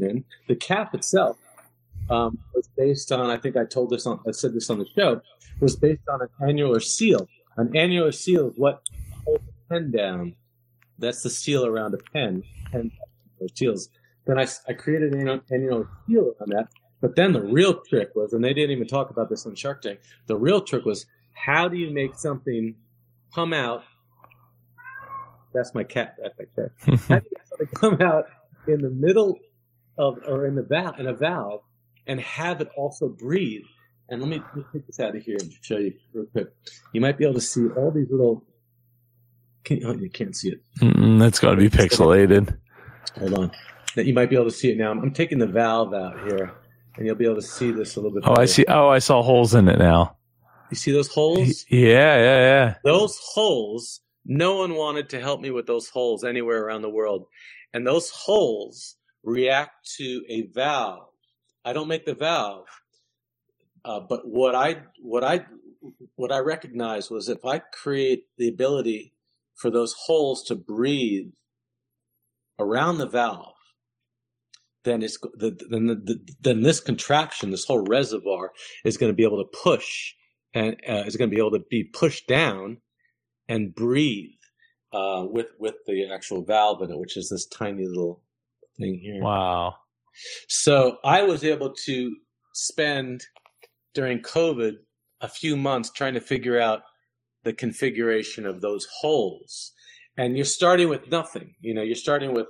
in. 0.02 0.24
The 0.48 0.56
cap 0.56 0.94
itself 0.94 1.38
um, 2.10 2.38
was 2.54 2.68
based 2.76 3.12
on. 3.12 3.30
I 3.30 3.36
think 3.36 3.56
I 3.56 3.64
told 3.64 3.90
this 3.90 4.06
on. 4.06 4.20
I 4.26 4.32
said 4.32 4.54
this 4.54 4.70
on 4.70 4.78
the 4.78 4.86
show. 4.96 5.20
Was 5.60 5.76
based 5.76 6.02
on 6.08 6.20
an 6.22 6.28
annular 6.46 6.80
seal. 6.80 7.28
An 7.56 7.76
annular 7.76 8.12
seal 8.12 8.48
is 8.48 8.54
what 8.56 8.82
holds 9.24 9.44
a 9.48 9.72
pen 9.72 9.90
down. 9.90 10.34
That's 10.98 11.22
the 11.22 11.30
seal 11.30 11.64
around 11.64 11.94
a 11.94 11.98
pen. 12.12 12.42
Pen 12.72 12.90
seals. 13.54 13.88
Then 14.26 14.38
I, 14.38 14.46
I 14.68 14.72
created 14.72 15.14
an 15.14 15.40
annular 15.50 15.88
seal 16.06 16.34
on 16.40 16.48
that 16.50 16.68
but 17.04 17.16
then 17.16 17.34
the 17.34 17.42
real 17.42 17.82
trick 17.82 18.12
was, 18.14 18.32
and 18.32 18.42
they 18.42 18.54
didn't 18.54 18.70
even 18.70 18.86
talk 18.86 19.10
about 19.10 19.28
this 19.28 19.44
on 19.44 19.54
Shark 19.54 19.82
Tank. 19.82 20.00
The 20.26 20.38
real 20.38 20.62
trick 20.62 20.86
was, 20.86 21.04
how 21.34 21.68
do 21.68 21.76
you 21.76 21.92
make 21.92 22.14
something 22.14 22.74
come 23.34 23.52
out? 23.52 23.82
That's 25.52 25.74
my 25.74 25.84
cat 25.84 26.16
back 26.18 26.48
there. 26.56 26.72
how 26.80 27.18
do 27.18 27.26
you 27.26 27.36
make 27.36 27.46
something 27.46 27.68
come 27.74 28.00
out 28.00 28.24
in 28.68 28.80
the 28.80 28.88
middle 28.88 29.38
of, 29.98 30.18
or 30.26 30.46
in 30.46 30.54
the 30.54 30.62
valve, 30.62 30.98
in 30.98 31.06
a 31.06 31.14
valve, 31.14 31.62
and 32.06 32.20
have 32.20 32.60
it 32.60 32.68
also 32.76 33.08
breathe 33.08 33.64
And 34.08 34.20
let 34.20 34.28
me, 34.28 34.38
let 34.38 34.56
me 34.56 34.64
take 34.72 34.86
this 34.86 35.00
out 35.00 35.16
of 35.16 35.22
here 35.22 35.36
and 35.40 35.50
show 35.62 35.78
you 35.78 35.94
real 36.12 36.26
quick. 36.26 36.48
You 36.92 37.00
might 37.00 37.16
be 37.16 37.24
able 37.24 37.34
to 37.34 37.40
see 37.40 37.68
all 37.68 37.90
these 37.90 38.10
little. 38.10 38.44
Can, 39.64 39.84
oh, 39.86 39.94
you 39.94 40.10
can't 40.10 40.36
see 40.36 40.50
it. 40.50 40.60
Mm, 40.80 41.18
that's 41.18 41.38
got 41.38 41.52
to 41.52 41.56
be 41.56 41.70
pixelated. 41.70 42.54
Hold 43.18 43.38
on. 43.38 43.52
That 43.96 44.04
you 44.04 44.12
might 44.12 44.28
be 44.28 44.36
able 44.36 44.46
to 44.46 44.50
see 44.50 44.70
it 44.70 44.76
now. 44.76 44.90
I'm, 44.90 45.00
I'm 45.00 45.12
taking 45.12 45.38
the 45.38 45.46
valve 45.46 45.94
out 45.94 46.20
here, 46.28 46.52
and 46.96 47.06
you'll 47.06 47.14
be 47.14 47.24
able 47.24 47.36
to 47.36 47.42
see 47.42 47.70
this 47.70 47.96
a 47.96 48.00
little 48.00 48.12
bit. 48.12 48.24
Oh, 48.26 48.34
I 48.36 48.44
see. 48.44 48.66
Oh, 48.68 48.88
I 48.88 48.98
saw 48.98 49.22
holes 49.22 49.54
in 49.54 49.68
it 49.68 49.78
now. 49.78 50.16
You 50.70 50.76
see 50.76 50.92
those 50.92 51.08
holes? 51.08 51.64
Yeah, 51.68 52.16
yeah, 52.16 52.40
yeah. 52.40 52.74
Those 52.84 53.18
holes. 53.18 54.00
No 54.26 54.56
one 54.56 54.74
wanted 54.74 55.10
to 55.10 55.20
help 55.20 55.40
me 55.40 55.50
with 55.50 55.66
those 55.66 55.88
holes 55.88 56.24
anywhere 56.24 56.64
around 56.64 56.82
the 56.82 56.90
world, 56.90 57.26
and 57.72 57.86
those 57.86 58.10
holes 58.10 58.96
react 59.24 59.90
to 59.96 60.22
a 60.28 60.42
valve. 60.42 61.08
I 61.64 61.72
don't 61.72 61.88
make 61.88 62.04
the 62.04 62.14
valve, 62.14 62.66
uh, 63.84 64.00
but 64.00 64.26
what 64.26 64.54
I 64.54 64.82
what 65.00 65.24
I 65.24 65.46
what 66.16 66.32
I 66.32 66.38
recognized 66.38 67.10
was 67.10 67.28
if 67.28 67.44
I 67.44 67.58
create 67.58 68.24
the 68.38 68.48
ability 68.48 69.14
for 69.54 69.70
those 69.70 69.94
holes 70.06 70.42
to 70.44 70.54
breathe 70.54 71.32
around 72.58 72.98
the 72.98 73.08
valve, 73.08 73.54
then 74.84 75.02
it's 75.02 75.18
the, 75.18 75.58
then 75.70 75.86
the, 75.86 75.94
the, 75.94 76.34
then 76.40 76.62
this 76.62 76.80
contraption, 76.80 77.50
this 77.50 77.64
whole 77.64 77.84
reservoir, 77.84 78.52
is 78.84 78.96
going 78.96 79.10
to 79.10 79.16
be 79.16 79.24
able 79.24 79.42
to 79.42 79.58
push 79.62 80.14
and 80.52 80.76
uh, 80.88 81.04
is 81.06 81.16
going 81.16 81.30
to 81.30 81.34
be 81.34 81.40
able 81.40 81.52
to 81.52 81.64
be 81.70 81.84
pushed 81.84 82.26
down 82.26 82.78
and 83.48 83.74
breathe 83.74 84.30
uh, 84.92 85.24
with 85.28 85.48
with 85.58 85.74
the 85.86 86.10
actual 86.12 86.44
valve 86.44 86.82
in 86.82 86.90
it, 86.90 86.98
which 86.98 87.16
is 87.16 87.28
this 87.30 87.46
tiny 87.46 87.86
little 87.86 88.22
thing 88.78 88.98
here. 88.98 89.22
Wow. 89.22 89.76
So 90.48 90.98
I 91.04 91.22
was 91.22 91.44
able 91.44 91.74
to 91.86 92.16
spend 92.52 93.24
during 93.94 94.20
COVID 94.20 94.74
a 95.20 95.28
few 95.28 95.56
months 95.56 95.90
trying 95.90 96.14
to 96.14 96.20
figure 96.20 96.60
out 96.60 96.82
the 97.44 97.52
configuration 97.52 98.46
of 98.46 98.60
those 98.60 98.86
holes. 99.00 99.72
And 100.16 100.36
you're 100.36 100.44
starting 100.44 100.88
with 100.88 101.10
nothing. 101.10 101.54
You 101.60 101.74
know, 101.74 101.82
you're 101.82 101.96
starting 101.96 102.32
with 102.32 102.48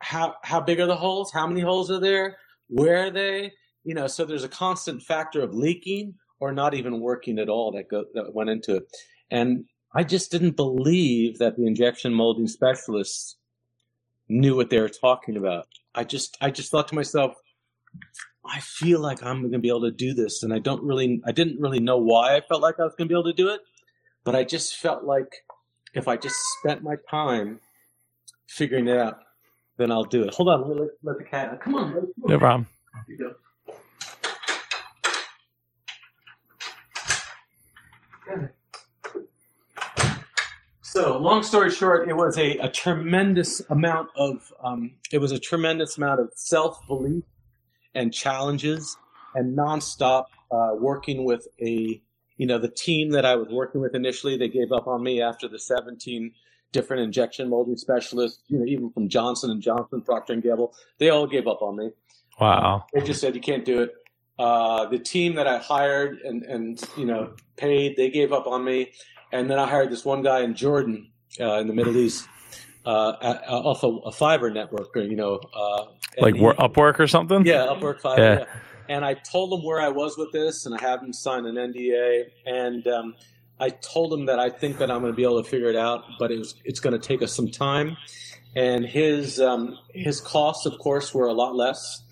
how 0.00 0.34
how 0.42 0.60
big 0.60 0.80
are 0.80 0.86
the 0.86 0.96
holes? 0.96 1.32
How 1.32 1.46
many 1.46 1.60
holes 1.60 1.90
are 1.90 2.00
there? 2.00 2.36
Where 2.68 3.06
are 3.06 3.10
they? 3.10 3.52
You 3.84 3.94
know, 3.94 4.06
so 4.06 4.24
there's 4.24 4.44
a 4.44 4.48
constant 4.48 5.02
factor 5.02 5.42
of 5.42 5.54
leaking 5.54 6.14
or 6.40 6.52
not 6.52 6.74
even 6.74 7.00
working 7.00 7.38
at 7.38 7.48
all 7.48 7.72
that 7.72 7.88
go, 7.88 8.04
that 8.14 8.34
went 8.34 8.50
into 8.50 8.76
it. 8.76 8.84
And 9.30 9.64
I 9.94 10.04
just 10.04 10.30
didn't 10.30 10.56
believe 10.56 11.38
that 11.38 11.56
the 11.56 11.66
injection 11.66 12.12
molding 12.12 12.48
specialists 12.48 13.36
knew 14.28 14.56
what 14.56 14.70
they 14.70 14.80
were 14.80 14.88
talking 14.88 15.36
about. 15.36 15.68
I 15.94 16.04
just 16.04 16.36
I 16.40 16.50
just 16.50 16.70
thought 16.70 16.88
to 16.88 16.94
myself, 16.94 17.34
I 18.44 18.60
feel 18.60 19.00
like 19.00 19.22
I'm 19.22 19.40
going 19.40 19.52
to 19.52 19.58
be 19.58 19.68
able 19.68 19.82
to 19.82 19.90
do 19.90 20.14
this, 20.14 20.42
and 20.42 20.52
I 20.52 20.58
don't 20.58 20.82
really 20.82 21.22
I 21.26 21.32
didn't 21.32 21.60
really 21.60 21.80
know 21.80 21.98
why 21.98 22.36
I 22.36 22.40
felt 22.40 22.62
like 22.62 22.78
I 22.78 22.84
was 22.84 22.94
going 22.96 23.08
to 23.08 23.12
be 23.12 23.18
able 23.18 23.30
to 23.30 23.32
do 23.32 23.48
it, 23.48 23.60
but 24.24 24.34
I 24.34 24.44
just 24.44 24.76
felt 24.76 25.04
like 25.04 25.32
if 25.94 26.08
I 26.08 26.16
just 26.16 26.36
spent 26.60 26.82
my 26.82 26.96
time 27.10 27.60
figuring 28.48 28.88
it 28.88 28.98
out, 28.98 29.18
then 29.78 29.90
I'll 29.90 30.04
do 30.04 30.24
it. 30.24 30.34
Hold 30.34 30.48
on, 30.48 30.78
let, 30.78 30.88
let 31.02 31.18
the 31.18 31.24
cat. 31.24 31.60
Come 31.60 31.74
on, 31.74 31.94
let, 31.94 32.02
come 32.02 32.24
on. 32.24 32.30
No 32.30 32.38
problem. 32.38 32.66
Here 33.06 33.16
you 33.16 33.24
go. 33.24 33.34
So, 40.96 41.18
long 41.18 41.42
story 41.42 41.70
short, 41.70 42.08
it 42.08 42.16
was 42.16 42.38
a, 42.38 42.56
a 42.56 42.70
tremendous 42.70 43.60
amount 43.68 44.08
of 44.16 44.50
um, 44.64 44.92
it 45.12 45.18
was 45.18 45.30
a 45.30 45.38
tremendous 45.38 45.98
amount 45.98 46.20
of 46.20 46.30
self 46.36 46.78
belief 46.86 47.22
and 47.94 48.14
challenges 48.14 48.96
and 49.34 49.54
nonstop 49.54 50.24
uh, 50.50 50.70
working 50.72 51.26
with 51.26 51.48
a 51.60 52.00
you 52.38 52.46
know 52.46 52.58
the 52.58 52.70
team 52.70 53.10
that 53.10 53.26
I 53.26 53.36
was 53.36 53.48
working 53.50 53.82
with 53.82 53.94
initially. 53.94 54.38
They 54.38 54.48
gave 54.48 54.72
up 54.72 54.86
on 54.86 55.02
me 55.02 55.20
after 55.20 55.48
the 55.48 55.58
seventeen 55.58 56.32
different 56.72 57.02
injection 57.02 57.50
molding 57.50 57.76
specialists. 57.76 58.42
You 58.48 58.60
know, 58.60 58.64
even 58.64 58.90
from 58.90 59.10
Johnson 59.10 59.50
and 59.50 59.60
Johnson, 59.60 60.00
Procter 60.00 60.32
and 60.32 60.42
Gamble, 60.42 60.72
they 60.96 61.10
all 61.10 61.26
gave 61.26 61.46
up 61.46 61.60
on 61.60 61.76
me. 61.76 61.90
Wow. 62.40 62.86
They 62.94 63.02
just 63.02 63.20
said 63.20 63.34
you 63.34 63.42
can't 63.42 63.66
do 63.66 63.82
it. 63.82 63.92
Uh, 64.38 64.86
the 64.86 64.98
team 64.98 65.34
that 65.34 65.46
I 65.46 65.58
hired 65.58 66.20
and 66.20 66.42
and 66.44 66.82
you 66.96 67.04
know 67.04 67.34
paid, 67.58 67.98
they 67.98 68.08
gave 68.08 68.32
up 68.32 68.46
on 68.46 68.64
me. 68.64 68.92
And 69.32 69.50
then 69.50 69.58
I 69.58 69.66
hired 69.66 69.90
this 69.90 70.04
one 70.04 70.22
guy 70.22 70.40
in 70.40 70.54
Jordan 70.54 71.10
uh, 71.40 71.54
in 71.58 71.66
the 71.66 71.74
Middle 71.74 71.96
East, 71.96 72.26
uh, 72.84 73.14
at- 73.20 73.42
uh, 73.48 73.60
off 73.60 73.82
a, 73.82 73.88
a 73.88 74.12
Fiverr 74.12 74.52
network, 74.52 74.96
or 74.96 75.02
you 75.02 75.16
know, 75.16 75.40
uh, 75.54 75.86
Like 76.18 76.34
he- 76.36 76.40
Upwork 76.42 76.98
or 77.00 77.06
something? 77.06 77.44
yeah, 77.44 77.66
Upwork 77.68 78.00
Fiverr. 78.00 78.18
Yeah. 78.18 78.38
Yeah. 78.40 78.44
And 78.88 79.04
I 79.04 79.14
told 79.14 79.52
him 79.52 79.66
where 79.66 79.80
I 79.80 79.88
was 79.88 80.16
with 80.16 80.30
this, 80.32 80.64
and 80.64 80.74
I 80.74 80.80
have 80.80 81.02
him 81.02 81.12
sign 81.12 81.44
an 81.44 81.56
NDA. 81.56 82.22
And 82.46 82.86
um, 82.86 83.14
I 83.58 83.70
told 83.70 84.12
him 84.12 84.26
that 84.26 84.38
I 84.38 84.48
think 84.48 84.78
that 84.78 84.92
I'm 84.92 85.00
going 85.00 85.12
to 85.12 85.16
be 85.16 85.24
able 85.24 85.42
to 85.42 85.48
figure 85.48 85.68
it 85.68 85.74
out, 85.76 86.04
but 86.20 86.30
it 86.30 86.38
was, 86.38 86.54
it's 86.64 86.78
going 86.78 86.92
to 86.98 87.04
take 87.04 87.20
us 87.20 87.34
some 87.34 87.50
time. 87.50 87.96
And 88.54 88.86
his 88.86 89.40
um, 89.40 89.76
his 89.92 90.20
costs, 90.20 90.66
of 90.66 90.78
course, 90.78 91.12
were 91.12 91.26
a 91.26 91.32
lot 91.32 91.56
less. 91.56 92.04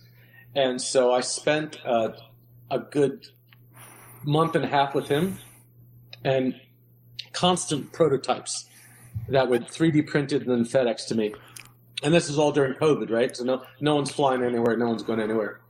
And 0.56 0.82
so 0.82 1.12
I 1.12 1.20
spent 1.20 1.78
uh, 1.86 2.08
a 2.70 2.80
good 2.80 3.24
month 4.24 4.56
and 4.56 4.64
a 4.64 4.68
half 4.68 4.94
with 4.96 5.06
him, 5.08 5.38
and 6.24 6.54
constant 7.34 7.92
prototypes 7.92 8.66
that 9.28 9.48
would 9.48 9.68
3D 9.68 10.06
printed 10.06 10.46
and 10.46 10.50
then 10.50 10.64
FedEx 10.64 11.06
to 11.08 11.14
me. 11.14 11.34
And 12.02 12.12
this 12.12 12.28
is 12.28 12.38
all 12.38 12.52
during 12.52 12.74
COVID, 12.74 13.10
right? 13.10 13.34
So 13.36 13.44
no, 13.44 13.62
no 13.80 13.94
one's 13.96 14.10
flying 14.10 14.42
anywhere, 14.42 14.76
no 14.76 14.88
one's 14.88 15.02
going 15.02 15.20
anywhere. 15.20 15.60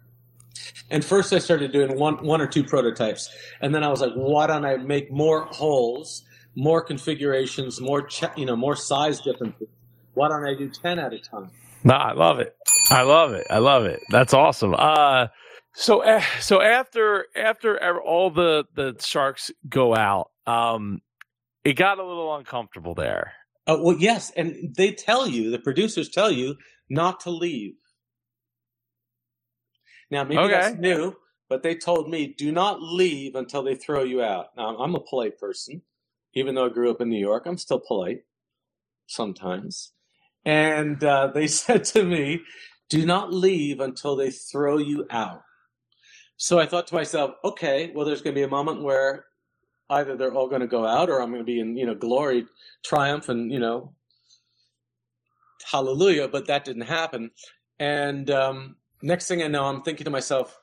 And 0.90 1.04
first, 1.04 1.32
I 1.32 1.38
started 1.38 1.72
doing 1.72 1.98
one, 1.98 2.24
one 2.24 2.40
or 2.40 2.46
two 2.46 2.64
prototypes, 2.64 3.30
and 3.60 3.74
then 3.74 3.82
I 3.82 3.88
was 3.88 4.00
like, 4.00 4.12
why 4.14 4.46
don't 4.46 4.64
I 4.64 4.76
make 4.76 5.10
more 5.10 5.46
holes, 5.46 6.24
more 6.54 6.82
configurations, 6.82 7.80
more 7.80 8.08
you 8.36 8.46
know, 8.46 8.56
more 8.56 8.76
size 8.76 9.20
differences? 9.20 9.68
Why 10.14 10.28
don't 10.28 10.46
I 10.46 10.54
do 10.54 10.68
ten 10.68 10.98
at 10.98 11.12
a 11.12 11.18
time? 11.18 11.50
No, 11.82 11.94
I 11.94 12.12
love 12.12 12.40
it. 12.40 12.56
I 12.90 13.02
love 13.02 13.32
it. 13.32 13.46
I 13.50 13.58
love 13.58 13.84
it. 13.84 14.00
That's 14.10 14.34
awesome. 14.34 14.74
Uh, 14.74 15.28
so 15.72 16.02
uh, 16.02 16.22
so 16.40 16.62
after 16.62 17.26
after 17.34 18.00
all 18.00 18.30
the 18.30 18.64
the 18.74 18.94
sharks 19.00 19.50
go 19.68 19.94
out, 19.94 20.30
um, 20.46 21.00
it 21.64 21.74
got 21.74 21.98
a 21.98 22.04
little 22.06 22.34
uncomfortable 22.36 22.94
there. 22.94 23.34
Uh, 23.66 23.78
well, 23.80 23.96
yes, 23.98 24.32
and 24.36 24.74
they 24.76 24.92
tell 24.92 25.28
you, 25.28 25.50
the 25.50 25.58
producers 25.58 26.10
tell 26.10 26.30
you 26.30 26.56
not 26.90 27.20
to 27.20 27.30
leave. 27.30 27.74
Now, 30.10 30.24
maybe 30.24 30.48
that's 30.48 30.74
Okay. 30.74 30.76
new, 30.76 31.16
but 31.48 31.62
they 31.62 31.74
told 31.76 32.10
me 32.10 32.34
do 32.36 32.52
not 32.52 32.82
leave 32.82 33.34
until 33.34 33.62
they 33.62 33.74
throw 33.74 34.04
you 34.04 34.22
out. 34.22 34.48
Now, 34.56 34.76
I'm 34.78 34.94
a 34.94 35.00
polite 35.00 35.38
person, 35.38 35.82
even 36.34 36.54
though 36.54 36.66
I 36.66 36.70
grew 36.70 36.90
up 36.90 37.00
in 37.00 37.10
New 37.10 37.20
York. 37.20 37.44
I'm 37.46 37.58
still 37.58 37.80
polite 37.80 38.22
sometimes, 39.06 39.92
and 40.44 41.02
uh, 41.04 41.28
they 41.34 41.46
said 41.48 41.84
to 41.86 42.04
me, 42.04 42.42
"Do 42.90 43.06
not 43.06 43.32
leave 43.32 43.80
until 43.80 44.16
they 44.16 44.30
throw 44.30 44.78
you 44.78 45.06
out." 45.10 45.42
So 46.36 46.58
I 46.60 46.66
thought 46.66 46.88
to 46.88 46.96
myself, 46.96 47.32
okay, 47.44 47.92
well, 47.94 48.06
there's 48.06 48.22
going 48.22 48.34
to 48.34 48.38
be 48.40 48.44
a 48.44 48.48
moment 48.48 48.82
where 48.82 49.26
either 49.90 50.16
they're 50.16 50.34
all 50.34 50.48
going 50.48 50.60
to 50.60 50.66
go 50.66 50.86
out, 50.86 51.10
or 51.10 51.20
I'm 51.20 51.30
going 51.30 51.40
to 51.40 51.44
be 51.44 51.60
in 51.60 51.76
you 51.76 51.86
know 51.86 51.94
glory, 51.94 52.46
triumph, 52.84 53.28
and 53.28 53.52
you 53.52 53.58
know 53.58 53.92
hallelujah. 55.70 56.28
But 56.28 56.46
that 56.46 56.64
didn't 56.64 56.82
happen, 56.82 57.30
and 57.78 58.30
um, 58.30 58.76
next 59.02 59.28
thing 59.28 59.42
I 59.42 59.48
know, 59.48 59.64
I'm 59.64 59.82
thinking 59.82 60.04
to 60.04 60.10
myself, 60.10 60.58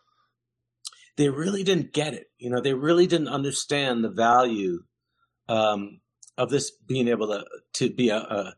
they 1.18 1.30
really 1.30 1.64
didn't 1.64 1.94
get 1.94 2.14
it. 2.14 2.32
You 2.38 2.50
know, 2.50 2.62
they 2.62 2.74
really 2.74 3.08
didn't 3.08 3.28
understand 3.28 4.04
the 4.04 4.10
value 4.10 4.84
um, 5.48 6.02
of 6.38 6.50
this 6.50 6.72
being 6.72 7.08
able 7.08 7.28
to 7.28 7.46
to 7.74 7.94
be 7.94 8.10
a, 8.10 8.18
a 8.18 8.54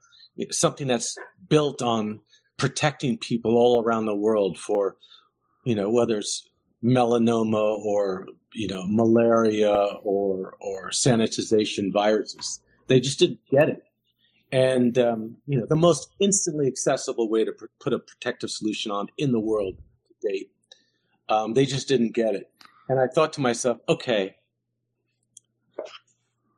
something 0.52 0.88
that's 0.88 1.16
built 1.50 1.82
on 1.82 2.22
protecting 2.58 3.18
people 3.18 3.58
all 3.58 3.84
around 3.84 4.06
the 4.06 4.16
world 4.16 4.58
for 4.58 4.96
you 5.64 5.76
know 5.76 5.90
whether 5.90 6.18
it's 6.18 6.48
melanoma 6.84 7.78
or 7.80 8.28
you 8.54 8.68
know 8.68 8.86
malaria 8.88 9.74
or 10.04 10.56
or 10.60 10.90
sanitization 10.90 11.92
viruses. 11.92 12.62
They 12.88 13.00
just 13.00 13.20
didn't 13.20 13.40
get 13.50 13.70
it. 13.70 13.84
And 14.52 14.98
um, 14.98 15.38
you 15.48 15.60
know 15.60 15.66
the 15.66 15.76
most 15.76 16.10
instantly 16.20 16.68
accessible 16.68 17.30
way 17.30 17.46
to 17.46 17.52
pr- 17.52 17.66
put 17.80 17.94
a 17.94 18.00
protective 18.00 18.50
solution 18.50 18.92
on 18.92 19.08
in 19.18 19.32
the 19.32 19.40
world 19.40 19.78
to 20.08 20.28
date. 20.28 20.52
Um, 21.30 21.54
they 21.54 21.66
just 21.66 21.88
didn't 21.88 22.14
get 22.14 22.36
it. 22.36 22.52
And 22.90 23.00
I 23.00 23.08
thought 23.08 23.34
to 23.34 23.42
myself, 23.42 23.80
okay, 23.88 24.36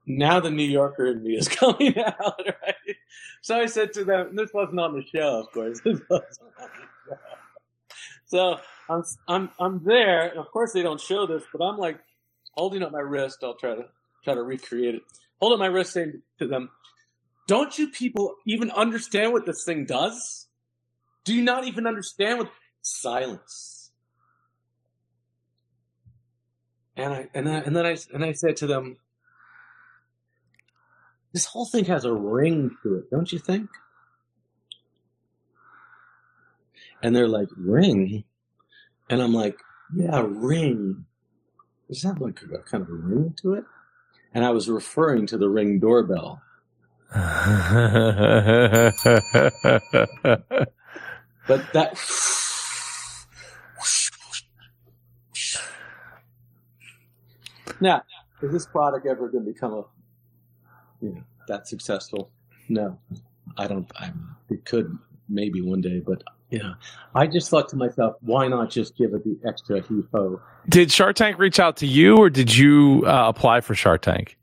now 0.07 0.39
the 0.39 0.49
New 0.49 0.63
Yorker 0.63 1.05
in 1.07 1.23
me 1.23 1.35
is 1.35 1.47
coming 1.61 1.97
out, 1.97 2.41
right? 2.45 2.95
So 3.41 3.59
I 3.59 3.67
said 3.67 3.93
to 3.93 4.03
them, 4.03 4.35
this 4.35 4.51
wasn't 4.53 4.79
on 4.79 4.93
the 4.93 5.03
show, 5.05 5.39
of 5.41 5.51
course. 5.51 5.79
This 5.85 5.99
wasn't 6.09 6.39
on 6.59 6.69
the 7.07 7.15
show. 7.15 7.17
So 8.35 8.57
I'm 8.89 9.03
I'm 9.29 9.49
I'm 9.61 9.83
there, 9.85 10.27
and 10.27 10.39
of 10.39 10.51
course 10.51 10.73
they 10.73 10.83
don't 10.83 10.99
show 10.99 11.25
this, 11.25 11.43
but 11.53 11.63
I'm 11.63 11.77
like 11.77 11.99
holding 12.51 12.83
up 12.83 12.91
my 12.91 12.99
wrist. 12.99 13.37
I'll 13.43 13.55
try 13.55 13.75
to 13.75 13.85
try 14.25 14.33
to 14.33 14.43
recreate 14.43 14.95
it. 14.95 15.03
Hold 15.39 15.53
up 15.53 15.59
my 15.59 15.67
wrist, 15.67 15.93
saying 15.93 16.21
to 16.39 16.47
them, 16.47 16.69
"Don't 17.47 17.79
you 17.79 17.89
people 17.91 18.35
even 18.45 18.71
understand 18.71 19.31
what 19.31 19.45
this 19.45 19.63
thing 19.63 19.85
does? 19.85 20.47
Do 21.23 21.33
you 21.33 21.43
not 21.43 21.65
even 21.65 21.87
understand 21.87 22.39
what 22.39 22.51
silence?" 22.81 23.91
and 26.97 27.13
I 27.13 27.29
and 27.33 27.47
I, 27.47 27.59
and 27.59 27.73
then 27.73 27.85
I 27.85 27.97
and 28.13 28.25
I 28.25 28.33
said 28.33 28.57
to 28.57 28.67
them, 28.67 28.97
"This 31.31 31.45
whole 31.45 31.67
thing 31.67 31.85
has 31.85 32.03
a 32.03 32.13
ring 32.13 32.75
to 32.83 32.95
it, 32.95 33.09
don't 33.09 33.31
you 33.31 33.39
think?" 33.39 33.69
And 37.05 37.15
they're 37.15 37.27
like, 37.27 37.49
"Ring," 37.55 38.23
and 39.11 39.21
I'm 39.21 39.31
like, 39.31 39.59
"Yeah, 39.93 40.25
ring." 40.27 41.05
Does 41.87 42.01
that 42.01 42.19
like 42.19 42.41
a 42.41 42.57
kind 42.63 42.81
of 42.81 42.89
a 42.89 42.93
ring 42.93 43.35
to 43.43 43.53
it? 43.53 43.63
And 44.33 44.43
I 44.43 44.49
was 44.49 44.67
referring 44.67 45.27
to 45.27 45.37
the 45.37 45.47
ring 45.47 45.77
doorbell. 45.79 46.41
But 51.47 51.61
that 51.73 51.93
now 57.79 58.01
is 58.41 58.51
this 58.51 58.65
product 58.65 59.05
ever 59.05 59.29
going 59.29 59.45
to 59.45 59.51
become 59.53 59.73
a 59.73 59.83
you 61.01 61.13
know 61.13 61.23
that 61.47 61.67
successful? 61.67 62.31
No, 62.67 62.97
I 63.57 63.67
don't. 63.67 63.85
I 63.95 64.11
it 64.49 64.65
could 64.65 64.97
maybe 65.29 65.61
one 65.61 65.81
day, 65.81 66.01
but 66.05 66.23
yeah, 66.49 66.73
I 67.13 67.27
just 67.27 67.49
thought 67.49 67.69
to 67.69 67.75
myself, 67.75 68.15
why 68.21 68.47
not 68.47 68.69
just 68.69 68.95
give 68.95 69.13
it 69.13 69.23
the 69.23 69.37
extra 69.47 69.81
heave 69.81 70.07
ho? 70.13 70.39
Did 70.69 70.91
Shark 70.91 71.15
Tank 71.15 71.39
reach 71.39 71.59
out 71.59 71.77
to 71.77 71.87
you, 71.87 72.17
or 72.17 72.29
did 72.29 72.55
you 72.55 73.03
uh, 73.05 73.27
apply 73.27 73.61
for 73.61 73.73
Shark 73.73 74.01
Tank? 74.03 74.37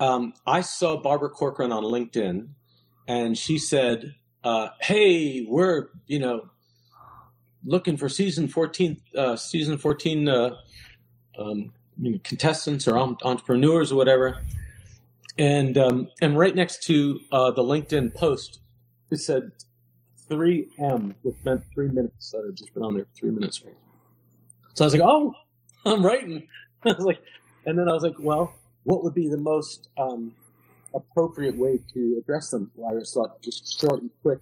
Um, 0.00 0.32
I 0.46 0.60
saw 0.60 0.96
Barbara 0.96 1.30
Corcoran 1.30 1.72
on 1.72 1.82
LinkedIn, 1.82 2.48
and 3.08 3.36
she 3.36 3.58
said, 3.58 4.14
uh, 4.44 4.68
"Hey, 4.80 5.44
we're 5.48 5.88
you 6.06 6.20
know 6.20 6.48
looking 7.64 7.96
for 7.96 8.08
season 8.08 8.46
fourteen, 8.46 9.00
uh, 9.16 9.34
season 9.34 9.76
fourteen 9.76 10.28
uh, 10.28 10.56
um, 11.38 11.72
you 12.00 12.12
know, 12.12 12.18
contestants 12.22 12.86
or 12.86 12.96
entrepreneurs 12.96 13.90
or 13.90 13.96
whatever." 13.96 14.38
And 15.36 15.76
um, 15.76 16.08
and 16.20 16.38
right 16.38 16.54
next 16.54 16.84
to 16.84 17.20
uh, 17.32 17.50
the 17.50 17.62
LinkedIn 17.62 18.14
post, 18.14 18.60
it 19.10 19.18
said 19.18 19.50
3M, 20.30 21.14
which 21.22 21.36
meant 21.44 21.62
three 21.72 21.88
minutes. 21.88 22.30
That 22.30 22.44
had 22.46 22.56
just 22.56 22.74
been 22.74 22.82
on 22.82 22.94
there 22.94 23.04
for 23.04 23.14
three 23.14 23.30
minutes. 23.30 23.62
So 24.74 24.84
I 24.84 24.86
was 24.86 24.94
like, 24.94 25.02
"Oh, 25.04 25.34
I'm 25.84 26.04
writing." 26.04 26.46
I 26.84 26.92
was 26.92 27.04
like, 27.04 27.20
and 27.66 27.78
then 27.78 27.88
I 27.88 27.92
was 27.92 28.02
like, 28.02 28.18
"Well." 28.18 28.54
what 28.88 29.04
would 29.04 29.14
be 29.14 29.28
the 29.28 29.36
most 29.36 29.88
um, 29.98 30.32
appropriate 30.94 31.56
way 31.56 31.78
to 31.92 32.16
address 32.18 32.50
them? 32.50 32.70
Well, 32.74 32.96
I 32.96 32.98
just 32.98 33.12
thought 33.12 33.42
just 33.42 33.78
short 33.78 34.00
and 34.00 34.10
quick. 34.22 34.40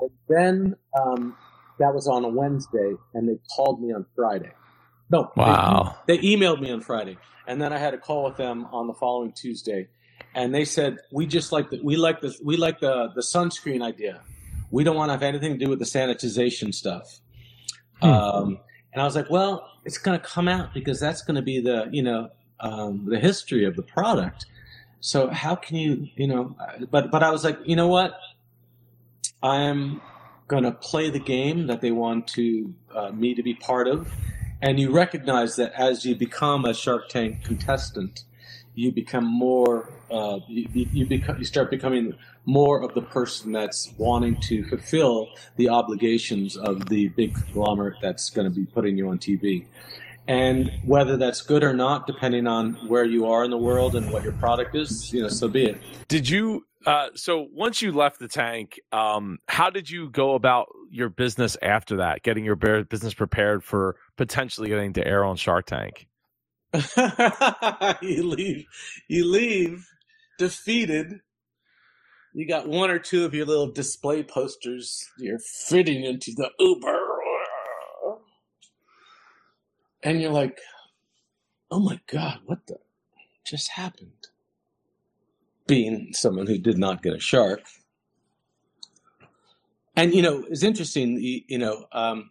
And 0.00 0.10
then 0.28 0.76
um, 1.00 1.34
that 1.78 1.94
was 1.94 2.06
on 2.06 2.24
a 2.24 2.28
Wednesday, 2.28 2.94
and 3.14 3.26
they 3.26 3.38
called 3.56 3.82
me 3.82 3.94
on 3.94 4.04
Friday. 4.14 4.52
No, 5.08 5.32
wow. 5.34 5.96
They, 6.06 6.18
they, 6.18 6.22
emailed 6.24 6.60
me 6.60 6.70
on 6.72 6.82
Friday, 6.82 7.16
and 7.46 7.60
then 7.60 7.72
I 7.72 7.78
had 7.78 7.94
a 7.94 7.98
call 7.98 8.24
with 8.24 8.36
them 8.36 8.66
on 8.66 8.86
the 8.86 8.94
following 8.94 9.32
Tuesday, 9.32 9.88
and 10.34 10.54
they 10.54 10.66
said 10.66 10.98
we 11.10 11.26
just 11.26 11.50
like 11.50 11.70
the, 11.70 11.80
we 11.82 11.96
like 11.96 12.20
the 12.20 12.34
we 12.44 12.58
like 12.58 12.80
the 12.80 13.12
the 13.14 13.22
sunscreen 13.22 13.82
idea. 13.82 14.20
We 14.74 14.84
don't 14.84 14.96
want 14.96 15.08
to 15.08 15.12
have 15.12 15.22
anything 15.22 15.58
to 15.58 15.64
do 15.64 15.70
with 15.70 15.78
the 15.78 15.84
sanitization 15.84 16.74
stuff. 16.74 17.20
Hmm. 18.02 18.08
Um, 18.08 18.60
and 18.92 19.02
I 19.02 19.04
was 19.04 19.16
like, 19.16 19.30
well, 19.30 19.70
it's 19.84 19.98
going 19.98 20.18
to 20.18 20.24
come 20.24 20.48
out 20.48 20.74
because 20.74 20.98
that's 21.00 21.22
going 21.22 21.36
to 21.36 21.42
be 21.42 21.60
the 21.60 21.88
you 21.90 22.02
know 22.02 22.30
um, 22.60 23.06
the 23.06 23.18
history 23.18 23.64
of 23.64 23.76
the 23.76 23.82
product. 23.82 24.46
So 25.00 25.28
how 25.28 25.54
can 25.54 25.76
you, 25.76 26.08
you 26.16 26.26
know, 26.26 26.56
but, 26.90 27.10
but 27.10 27.22
I 27.22 27.30
was 27.30 27.44
like, 27.44 27.58
you 27.66 27.76
know 27.76 27.88
what? 27.88 28.18
I'm 29.42 30.00
going 30.48 30.62
to 30.62 30.72
play 30.72 31.10
the 31.10 31.18
game 31.18 31.66
that 31.66 31.82
they 31.82 31.90
want 31.90 32.26
to, 32.28 32.74
uh, 32.94 33.10
me 33.10 33.34
to 33.34 33.42
be 33.42 33.52
part 33.52 33.86
of. 33.86 34.10
And 34.62 34.80
you 34.80 34.90
recognize 34.90 35.56
that 35.56 35.72
as 35.74 36.06
you 36.06 36.14
become 36.14 36.64
a 36.64 36.72
Shark 36.72 37.10
Tank 37.10 37.44
contestant, 37.44 38.24
you 38.74 38.92
become 38.92 39.24
more, 39.24 39.90
uh, 40.10 40.40
you, 40.48 40.66
you, 40.92 41.06
become, 41.06 41.38
you 41.38 41.44
start 41.44 41.70
becoming 41.70 42.14
more 42.44 42.82
of 42.82 42.94
the 42.94 43.02
person 43.02 43.52
that's 43.52 43.92
wanting 43.96 44.40
to 44.40 44.64
fulfill 44.64 45.28
the 45.56 45.68
obligations 45.68 46.56
of 46.56 46.88
the 46.88 47.08
big 47.08 47.34
conglomerate 47.34 47.96
that's 48.02 48.30
going 48.30 48.44
to 48.44 48.54
be 48.54 48.66
putting 48.66 48.98
you 48.98 49.08
on 49.08 49.18
TV. 49.18 49.64
And 50.26 50.72
whether 50.84 51.16
that's 51.16 51.42
good 51.42 51.62
or 51.62 51.74
not, 51.74 52.06
depending 52.06 52.46
on 52.46 52.74
where 52.88 53.04
you 53.04 53.26
are 53.26 53.44
in 53.44 53.50
the 53.50 53.58
world 53.58 53.94
and 53.94 54.10
what 54.10 54.22
your 54.22 54.32
product 54.32 54.74
is, 54.74 55.12
you 55.12 55.22
know, 55.22 55.28
so 55.28 55.48
be 55.48 55.66
it. 55.66 55.80
Did 56.08 56.28
you? 56.28 56.66
Uh, 56.86 57.08
so 57.14 57.46
once 57.52 57.80
you 57.80 57.92
left 57.92 58.18
the 58.18 58.28
tank, 58.28 58.78
um, 58.92 59.38
how 59.48 59.70
did 59.70 59.88
you 59.88 60.10
go 60.10 60.34
about 60.34 60.66
your 60.90 61.08
business 61.08 61.56
after 61.62 61.96
that? 61.98 62.22
Getting 62.22 62.44
your 62.44 62.56
business 62.56 63.14
prepared 63.14 63.64
for 63.64 63.96
potentially 64.16 64.68
getting 64.68 64.92
to 64.94 65.06
air 65.06 65.24
on 65.24 65.36
Shark 65.36 65.66
Tank. 65.66 66.06
you 68.02 68.22
leave, 68.24 68.66
you 69.08 69.26
leave 69.30 69.88
defeated. 70.38 71.20
You 72.32 72.48
got 72.48 72.68
one 72.68 72.90
or 72.90 72.98
two 72.98 73.24
of 73.24 73.34
your 73.34 73.46
little 73.46 73.70
display 73.70 74.22
posters. 74.24 75.08
You're 75.18 75.38
fitting 75.38 76.04
into 76.04 76.32
the 76.32 76.50
Uber 76.58 77.14
and 80.04 80.20
you're 80.20 80.30
like, 80.30 80.60
oh 81.70 81.80
my 81.80 81.98
God, 82.06 82.40
what 82.44 82.66
the 82.66 82.76
just 83.44 83.70
happened? 83.70 84.28
Being 85.66 86.12
someone 86.12 86.46
who 86.46 86.58
did 86.58 86.78
not 86.78 87.02
get 87.02 87.14
a 87.14 87.20
shark. 87.20 87.62
And, 89.96 90.14
you 90.14 90.22
know, 90.22 90.44
it's 90.50 90.62
interesting, 90.62 91.18
you, 91.18 91.58
know, 91.58 91.86
um, 91.92 92.30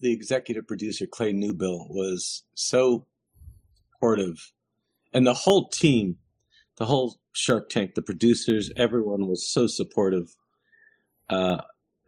the 0.00 0.12
executive 0.12 0.66
producer, 0.66 1.06
Clay 1.06 1.32
Newbill, 1.32 1.90
was 1.90 2.44
so 2.54 3.06
supportive. 3.92 4.52
And 5.12 5.26
the 5.26 5.34
whole 5.34 5.68
team, 5.68 6.16
the 6.76 6.86
whole 6.86 7.16
Shark 7.32 7.68
Tank, 7.68 7.94
the 7.94 8.02
producers, 8.02 8.70
everyone 8.76 9.26
was 9.26 9.48
so 9.48 9.66
supportive 9.66 10.34
uh, 11.28 11.62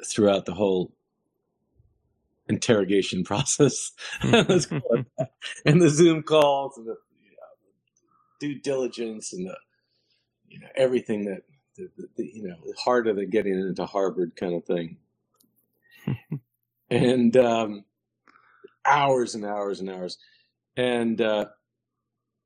throughout 0.05 0.47
the 0.47 0.55
whole 0.55 0.93
interrogation 2.49 3.25
process. 3.25 3.93
and 4.23 5.83
the 5.83 5.89
Zoom 5.89 6.23
calls 6.23 6.77
and 6.77 6.87
the 6.87 6.97
you 7.23 7.31
know, 7.31 7.47
due 8.39 8.61
diligence 8.61 9.33
and 9.33 9.47
the 9.47 9.57
you 10.49 10.59
know 10.59 10.69
everything 10.77 11.25
that 11.27 11.43
the, 11.77 11.89
the, 11.97 12.09
the, 12.17 12.31
you 12.35 12.43
know 12.43 12.57
harder 12.77 13.15
than 13.15 13.31
getting 13.31 13.55
into 13.55 13.87
Harvard 13.87 14.37
kind 14.37 14.55
of 14.55 14.65
thing. 14.65 14.97
and 16.91 17.37
um, 17.37 17.85
hours 18.87 19.35
and 19.35 19.45
hours 19.45 19.81
and 19.81 19.91
hours. 19.91 20.19
And 20.77 21.21
uh, 21.21 21.47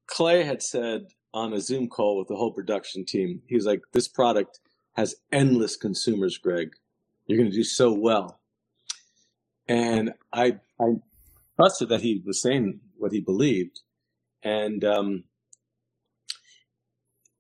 Clay 0.09 0.45
had 0.45 0.63
said 0.63 1.09
on 1.35 1.53
a 1.53 1.61
Zoom 1.61 1.89
call 1.89 2.19
with 2.19 2.29
the 2.29 2.37
whole 2.37 2.53
production 2.53 3.05
team, 3.07 3.43
he 3.49 3.57
was 3.57 3.67
like, 3.67 3.83
"This 3.93 4.09
product 4.09 4.61
has 4.97 5.17
endless 5.33 5.77
consumers, 5.77 6.39
Greg. 6.39 6.71
You're 7.27 7.39
going 7.39 7.51
to 7.51 7.57
do 7.57 7.65
so 7.65 7.93
well." 7.93 8.37
and 9.69 10.13
I 10.33 10.59
I 10.81 10.95
trusted 11.57 11.89
that 11.91 12.03
he 12.03 12.23
was 12.25 12.43
saying 12.43 12.81
what 12.97 13.13
he 13.13 13.21
believed, 13.21 13.81
and 14.43 14.85
um, 14.85 15.25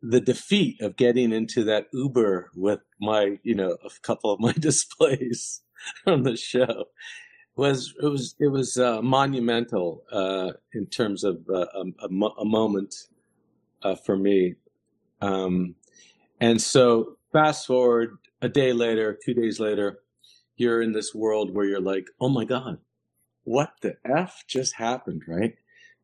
the 0.02 0.20
defeat 0.20 0.82
of 0.82 0.96
getting 0.96 1.32
into 1.32 1.64
that 1.64 1.88
Uber 1.94 2.50
with 2.56 2.80
my 3.00 3.38
you 3.44 3.56
know 3.56 3.78
a 3.84 3.90
couple 4.02 4.32
of 4.32 4.40
my 4.40 4.52
displays 4.60 5.62
on 6.06 6.22
the 6.22 6.36
show 6.36 6.86
was 7.56 7.94
it 8.02 8.06
was 8.06 8.34
it 8.40 8.48
was 8.48 8.76
uh, 8.76 9.00
monumental 9.02 10.02
uh, 10.12 10.52
in 10.72 10.86
terms 10.86 11.24
of 11.24 11.38
uh, 11.48 11.66
a, 11.74 11.84
a, 12.02 12.08
a, 12.40 12.44
moment 12.44 12.94
uh, 13.82 13.94
for 13.94 14.16
me, 14.16 14.54
um, 15.20 15.74
and 16.40 16.60
so 16.60 17.16
fast 17.32 17.66
forward 17.66 18.18
a 18.40 18.48
day 18.48 18.72
later, 18.72 19.18
two 19.24 19.34
days 19.34 19.58
later, 19.60 20.00
you're 20.56 20.82
in 20.82 20.92
this 20.92 21.14
world 21.14 21.54
where 21.54 21.64
you're 21.64 21.80
like, 21.80 22.08
oh 22.20 22.28
my 22.28 22.44
God, 22.44 22.78
what 23.44 23.72
the 23.80 23.96
F 24.04 24.44
just 24.46 24.74
happened, 24.76 25.22
right? 25.26 25.54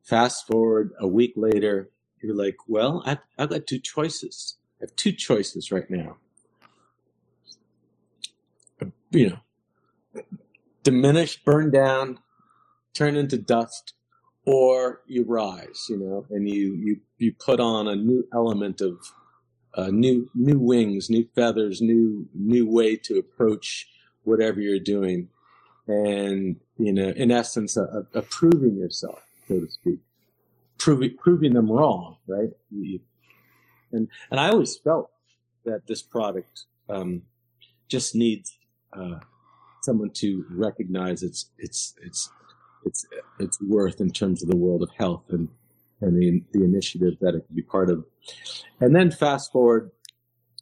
Fast 0.02 0.46
forward 0.46 0.92
a 0.98 1.06
week 1.06 1.34
later, 1.36 1.90
you're 2.22 2.34
like, 2.34 2.56
well, 2.66 3.02
I've, 3.04 3.18
I've 3.38 3.50
got 3.50 3.66
two 3.66 3.78
choices. 3.78 4.56
I 4.80 4.84
have 4.84 4.96
two 4.96 5.12
choices 5.12 5.70
right 5.70 5.88
now. 5.90 6.16
You 9.10 9.30
know, 9.30 9.38
diminish, 10.82 11.42
burn 11.44 11.70
down, 11.70 12.18
turn 12.94 13.16
into 13.16 13.38
dust, 13.38 13.94
or 14.46 15.02
you 15.06 15.24
rise, 15.24 15.86
you 15.88 15.98
know, 15.98 16.26
and 16.30 16.48
you, 16.48 16.74
you, 16.74 17.00
you 17.18 17.34
put 17.38 17.60
on 17.60 17.88
a 17.88 17.96
new 17.96 18.26
element 18.32 18.80
of 18.80 18.98
uh, 19.74 19.88
new, 19.90 20.30
new 20.34 20.58
wings, 20.58 21.10
new 21.10 21.26
feathers, 21.34 21.80
new, 21.80 22.28
new 22.34 22.68
way 22.68 22.96
to 22.96 23.18
approach 23.18 23.88
whatever 24.24 24.60
you're 24.60 24.78
doing, 24.80 25.28
and 25.86 26.56
you 26.78 26.92
know, 26.92 27.10
in 27.10 27.30
essence, 27.30 27.76
approving 28.14 28.76
yourself, 28.76 29.20
so 29.48 29.60
to 29.60 29.70
speak, 29.70 29.98
proving 30.78 31.16
proving 31.16 31.54
them 31.54 31.70
wrong, 31.70 32.16
right? 32.28 32.50
You, 32.70 33.00
And 33.92 34.08
and 34.30 34.40
I 34.40 34.50
always 34.50 34.76
felt 34.76 35.10
that 35.64 35.86
this 35.86 36.02
product 36.02 36.64
um, 36.88 37.22
just 37.88 38.14
needs 38.14 38.58
uh, 38.92 39.20
someone 39.82 40.10
to 40.10 40.44
recognize 40.50 41.22
its 41.22 41.50
its 41.58 41.94
its 42.02 42.30
its 42.84 43.06
its 43.38 43.60
worth 43.60 44.00
in 44.00 44.10
terms 44.10 44.42
of 44.42 44.48
the 44.48 44.56
world 44.56 44.82
of 44.82 44.90
health 44.96 45.24
and 45.30 45.48
and 46.00 46.20
the 46.20 46.42
the 46.52 46.64
initiative 46.64 47.14
that 47.20 47.34
it 47.34 47.46
could 47.46 47.56
be 47.56 47.62
part 47.62 47.90
of. 47.90 48.04
And 48.80 48.94
then 48.94 49.10
fast 49.10 49.52
forward 49.52 49.90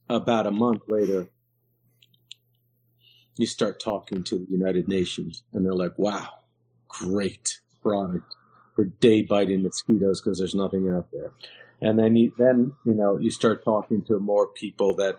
about 0.08 0.46
a 0.46 0.50
month 0.50 0.82
later, 0.88 1.28
you 3.36 3.46
start 3.46 3.80
talking 3.80 4.24
to 4.24 4.38
the 4.38 4.46
United 4.50 4.88
Nations, 4.88 5.42
and 5.52 5.64
they're 5.64 5.74
like, 5.74 5.98
"Wow, 5.98 6.28
great 6.88 7.60
product 7.82 8.34
for 8.74 8.84
day 8.84 9.22
biting 9.22 9.62
mosquitoes 9.62 10.20
because 10.20 10.38
there's 10.38 10.54
nothing 10.54 10.88
out 10.88 11.10
there." 11.12 11.32
And 11.80 11.98
then 11.98 12.16
you 12.16 12.32
then 12.36 12.72
you 12.84 12.94
know 12.94 13.18
you 13.18 13.30
start 13.30 13.64
talking 13.64 14.02
to 14.06 14.18
more 14.18 14.48
people 14.48 14.94
that 14.96 15.18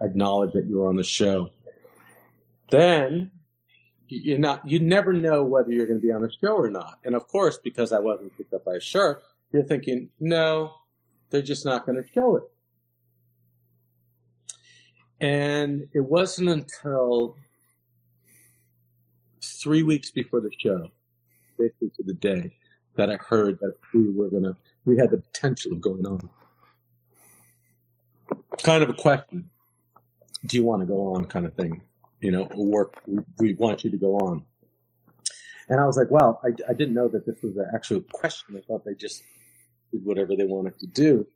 acknowledge 0.00 0.52
that 0.52 0.66
you're 0.66 0.88
on 0.88 0.96
the 0.96 1.04
show. 1.04 1.50
Then 2.70 3.30
you're 4.08 4.38
not 4.38 4.66
you 4.68 4.80
never 4.80 5.12
know 5.12 5.42
whether 5.42 5.70
you're 5.70 5.86
going 5.86 6.00
to 6.00 6.06
be 6.06 6.12
on 6.12 6.22
the 6.22 6.32
show 6.40 6.56
or 6.56 6.70
not. 6.70 6.98
And 7.04 7.14
of 7.14 7.28
course, 7.28 7.58
because 7.62 7.92
I 7.92 7.98
wasn't 7.98 8.36
picked 8.36 8.54
up 8.54 8.64
by 8.64 8.74
a 8.74 8.80
shark, 8.80 9.22
you're 9.52 9.62
thinking, 9.62 10.10
no, 10.20 10.74
they're 11.30 11.42
just 11.42 11.64
not 11.64 11.86
going 11.86 12.02
to 12.02 12.08
show 12.12 12.36
it. 12.36 12.44
And 15.20 15.88
it 15.92 16.00
wasn't 16.00 16.48
until 16.48 17.36
three 19.42 19.82
weeks 19.82 20.10
before 20.10 20.40
the 20.40 20.50
show, 20.56 20.88
basically 21.58 21.90
to 21.96 22.02
the 22.04 22.14
day, 22.14 22.52
that 22.94 23.10
I 23.10 23.16
heard 23.16 23.58
that 23.60 23.74
we 23.92 24.10
were 24.10 24.28
gonna, 24.28 24.56
we 24.84 24.96
had 24.96 25.10
the 25.10 25.18
potential 25.18 25.72
of 25.72 25.80
going 25.80 26.06
on. 26.06 26.28
Kind 28.62 28.82
of 28.82 28.90
a 28.90 28.94
question. 28.94 29.50
Do 30.46 30.56
you 30.56 30.64
want 30.64 30.82
to 30.82 30.86
go 30.86 31.14
on 31.14 31.24
kind 31.24 31.46
of 31.46 31.54
thing? 31.54 31.82
You 32.20 32.32
know, 32.32 32.48
work, 32.54 33.00
we, 33.38 33.54
want 33.54 33.84
you 33.84 33.90
to 33.90 33.96
go 33.96 34.16
on. 34.16 34.44
And 35.68 35.80
I 35.80 35.86
was 35.86 35.96
like, 35.96 36.10
well, 36.10 36.40
I, 36.44 36.48
I 36.68 36.72
didn't 36.72 36.94
know 36.94 37.08
that 37.08 37.26
this 37.26 37.40
was 37.42 37.56
an 37.56 37.66
actual 37.74 38.00
question. 38.00 38.56
I 38.56 38.60
thought 38.60 38.84
they 38.84 38.94
just 38.94 39.22
did 39.92 40.04
whatever 40.04 40.34
they 40.34 40.44
wanted 40.44 40.78
to 40.80 40.86
do. 40.86 41.26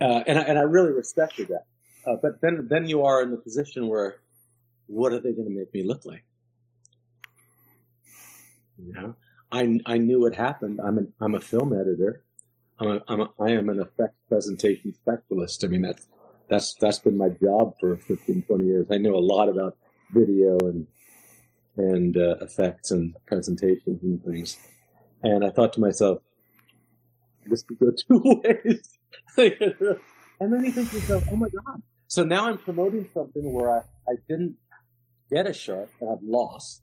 Uh, 0.00 0.22
and, 0.26 0.38
I, 0.38 0.42
and 0.42 0.58
I 0.58 0.62
really 0.62 0.92
respected 0.92 1.48
that. 1.48 1.64
Uh, 2.06 2.16
but 2.22 2.40
then, 2.40 2.68
then 2.70 2.86
you 2.86 3.02
are 3.02 3.22
in 3.22 3.30
the 3.30 3.36
position 3.36 3.88
where, 3.88 4.20
what 4.86 5.12
are 5.12 5.20
they 5.20 5.32
going 5.32 5.48
to 5.48 5.54
make 5.54 5.74
me 5.74 5.82
look 5.82 6.06
like? 6.06 6.24
You 8.78 8.92
know, 8.92 9.16
I, 9.50 9.80
I 9.86 9.98
knew 9.98 10.20
what 10.20 10.36
happened. 10.36 10.80
I'm 10.82 10.98
an, 10.98 11.12
I'm 11.20 11.34
a 11.34 11.40
film 11.40 11.72
editor. 11.72 12.22
I'm 12.78 12.88
a, 12.88 13.02
I'm 13.08 13.20
a, 13.20 13.30
I 13.40 13.50
am 13.50 13.68
an 13.70 13.80
effect 13.80 14.14
presentation 14.28 14.94
specialist. 14.94 15.64
I 15.64 15.66
mean, 15.66 15.82
that's, 15.82 16.06
that's, 16.48 16.74
that's 16.74 16.98
been 16.98 17.16
my 17.16 17.28
job 17.28 17.74
for 17.80 17.96
15, 17.96 18.42
20 18.42 18.64
years. 18.64 18.86
I 18.90 18.98
know 18.98 19.14
a 19.14 19.20
lot 19.20 19.48
about 19.48 19.76
video 20.12 20.58
and, 20.60 20.86
and 21.76 22.16
uh, 22.16 22.36
effects 22.40 22.90
and 22.90 23.14
presentations 23.26 24.02
and 24.02 24.22
things. 24.24 24.58
And 25.22 25.44
I 25.44 25.50
thought 25.50 25.72
to 25.74 25.80
myself, 25.80 26.18
this 27.46 27.62
could 27.62 27.78
go 27.78 27.92
two 28.08 28.42
ways. 28.44 28.98
and 30.40 30.52
then 30.52 30.64
you 30.64 30.72
think 30.72 30.90
to 30.90 30.96
yourself, 30.96 31.24
oh 31.30 31.36
my 31.36 31.48
God. 31.48 31.82
So 32.06 32.24
now 32.24 32.46
I'm 32.46 32.58
promoting 32.58 33.08
something 33.12 33.52
where 33.52 33.70
I, 33.70 33.78
I 34.08 34.14
didn't 34.28 34.56
get 35.30 35.46
a 35.46 35.52
shark 35.52 35.90
and 36.00 36.10
I've 36.10 36.22
lost. 36.22 36.82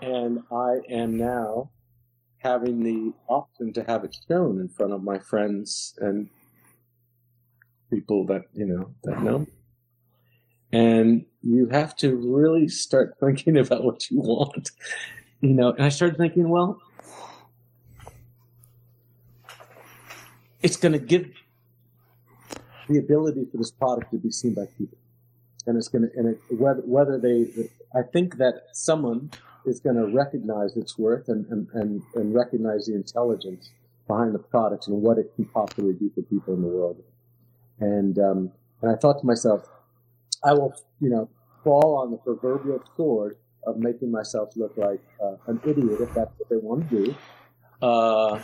And 0.00 0.40
I 0.52 0.76
am 0.88 1.18
now 1.18 1.70
having 2.38 2.82
the 2.82 3.12
option 3.28 3.72
to 3.74 3.84
have 3.84 4.04
it 4.04 4.16
shown 4.28 4.60
in 4.60 4.68
front 4.68 4.92
of 4.92 5.02
my 5.02 5.18
friends 5.18 5.94
and 5.98 6.28
people 7.90 8.24
that, 8.26 8.42
you 8.54 8.66
know, 8.66 8.90
that 9.04 9.22
know. 9.22 9.46
And 10.72 11.24
you 11.42 11.66
have 11.68 11.96
to 11.96 12.14
really 12.14 12.68
start 12.68 13.16
thinking 13.20 13.58
about 13.58 13.84
what 13.84 14.10
you 14.10 14.20
want. 14.20 14.70
You 15.40 15.54
know, 15.54 15.72
and 15.72 15.84
I 15.84 15.88
started 15.88 16.18
thinking, 16.18 16.48
well, 16.48 16.80
it's 20.62 20.76
going 20.76 20.92
to 20.92 20.98
give 20.98 21.30
the 22.88 22.98
ability 22.98 23.46
for 23.50 23.56
this 23.56 23.70
product 23.70 24.10
to 24.10 24.18
be 24.18 24.30
seen 24.30 24.54
by 24.54 24.66
people. 24.76 24.98
And 25.66 25.76
it's 25.76 25.88
going 25.88 26.08
to, 26.08 26.18
and 26.18 26.28
it, 26.28 26.40
whether, 26.50 26.80
whether 26.82 27.18
they, 27.18 27.68
I 27.94 28.02
think 28.02 28.36
that 28.36 28.64
someone 28.72 29.30
is 29.66 29.80
going 29.80 29.96
to 29.96 30.06
recognize 30.06 30.76
its 30.76 30.98
worth 30.98 31.28
and, 31.28 31.46
and, 31.46 31.68
and, 31.74 32.02
and 32.14 32.34
recognize 32.34 32.86
the 32.86 32.94
intelligence 32.94 33.70
behind 34.06 34.34
the 34.34 34.38
product 34.38 34.88
and 34.88 35.00
what 35.00 35.18
it 35.18 35.32
can 35.36 35.44
possibly 35.46 35.92
do 35.92 36.10
for 36.14 36.22
people 36.22 36.54
in 36.54 36.62
the 36.62 36.68
world. 36.68 37.02
And, 37.80 38.18
um, 38.18 38.52
and 38.82 38.90
I 38.90 38.96
thought 38.96 39.20
to 39.20 39.26
myself, 39.26 39.66
I 40.44 40.52
will, 40.52 40.74
you 41.00 41.10
know, 41.10 41.28
fall 41.64 41.96
on 41.96 42.10
the 42.10 42.16
proverbial 42.18 42.82
sword 42.96 43.36
of 43.66 43.76
making 43.76 44.10
myself 44.10 44.56
look 44.56 44.76
like 44.76 45.00
uh, 45.22 45.36
an 45.46 45.60
idiot 45.64 46.00
if 46.00 46.14
that's 46.14 46.32
what 46.38 46.48
they 46.48 46.56
want 46.56 46.88
to 46.88 47.04
do. 47.04 47.14
Uh, 47.82 48.40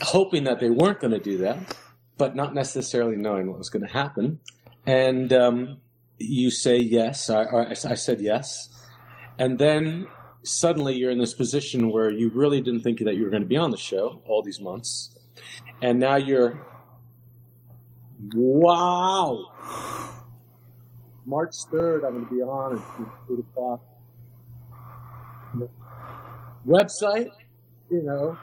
hoping 0.00 0.44
that 0.44 0.60
they 0.60 0.70
weren't 0.70 1.00
going 1.00 1.12
to 1.12 1.20
do 1.20 1.38
that, 1.38 1.76
but 2.16 2.34
not 2.34 2.54
necessarily 2.54 3.16
knowing 3.16 3.48
what 3.48 3.58
was 3.58 3.70
going 3.70 3.86
to 3.86 3.92
happen. 3.92 4.40
And 4.86 5.32
um, 5.32 5.78
you 6.18 6.50
say 6.50 6.78
yes. 6.78 7.30
I, 7.30 7.74
said 7.74 8.20
yes. 8.20 8.68
And 9.38 9.58
then 9.58 10.06
suddenly 10.42 10.96
you're 10.96 11.10
in 11.10 11.18
this 11.18 11.34
position 11.34 11.90
where 11.90 12.10
you 12.10 12.30
really 12.30 12.60
didn't 12.60 12.80
think 12.80 12.98
that 13.00 13.16
you 13.16 13.24
were 13.24 13.30
going 13.30 13.42
to 13.42 13.48
be 13.48 13.56
on 13.56 13.70
the 13.70 13.76
show 13.76 14.22
all 14.26 14.42
these 14.42 14.60
months. 14.60 15.16
And 15.82 16.00
now 16.00 16.16
you're, 16.16 16.66
wow. 18.34 19.52
March 21.26 21.54
3rd, 21.70 22.06
I'm 22.06 22.14
going 22.14 22.26
to 22.26 22.34
be 22.34 22.42
on 22.42 22.76
at 22.76 22.82
8 23.30 23.38
o'clock. 23.38 23.80
Website, 26.66 27.30
you 27.90 28.02
know, 28.02 28.38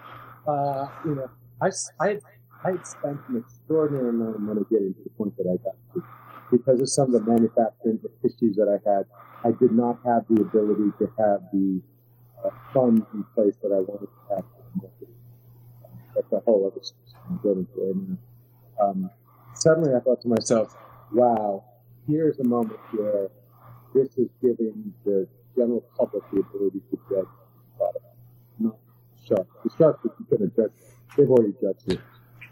uh, 0.48 0.88
you 1.04 1.16
know, 1.16 1.30
I, 1.62 1.70
I, 2.00 2.20
I 2.64 2.72
had 2.72 2.88
spent 2.88 3.20
an 3.30 3.38
extraordinary 3.38 4.10
amount 4.10 4.36
of 4.36 4.42
money 4.42 4.62
getting 4.70 4.94
to 4.94 5.04
the 5.04 5.10
point 5.12 5.36
that 5.38 5.46
I 5.48 5.58
got 5.64 5.76
to. 5.94 6.04
Because 6.52 6.80
of 6.80 6.90
some 6.90 7.14
of 7.14 7.26
the 7.26 7.32
manufacturing 7.32 8.00
issues 8.24 8.56
that 8.56 8.70
I 8.70 8.78
had, 8.90 9.06
I 9.44 9.52
did 9.58 9.72
not 9.72 10.00
have 10.06 10.26
the 10.30 10.42
ability 10.42 10.92
to 11.00 11.12
have 11.18 11.42
the 11.52 11.82
uh, 12.44 12.50
funds 12.74 13.06
in 13.14 13.24
place 13.36 13.56
that 13.64 13.72
I 13.72 13.80
wanted 13.80 14.08
to 14.08 14.36
have. 14.36 14.46
That's 16.16 16.32
a 16.32 16.40
whole 16.40 16.72
other 16.72 16.82
now. 17.44 18.18
Um, 18.82 19.10
suddenly 19.56 19.94
I 19.96 20.00
thought 20.00 20.22
to 20.22 20.28
myself, 20.28 20.76
wow, 21.12 21.64
here's 22.08 22.40
a 22.40 22.44
moment 22.44 22.80
where 22.92 23.30
this 23.94 24.18
is 24.18 24.30
giving 24.42 24.94
the 25.04 25.28
general 25.56 25.84
public 25.98 26.24
the 26.32 26.40
ability 26.40 26.82
to 26.92 26.98
judge 27.10 27.26
the 27.26 27.78
product, 27.78 28.06
not 28.60 28.76
sharks. 29.28 29.50
The 29.64 29.70
sharks, 29.78 30.00
you 30.04 30.26
couldn't 30.30 30.56
judge 30.56 30.72
they've 31.18 31.30
already 31.30 31.54
judged 31.62 31.92
it. 31.92 32.00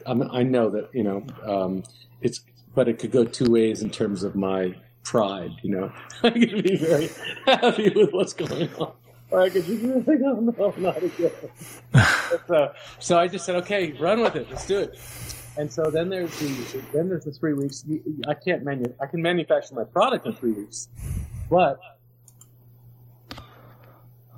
I, 0.05 0.13
mean, 0.13 0.29
I 0.31 0.43
know 0.43 0.69
that 0.69 0.89
you 0.93 1.03
know 1.03 1.25
um, 1.45 1.83
it's, 2.21 2.43
but 2.75 2.87
it 2.87 2.99
could 2.99 3.11
go 3.11 3.25
two 3.25 3.51
ways 3.51 3.81
in 3.81 3.89
terms 3.89 4.23
of 4.23 4.35
my 4.35 4.75
pride. 5.03 5.51
You 5.61 5.71
know, 5.71 5.91
I 6.23 6.29
could 6.31 6.63
be 6.63 6.77
very 6.77 7.09
happy 7.45 7.89
with 7.89 8.11
what's 8.11 8.33
going 8.33 8.73
on, 8.75 8.93
or 9.31 9.41
I 9.41 9.49
could 9.49 9.65
just 9.65 9.81
be 9.81 9.87
like, 9.87 10.19
oh 10.25 10.39
no, 10.57 10.73
not 10.77 11.03
again. 11.03 11.31
so, 12.47 12.73
so 12.99 13.19
I 13.19 13.27
just 13.27 13.45
said, 13.45 13.55
okay, 13.57 13.93
run 13.93 14.21
with 14.21 14.35
it, 14.35 14.47
let's 14.49 14.65
do 14.65 14.79
it. 14.79 14.99
And 15.57 15.71
so 15.71 15.83
then 15.91 16.09
there's 16.09 16.37
the 16.39 16.81
then 16.93 17.09
there's 17.09 17.25
the 17.25 17.31
three 17.31 17.53
weeks. 17.53 17.85
I 18.27 18.33
can't 18.33 18.63
manu- 18.63 18.95
I 19.01 19.05
can 19.05 19.21
manufacture 19.21 19.75
my 19.75 19.83
product 19.83 20.25
in 20.25 20.33
three 20.33 20.53
weeks, 20.53 20.89
but 21.49 21.79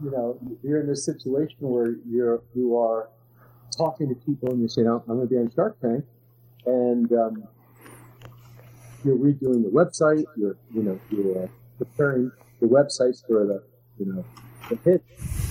you 0.03 0.11
know 0.11 0.37
you're 0.61 0.81
in 0.81 0.87
this 0.87 1.05
situation 1.05 1.57
where 1.59 1.95
you're 2.05 2.41
you 2.53 2.77
are 2.77 3.09
talking 3.75 4.09
to 4.09 4.15
people 4.15 4.51
and 4.51 4.61
you 4.61 4.67
say, 4.67 4.81
I'm 4.81 5.01
going 5.05 5.21
to 5.21 5.27
be 5.27 5.37
on 5.37 5.51
Shark 5.53 5.79
Tank, 5.81 6.05
and 6.65 7.11
um, 7.11 7.47
you're 9.03 9.17
redoing 9.17 9.63
the 9.63 9.69
website, 9.71 10.23
you're, 10.35 10.57
you 10.73 10.83
know, 10.83 10.99
you're 11.09 11.49
preparing 11.77 12.31
the 12.59 12.67
websites 12.67 13.25
for 13.25 13.45
the, 13.45 13.63
you 13.99 14.11
know, 14.11 14.25
the 14.69 14.77
hit. 14.83 15.03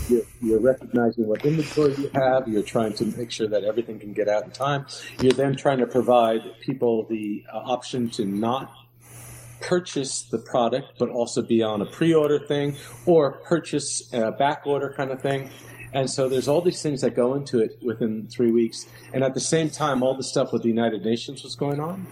You're, 0.09 0.23
you're, 0.43 0.61
recognizing 0.61 1.27
what 1.27 1.45
inventory 1.47 1.95
you 1.95 2.11
have. 2.15 2.47
You're 2.47 2.63
trying 2.63 2.93
to 2.95 3.07
make 3.17 3.31
sure 3.31 3.49
that 3.49 3.65
everything 3.65 3.99
can 3.99 4.13
get 4.13 4.29
out 4.29 4.45
in 4.45 4.51
time. 4.51 4.87
You're 5.21 5.33
then 5.33 5.57
trying 5.57 5.79
to 5.79 5.87
provide 5.87 6.43
people 6.61 7.07
the 7.09 7.45
uh, 7.53 7.59
option 7.59 8.11
to 8.11 8.27
not 8.27 8.71
purchase 9.63 10.23
the 10.23 10.39
product, 10.39 10.99
but 10.99 11.09
also 11.09 11.41
be 11.41 11.63
on 11.63 11.81
a 11.81 11.87
pre-order 11.87 12.39
thing 12.39 12.77
or 13.07 13.33
purchase 13.45 14.13
a 14.13 14.31
back 14.31 14.67
order 14.67 14.93
kind 14.95 15.11
of 15.11 15.23
thing. 15.23 15.51
And 15.95 16.11
so 16.11 16.29
there's 16.29 16.49
all 16.49 16.61
these 16.61 16.83
things 16.83 17.01
that 17.01 17.15
go 17.15 17.35
into 17.35 17.61
it 17.61 17.79
within 17.81 18.27
three 18.27 18.51
weeks. 18.51 18.87
And 19.15 19.25
at 19.25 19.33
the 19.33 19.41
same 19.41 19.71
time, 19.71 20.03
all 20.03 20.17
the 20.17 20.25
stuff 20.25 20.53
with 20.53 20.63
the 20.63 20.69
United 20.69 21.05
Nations 21.05 21.43
was 21.43 21.55
going 21.55 21.81
on. 21.81 22.07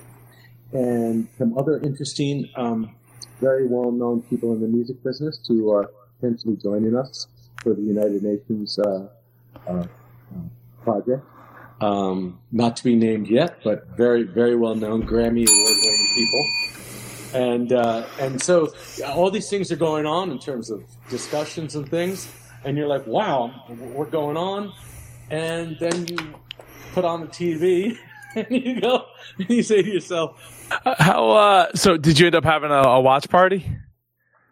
And 0.72 1.28
some 1.36 1.58
other 1.58 1.78
interesting, 1.80 2.48
um, 2.56 2.94
very 3.40 3.66
well 3.66 3.90
known 3.90 4.22
people 4.22 4.54
in 4.54 4.60
the 4.60 4.68
music 4.68 5.02
business 5.02 5.38
who 5.46 5.70
are 5.70 5.90
potentially 6.20 6.56
joining 6.56 6.96
us 6.96 7.26
for 7.62 7.74
the 7.74 7.82
United 7.82 8.22
Nations 8.22 8.78
uh, 8.78 9.08
uh, 9.66 9.70
uh, 9.70 9.86
project. 10.82 11.24
Um, 11.80 12.38
not 12.52 12.76
to 12.76 12.84
be 12.84 12.94
named 12.94 13.28
yet, 13.28 13.58
but 13.64 13.88
very, 13.96 14.22
very 14.22 14.54
well 14.54 14.74
known 14.74 15.02
Grammy 15.02 15.48
award 15.48 15.76
winning 15.84 16.08
people. 16.14 16.48
And, 17.34 17.72
uh, 17.72 18.06
and 18.20 18.40
so 18.40 18.72
all 19.06 19.30
these 19.30 19.48
things 19.48 19.72
are 19.72 19.76
going 19.76 20.06
on 20.06 20.30
in 20.30 20.38
terms 20.38 20.70
of 20.70 20.84
discussions 21.08 21.74
and 21.74 21.88
things. 21.88 22.28
and 22.64 22.76
you're 22.76 22.86
like, 22.86 23.06
wow, 23.06 23.52
we're 23.68 24.06
going 24.06 24.36
on, 24.36 24.72
and 25.30 25.76
then 25.80 26.06
you 26.06 26.16
put 26.92 27.04
on 27.04 27.20
the 27.22 27.26
TV 27.26 27.96
and 28.36 28.46
you 28.50 28.80
go 28.80 29.06
and 29.38 29.50
you 29.50 29.62
say 29.62 29.82
to 29.82 29.90
yourself, 29.90 30.68
How? 30.84 31.30
Uh, 31.30 31.72
so, 31.74 31.96
did 31.96 32.18
you 32.18 32.26
end 32.26 32.34
up 32.34 32.44
having 32.44 32.70
a, 32.70 32.74
a 32.74 33.00
watch 33.00 33.28
party? 33.28 33.66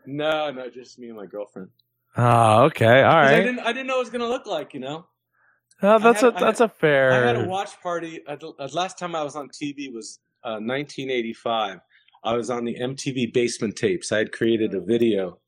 no, 0.06 0.50
no, 0.50 0.68
just 0.68 0.98
me 0.98 1.08
and 1.08 1.16
my 1.16 1.26
girlfriend. 1.26 1.68
Oh, 2.16 2.64
okay, 2.64 3.02
all 3.02 3.16
right. 3.16 3.34
I 3.34 3.40
didn't, 3.40 3.61
I 3.61 3.72
didn't 3.72 3.86
know 3.86 3.94
what 3.94 4.00
it 4.00 4.04
was 4.04 4.11
gonna 4.11 4.28
look 4.28 4.46
like, 4.46 4.74
you 4.74 4.80
know. 4.80 5.06
Oh, 5.82 5.98
that's 5.98 6.20
had- 6.20 6.34
a 6.34 6.36
I 6.36 6.40
that's 6.40 6.61
a 6.61 6.68
fair. 6.68 7.12
I 7.12 7.26
had 7.26 7.36
a 7.36 7.44
watch 7.48 7.80
party. 7.82 8.20
Uh, 8.26 8.36
the 8.36 8.52
uh, 8.58 8.68
last 8.72 8.98
time 8.98 9.14
I 9.14 9.22
was 9.22 9.36
on 9.36 9.48
TV 9.48 9.92
was 9.92 10.18
uh, 10.44 10.58
1985. 10.61 11.78
I 12.22 12.34
was 12.34 12.50
on 12.50 12.64
the 12.64 12.76
MTV 12.78 13.32
Basement 13.32 13.76
Tapes. 13.76 14.12
I 14.12 14.18
had 14.18 14.32
created 14.32 14.74
a 14.74 14.80
video 14.80 15.38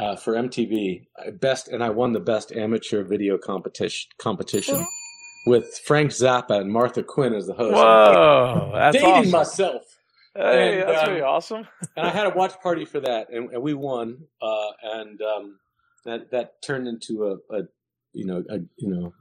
uh, 0.00 0.16
for 0.16 0.34
MTV, 0.34 1.06
uh, 1.24 1.30
best, 1.32 1.68
and 1.68 1.84
I 1.84 1.90
won 1.90 2.12
the 2.12 2.20
best 2.20 2.50
amateur 2.50 3.04
video 3.04 3.38
competition 3.38 4.10
competition 4.18 4.84
with 5.46 5.78
Frank 5.84 6.10
Zappa 6.10 6.60
and 6.60 6.72
Martha 6.72 7.02
Quinn 7.04 7.32
as 7.34 7.46
the 7.46 7.54
host. 7.54 7.74
Whoa, 7.74 8.72
that's 8.74 8.96
dating 8.96 9.10
awesome. 9.12 9.30
myself. 9.30 9.82
Hey, 10.34 10.80
And, 10.80 10.88
that's 10.88 10.98
um, 11.02 11.04
pretty 11.06 11.20
awesome. 11.20 11.68
and 11.96 12.06
I 12.06 12.10
had 12.10 12.26
a 12.26 12.30
watch 12.30 12.54
party 12.60 12.84
for 12.84 12.98
that, 13.00 13.28
and, 13.30 13.50
and 13.52 13.62
we 13.62 13.72
won. 13.74 14.18
Uh, 14.42 14.70
and 14.82 15.20
um, 15.22 15.58
that 16.04 16.30
that 16.30 16.62
turned 16.62 16.88
into 16.88 17.24
a, 17.24 17.54
a 17.54 17.62
you 18.12 18.26
know 18.26 18.42
a 18.48 18.58
you 18.76 18.88
know 18.88 19.12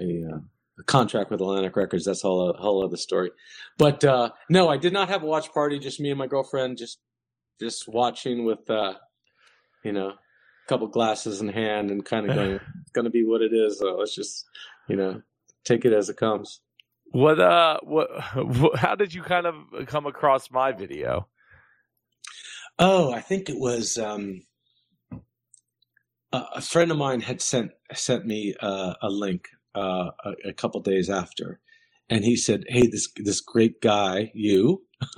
a, 0.00 0.34
uh, 0.34 0.38
a 0.78 0.82
contract 0.84 1.30
with 1.30 1.40
Atlantic 1.40 1.76
Records. 1.76 2.04
That's 2.04 2.24
all 2.24 2.50
a 2.50 2.56
whole 2.56 2.84
other 2.84 2.96
story. 2.96 3.30
But 3.78 4.04
uh, 4.04 4.30
no, 4.48 4.68
I 4.68 4.76
did 4.76 4.92
not 4.92 5.08
have 5.08 5.22
a 5.22 5.26
watch 5.26 5.52
party. 5.52 5.78
Just 5.78 6.00
me 6.00 6.10
and 6.10 6.18
my 6.18 6.26
girlfriend, 6.26 6.78
just 6.78 6.98
just 7.60 7.88
watching 7.88 8.44
with 8.44 8.68
uh, 8.70 8.94
you 9.84 9.92
know 9.92 10.08
a 10.08 10.68
couple 10.68 10.86
glasses 10.88 11.40
in 11.40 11.48
hand 11.48 11.90
and 11.90 12.04
kind 12.04 12.28
of 12.28 12.36
going, 12.36 12.52
it's 12.52 12.92
going 12.92 13.04
to 13.04 13.10
be 13.10 13.24
what 13.24 13.42
it 13.42 13.52
is. 13.52 13.78
So 13.78 13.96
let's 13.96 14.14
just 14.14 14.44
you 14.88 14.96
know 14.96 15.22
take 15.64 15.84
it 15.84 15.92
as 15.92 16.08
it 16.08 16.16
comes. 16.16 16.60
What 17.12 17.40
uh, 17.40 17.78
what, 17.82 18.08
what? 18.36 18.78
How 18.78 18.94
did 18.94 19.12
you 19.12 19.22
kind 19.22 19.46
of 19.46 19.54
come 19.86 20.06
across 20.06 20.50
my 20.50 20.72
video? 20.72 21.28
Oh, 22.78 23.12
I 23.12 23.20
think 23.20 23.50
it 23.50 23.58
was 23.58 23.98
um, 23.98 24.42
a, 26.32 26.42
a 26.56 26.60
friend 26.60 26.90
of 26.90 26.96
mine 26.96 27.20
had 27.20 27.40
sent 27.40 27.72
sent 27.94 28.26
me 28.26 28.54
uh, 28.60 28.94
a 29.02 29.08
link 29.08 29.48
uh, 29.74 30.10
a, 30.24 30.48
a 30.48 30.52
couple 30.52 30.80
days 30.80 31.10
after, 31.10 31.60
and 32.08 32.24
he 32.24 32.36
said, 32.36 32.64
"Hey, 32.68 32.86
this 32.86 33.08
this 33.16 33.40
great 33.40 33.80
guy, 33.80 34.30
you, 34.34 34.84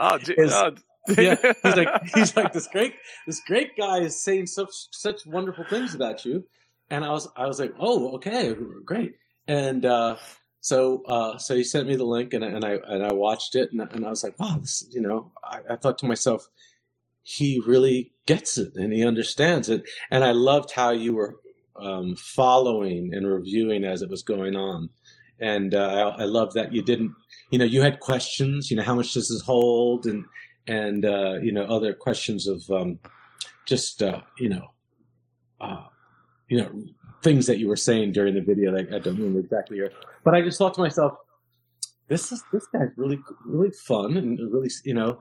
Oh, 0.00 0.18
Is- 0.28 0.52
oh, 0.52 0.72
yeah." 1.16 1.36
He's 1.62 1.76
like, 1.76 1.88
he's 2.14 2.36
like 2.36 2.52
this 2.52 2.68
great 2.68 2.94
this 3.26 3.40
great 3.46 3.76
guy 3.76 3.98
is 4.00 4.22
saying 4.22 4.46
such 4.46 4.70
such 4.92 5.26
wonderful 5.26 5.64
things 5.64 5.94
about 5.94 6.24
you, 6.24 6.44
and 6.90 7.04
I 7.04 7.10
was 7.10 7.28
I 7.36 7.46
was 7.46 7.60
like, 7.60 7.74
"Oh, 7.78 8.14
okay, 8.16 8.54
great," 8.84 9.14
and. 9.46 9.84
uh 9.84 10.16
so, 10.60 11.04
uh, 11.06 11.38
so 11.38 11.54
he 11.54 11.62
sent 11.62 11.86
me 11.86 11.94
the 11.94 12.04
link, 12.04 12.34
and, 12.34 12.44
I- 12.44 12.48
and 12.48 12.64
I 12.64 12.78
and 12.88 13.04
I 13.06 13.12
watched 13.12 13.54
it, 13.54 13.70
and, 13.70 13.80
and 13.92 14.04
I 14.04 14.10
was 14.10 14.24
like, 14.24 14.38
"Wow, 14.40 14.58
this, 14.60 14.84
you 14.90 15.00
know." 15.00 15.30
I, 15.44 15.60
I 15.70 15.76
thought 15.76 15.98
to 15.98 16.06
myself, 16.06 16.48
he 17.28 17.60
really 17.66 18.10
gets 18.24 18.56
it 18.56 18.72
and 18.74 18.90
he 18.90 19.04
understands 19.04 19.68
it. 19.68 19.82
And 20.10 20.24
I 20.24 20.32
loved 20.32 20.72
how 20.72 20.92
you 20.92 21.12
were 21.12 21.36
um, 21.78 22.16
following 22.16 23.12
and 23.12 23.26
reviewing 23.26 23.84
as 23.84 24.00
it 24.00 24.08
was 24.08 24.22
going 24.22 24.56
on. 24.56 24.88
And 25.38 25.74
uh, 25.74 26.14
I, 26.16 26.22
I 26.22 26.24
love 26.24 26.54
that 26.54 26.72
you 26.72 26.80
didn't, 26.80 27.12
you 27.50 27.58
know, 27.58 27.66
you 27.66 27.82
had 27.82 28.00
questions, 28.00 28.70
you 28.70 28.78
know, 28.78 28.82
how 28.82 28.94
much 28.94 29.12
does 29.12 29.28
this 29.28 29.42
hold? 29.42 30.06
And, 30.06 30.24
and, 30.66 31.04
uh, 31.04 31.34
you 31.42 31.52
know, 31.52 31.64
other 31.64 31.92
questions 31.92 32.48
of 32.48 32.62
um, 32.70 32.98
just, 33.66 34.02
uh, 34.02 34.22
you 34.38 34.48
know, 34.48 34.68
uh, 35.60 35.84
you 36.48 36.56
know, 36.56 36.70
things 37.22 37.46
that 37.46 37.58
you 37.58 37.68
were 37.68 37.76
saying 37.76 38.12
during 38.12 38.34
the 38.34 38.40
video. 38.40 38.72
Like, 38.72 38.90
I 38.90 39.00
don't 39.00 39.16
remember 39.16 39.40
exactly 39.40 39.76
here, 39.76 39.92
but 40.24 40.34
I 40.34 40.40
just 40.40 40.56
thought 40.56 40.72
to 40.74 40.80
myself, 40.80 41.12
this 42.08 42.32
is, 42.32 42.42
this 42.54 42.66
guy's 42.72 42.88
really, 42.96 43.18
really 43.44 43.72
fun 43.86 44.16
and 44.16 44.38
really, 44.50 44.70
you 44.82 44.94
know, 44.94 45.18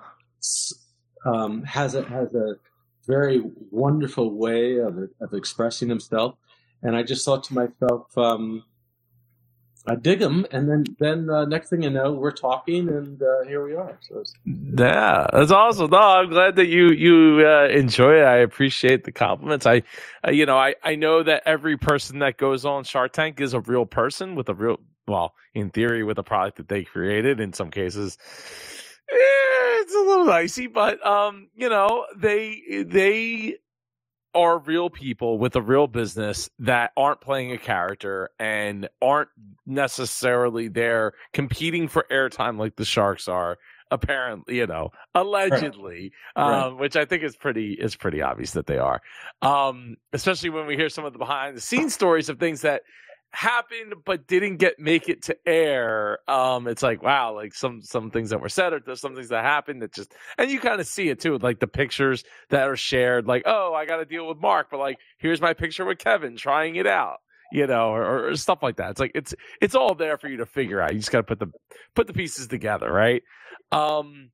um, 1.28 1.64
has 1.66 1.96
a 1.96 2.04
has 2.06 2.34
a 2.36 2.56
very 3.08 3.44
wonderful 3.72 4.32
way 4.32 4.78
of 4.78 4.98
of 5.22 5.34
expressing 5.34 5.90
himself, 5.90 6.36
and 6.84 6.96
I 6.96 7.04
just 7.04 7.26
thought 7.26 7.44
to 7.46 7.56
myself, 7.56 8.18
um, 8.18 8.64
I 9.88 9.96
dig 9.96 10.22
him. 10.22 10.46
And 10.52 10.70
then 10.70 10.86
then 11.00 11.30
uh, 11.30 11.46
next 11.46 11.70
thing 11.70 11.84
you 11.84 11.90
know, 11.90 12.14
we're 12.14 12.32
talking, 12.32 12.90
and 12.90 13.22
uh, 13.22 13.44
here 13.48 13.66
we 13.66 13.76
are. 13.76 14.00
So 14.02 14.24
Yeah, 14.46 15.28
that's 15.34 15.52
awesome. 15.52 15.92
No, 15.92 16.00
I'm 16.00 16.30
glad 16.30 16.56
that 16.58 16.68
you 16.68 16.90
you 16.92 17.48
uh, 17.48 17.68
enjoy 17.70 18.20
it. 18.22 18.26
I 18.26 18.38
appreciate 18.38 19.06
the 19.06 19.14
compliments. 19.14 19.66
I, 19.66 19.84
you 20.32 20.46
know, 20.46 20.58
I 20.58 20.76
I 20.84 20.96
know 20.96 21.24
that 21.24 21.44
every 21.46 21.78
person 21.78 22.20
that 22.20 22.38
goes 22.38 22.66
on 22.66 22.84
Shark 22.86 23.14
Tank 23.14 23.42
is 23.42 23.54
a 23.54 23.62
real 23.62 23.86
person 23.86 24.36
with 24.36 24.50
a 24.50 24.56
real, 24.56 24.80
well, 25.08 25.36
in 25.54 25.70
theory, 25.72 26.04
with 26.04 26.20
a 26.20 26.24
product 26.24 26.58
that 26.58 26.70
they 26.70 26.84
created. 26.84 27.40
In 27.40 27.54
some 27.54 27.72
cases, 27.72 28.18
it's 29.10 29.94
a 29.94 30.00
little 30.00 30.26
dicey, 30.26 30.68
but 30.68 31.06
um, 31.06 31.50
you 31.56 31.70
know, 31.70 32.06
they 32.16 32.84
they 32.86 33.58
are 34.36 34.60
real 34.60 34.90
people 34.90 35.40
with 35.40 35.56
a 35.56 35.62
real 35.62 35.88
business 35.88 36.50
that 36.60 36.92
aren't 36.96 37.22
playing 37.22 37.52
a 37.52 37.58
character 37.58 38.30
and 38.40 38.88
aren't 39.02 39.30
necessarily 39.66 40.68
there 40.68 41.14
competing 41.34 41.88
for 41.88 42.06
airtime 42.12 42.60
like 42.60 42.76
the 42.76 42.86
sharks 42.86 43.28
are 43.28 43.58
apparently 43.90 44.58
you 44.58 44.68
know 44.68 44.92
allegedly 45.16 46.12
Right. 46.36 46.66
um 46.68 46.78
which 46.78 46.96
i 46.98 47.06
think 47.06 47.24
is 47.24 47.38
pretty 47.38 47.74
is 47.74 47.96
pretty 47.96 48.22
obvious 48.22 48.52
that 48.52 48.68
they 48.68 48.78
are 48.78 49.02
um 49.42 49.96
especially 50.12 50.50
when 50.50 50.68
we 50.68 50.76
hear 50.76 50.90
some 50.90 51.06
of 51.06 51.14
the 51.14 51.20
behind 51.20 51.56
the 51.56 51.62
scenes 51.62 51.94
stories 51.94 52.28
of 52.30 52.38
things 52.38 52.62
that 52.62 52.82
happened 53.38 53.94
but 54.04 54.28
didn't 54.28 54.58
get 54.58 54.80
make 54.80 55.10
it 55.10 55.24
to 55.24 55.38
air. 55.46 56.20
Um 56.28 56.68
it's 56.68 56.82
like 56.82 57.04
wow 57.04 57.36
like 57.36 57.54
some 57.54 57.82
some 57.82 58.10
things 58.10 58.32
that 58.32 58.42
were 58.42 58.50
said 58.50 58.74
or 58.74 58.80
there's 58.80 59.02
some 59.02 59.16
things 59.16 59.30
that 59.30 59.44
happened 59.44 59.82
that 59.82 59.94
just 59.94 60.14
and 60.38 60.50
you 60.50 60.60
kind 60.60 60.82
of 60.82 60.88
see 60.88 61.10
it 61.10 61.20
too 61.20 61.38
like 61.38 61.60
the 61.60 61.68
pictures 61.68 62.24
that 62.50 62.68
are 62.68 62.76
shared 62.76 63.28
like 63.28 63.44
oh 63.46 63.74
i 63.76 63.86
got 63.86 63.98
to 63.98 64.06
deal 64.06 64.28
with 64.28 64.40
mark 64.40 64.68
but 64.72 64.80
like 64.80 64.98
here's 65.20 65.40
my 65.40 65.54
picture 65.54 65.86
with 65.86 66.00
kevin 66.00 66.36
trying 66.36 66.76
it 66.78 66.88
out 66.88 67.20
you 67.52 67.68
know 67.68 67.90
or, 67.90 68.30
or 68.30 68.36
stuff 68.36 68.60
like 68.62 68.78
that. 68.78 68.92
It's 68.92 69.00
like 69.00 69.12
it's 69.16 69.34
it's 69.62 69.76
all 69.76 69.96
there 69.96 70.18
for 70.18 70.28
you 70.28 70.38
to 70.38 70.46
figure 70.46 70.82
out. 70.82 70.94
You 70.94 71.00
just 71.00 71.12
got 71.12 71.20
to 71.20 71.24
put 71.24 71.40
the 71.40 71.52
put 71.96 72.08
the 72.08 72.14
pieces 72.14 72.48
together 72.48 72.92
right? 72.92 73.24
Um 73.72 74.32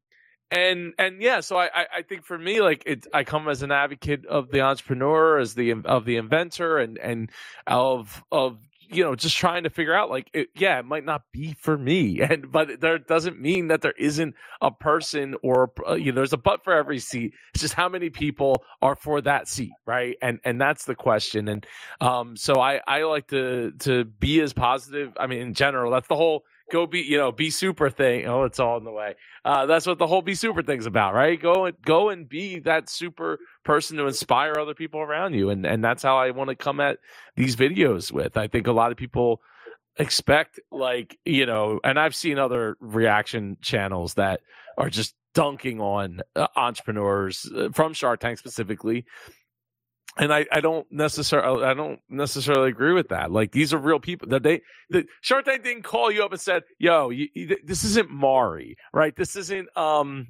and 0.51 0.93
and 0.99 1.19
yeah 1.19 1.39
so 1.39 1.57
I, 1.57 1.65
I 1.73 1.85
i 1.97 2.01
think 2.03 2.25
for 2.25 2.37
me 2.37 2.61
like 2.61 2.83
it 2.85 3.07
i 3.11 3.23
come 3.23 3.47
as 3.47 3.63
an 3.63 3.71
advocate 3.71 4.23
of 4.27 4.51
the 4.51 4.61
entrepreneur 4.61 5.39
as 5.39 5.55
the 5.55 5.73
of 5.85 6.05
the 6.05 6.17
inventor 6.17 6.77
and 6.77 6.99
and 6.99 7.31
of 7.65 8.23
of 8.31 8.59
you 8.95 9.03
know 9.03 9.15
just 9.15 9.37
trying 9.37 9.63
to 9.63 9.69
figure 9.69 9.93
out 9.93 10.09
like 10.09 10.29
it, 10.33 10.49
yeah 10.55 10.79
it 10.79 10.85
might 10.85 11.05
not 11.05 11.23
be 11.31 11.53
for 11.53 11.77
me. 11.77 12.21
And 12.33 12.51
but 12.51 12.79
there 12.79 12.97
doesn't 12.97 13.39
mean 13.39 13.67
that 13.67 13.81
there 13.81 13.93
isn't 13.97 14.35
a 14.61 14.71
person 14.71 15.35
or 15.43 15.71
uh, 15.87 15.93
you 15.93 16.11
know 16.11 16.15
there's 16.17 16.33
a 16.33 16.37
butt 16.37 16.63
for 16.63 16.73
every 16.73 16.99
seat. 16.99 17.33
It's 17.53 17.61
just 17.61 17.73
how 17.73 17.89
many 17.89 18.09
people 18.09 18.63
are 18.81 18.95
for 18.95 19.21
that 19.21 19.47
seat 19.47 19.73
right? 19.85 20.17
And 20.21 20.39
and 20.43 20.59
that's 20.59 20.85
the 20.85 20.95
question. 20.95 21.47
And 21.47 21.65
um 22.01 22.35
so 22.35 22.59
i 22.59 22.81
i 22.87 23.03
like 23.03 23.27
to 23.27 23.71
to 23.79 24.05
be 24.05 24.41
as 24.41 24.53
positive 24.53 25.13
i 25.19 25.27
mean 25.27 25.39
in 25.39 25.53
general 25.53 25.91
that's 25.91 26.07
the 26.07 26.15
whole 26.15 26.43
go 26.71 26.87
be 26.87 27.01
you 27.01 27.17
know 27.17 27.31
be 27.31 27.49
super 27.49 27.89
thing 27.89 28.25
oh 28.25 28.43
it's 28.43 28.59
all 28.59 28.77
in 28.77 28.83
the 28.83 28.91
way. 28.91 29.15
Uh 29.45 29.65
that's 29.65 29.85
what 29.85 29.99
the 29.99 30.07
whole 30.07 30.21
be 30.21 30.35
super 30.35 30.63
thing's 30.63 30.85
about 30.85 31.13
right? 31.13 31.41
Go 31.41 31.65
and 31.65 31.77
go 31.83 32.09
and 32.09 32.27
be 32.27 32.59
that 32.59 32.89
super 32.89 33.39
person 33.63 33.97
to 33.97 34.07
inspire 34.07 34.53
other 34.57 34.73
people 34.73 35.01
around 35.01 35.33
you 35.33 35.49
and 35.49 35.65
and 35.65 35.83
that's 35.83 36.03
how 36.03 36.17
i 36.17 36.31
want 36.31 36.49
to 36.49 36.55
come 36.55 36.79
at 36.79 36.99
these 37.35 37.55
videos 37.55 38.11
with. 38.11 38.37
I 38.37 38.47
think 38.47 38.67
a 38.67 38.71
lot 38.71 38.91
of 38.91 38.97
people 38.97 39.41
expect 39.97 40.59
like 40.71 41.19
you 41.23 41.45
know 41.45 41.79
and 41.83 41.99
i've 41.99 42.15
seen 42.15 42.39
other 42.39 42.75
reaction 42.79 43.57
channels 43.61 44.15
that 44.15 44.41
are 44.75 44.89
just 44.89 45.13
dunking 45.35 45.79
on 45.79 46.19
uh, 46.35 46.47
entrepreneurs 46.55 47.49
uh, 47.55 47.69
from 47.73 47.93
shark 47.93 48.19
tank 48.19 48.39
specifically 48.39 49.05
and 50.17 50.33
I, 50.33 50.45
I 50.51 50.59
don't 50.61 50.85
necessarily 50.91 51.63
I 51.65 51.73
don't 51.73 51.99
necessarily 52.09 52.69
agree 52.69 52.93
with 52.93 53.09
that. 53.09 53.31
Like 53.31 53.51
these 53.51 53.73
are 53.73 53.77
real 53.77 53.99
people 53.99 54.27
that 54.29 54.43
they 54.43 54.61
the 54.89 55.05
Shark 55.21 55.45
Tank 55.45 55.63
didn't 55.63 55.83
call 55.83 56.11
you 56.11 56.23
up 56.23 56.31
and 56.31 56.41
said, 56.41 56.63
"Yo, 56.77 57.09
you, 57.09 57.27
you, 57.33 57.57
this 57.63 57.83
isn't 57.83 58.09
Maury, 58.09 58.77
right? 58.93 59.15
This 59.15 59.35
isn't 59.35 59.75
um 59.77 60.27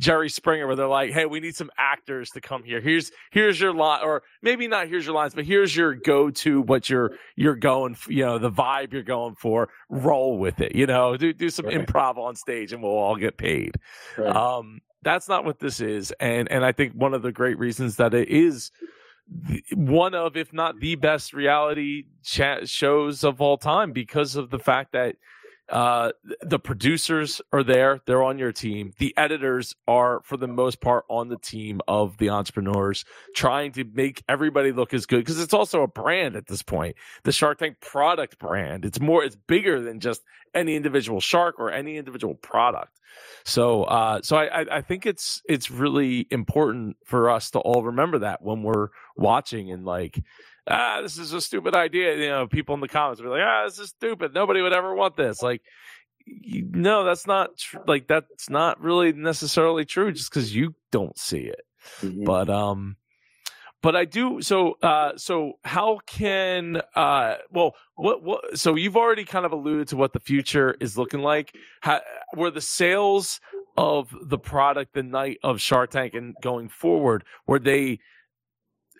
Jerry 0.00 0.28
Springer 0.28 0.66
where 0.66 0.74
they're 0.76 0.86
like, 0.88 1.12
"Hey, 1.12 1.26
we 1.26 1.38
need 1.40 1.54
some 1.54 1.70
actors 1.78 2.30
to 2.30 2.40
come 2.40 2.62
here. 2.64 2.80
Here's 2.80 3.12
here's 3.30 3.60
your 3.60 3.72
line, 3.72 4.00
or 4.02 4.22
maybe 4.42 4.66
not 4.66 4.88
here's 4.88 5.06
your 5.06 5.14
lines, 5.14 5.34
but 5.34 5.44
here's 5.44 5.74
your 5.76 5.94
go 5.94 6.30
to 6.30 6.60
what 6.62 6.90
you're 6.90 7.12
you're 7.36 7.54
going, 7.56 7.92
f- 7.92 8.08
you 8.08 8.24
know, 8.24 8.38
the 8.38 8.50
vibe 8.50 8.92
you're 8.92 9.02
going 9.02 9.34
for. 9.36 9.68
Roll 9.88 10.38
with 10.38 10.60
it, 10.60 10.74
you 10.74 10.86
know, 10.86 11.16
do 11.16 11.32
do 11.32 11.50
some 11.50 11.66
Right. 11.66 11.78
improv 11.86 12.16
on 12.18 12.34
stage, 12.36 12.72
and 12.72 12.82
we'll 12.82 12.92
all 12.92 13.16
get 13.16 13.36
paid." 13.36 13.76
right. 14.18 14.34
Um, 14.34 14.80
that's 15.02 15.28
not 15.28 15.44
what 15.44 15.58
this 15.58 15.80
is, 15.80 16.12
and 16.20 16.50
and 16.50 16.64
I 16.64 16.72
think 16.72 16.92
one 16.94 17.14
of 17.14 17.22
the 17.22 17.32
great 17.32 17.58
reasons 17.58 17.96
that 17.96 18.12
it 18.14 18.28
is 18.28 18.70
one 19.74 20.14
of, 20.14 20.36
if 20.36 20.52
not 20.52 20.80
the 20.80 20.96
best 20.96 21.32
reality 21.32 22.04
shows 22.22 23.24
of 23.24 23.40
all 23.40 23.56
time, 23.56 23.92
because 23.92 24.36
of 24.36 24.50
the 24.50 24.58
fact 24.58 24.92
that 24.92 25.16
uh, 25.68 26.12
the 26.40 26.58
producers 26.58 27.40
are 27.52 27.62
there; 27.62 28.00
they're 28.06 28.22
on 28.22 28.38
your 28.38 28.52
team. 28.52 28.92
The 28.98 29.14
editors 29.16 29.74
are, 29.86 30.20
for 30.24 30.36
the 30.36 30.48
most 30.48 30.80
part, 30.80 31.04
on 31.08 31.28
the 31.28 31.38
team 31.38 31.80
of 31.88 32.18
the 32.18 32.30
entrepreneurs, 32.30 33.04
trying 33.34 33.72
to 33.72 33.84
make 33.84 34.22
everybody 34.28 34.72
look 34.72 34.92
as 34.92 35.06
good 35.06 35.20
because 35.20 35.40
it's 35.40 35.54
also 35.54 35.82
a 35.82 35.88
brand 35.88 36.36
at 36.36 36.46
this 36.46 36.62
point. 36.62 36.96
The 37.24 37.32
Shark 37.32 37.58
Tank 37.58 37.80
product 37.80 38.38
brand. 38.38 38.84
It's 38.84 39.00
more. 39.00 39.24
It's 39.24 39.36
bigger 39.36 39.80
than 39.80 40.00
just 40.00 40.22
any 40.54 40.76
individual 40.76 41.20
shark 41.20 41.58
or 41.58 41.70
any 41.70 41.96
individual 41.96 42.34
product. 42.34 43.00
So, 43.44 43.84
uh, 43.84 44.20
so 44.22 44.36
I, 44.36 44.78
I 44.78 44.80
think 44.80 45.06
it's 45.06 45.42
it's 45.48 45.70
really 45.70 46.26
important 46.30 46.96
for 47.04 47.30
us 47.30 47.50
to 47.50 47.58
all 47.58 47.82
remember 47.82 48.18
that 48.20 48.42
when 48.42 48.62
we're 48.62 48.88
watching 49.16 49.70
and 49.70 49.84
like 49.84 50.22
ah, 50.68 51.00
this 51.02 51.18
is 51.18 51.32
a 51.32 51.40
stupid 51.40 51.74
idea. 51.74 52.16
You 52.16 52.28
know, 52.28 52.46
people 52.46 52.74
in 52.74 52.80
the 52.80 52.88
comments 52.88 53.20
will 53.20 53.28
be 53.28 53.38
like, 53.38 53.46
ah, 53.46 53.64
this 53.64 53.78
is 53.78 53.90
stupid. 53.90 54.34
Nobody 54.34 54.62
would 54.62 54.72
ever 54.72 54.94
want 54.94 55.16
this. 55.16 55.42
Like, 55.42 55.62
you, 56.24 56.68
no, 56.70 57.04
that's 57.04 57.26
not 57.26 57.56
tr- 57.56 57.78
like 57.86 58.06
that's 58.06 58.48
not 58.48 58.80
really 58.80 59.12
necessarily 59.12 59.84
true 59.84 60.12
just 60.12 60.30
because 60.30 60.54
you 60.54 60.74
don't 60.90 61.18
see 61.18 61.40
it. 61.40 61.62
Mm-hmm. 62.00 62.24
But 62.24 62.48
um, 62.48 62.96
but 63.82 63.96
I 63.96 64.04
do. 64.04 64.40
So 64.40 64.78
uh, 64.82 65.12
so 65.16 65.54
how 65.64 65.98
can 66.06 66.80
uh, 66.94 67.36
well, 67.50 67.74
what 67.96 68.22
what? 68.22 68.58
So 68.58 68.76
you've 68.76 68.96
already 68.96 69.24
kind 69.24 69.44
of 69.44 69.52
alluded 69.52 69.88
to 69.88 69.96
what 69.96 70.12
the 70.12 70.20
future 70.20 70.76
is 70.80 70.96
looking 70.96 71.20
like. 71.20 71.56
How, 71.80 72.00
were 72.36 72.50
the 72.50 72.60
sales 72.60 73.40
of 73.76 74.14
the 74.22 74.38
product 74.38 74.94
the 74.94 75.02
night 75.02 75.38
of 75.42 75.60
Shark 75.60 75.90
Tank 75.90 76.14
and 76.14 76.34
going 76.42 76.68
forward 76.68 77.24
were 77.46 77.58
they 77.58 77.98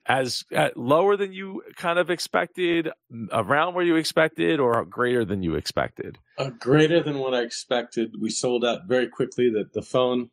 as 0.06 0.44
uh, 0.54 0.70
lower 0.74 1.16
than 1.16 1.32
you 1.32 1.62
kind 1.76 1.98
of 1.98 2.10
expected, 2.10 2.90
around 3.30 3.74
where 3.74 3.84
you 3.84 3.96
expected, 3.96 4.60
or 4.60 4.84
greater 4.84 5.24
than 5.24 5.42
you 5.42 5.54
expected? 5.54 6.18
Uh, 6.38 6.50
greater 6.50 7.02
than 7.02 7.18
what 7.18 7.34
I 7.34 7.42
expected. 7.42 8.16
We 8.20 8.30
sold 8.30 8.64
out 8.64 8.86
very 8.86 9.08
quickly. 9.08 9.50
That 9.50 9.72
the 9.72 9.82
phone 9.82 10.30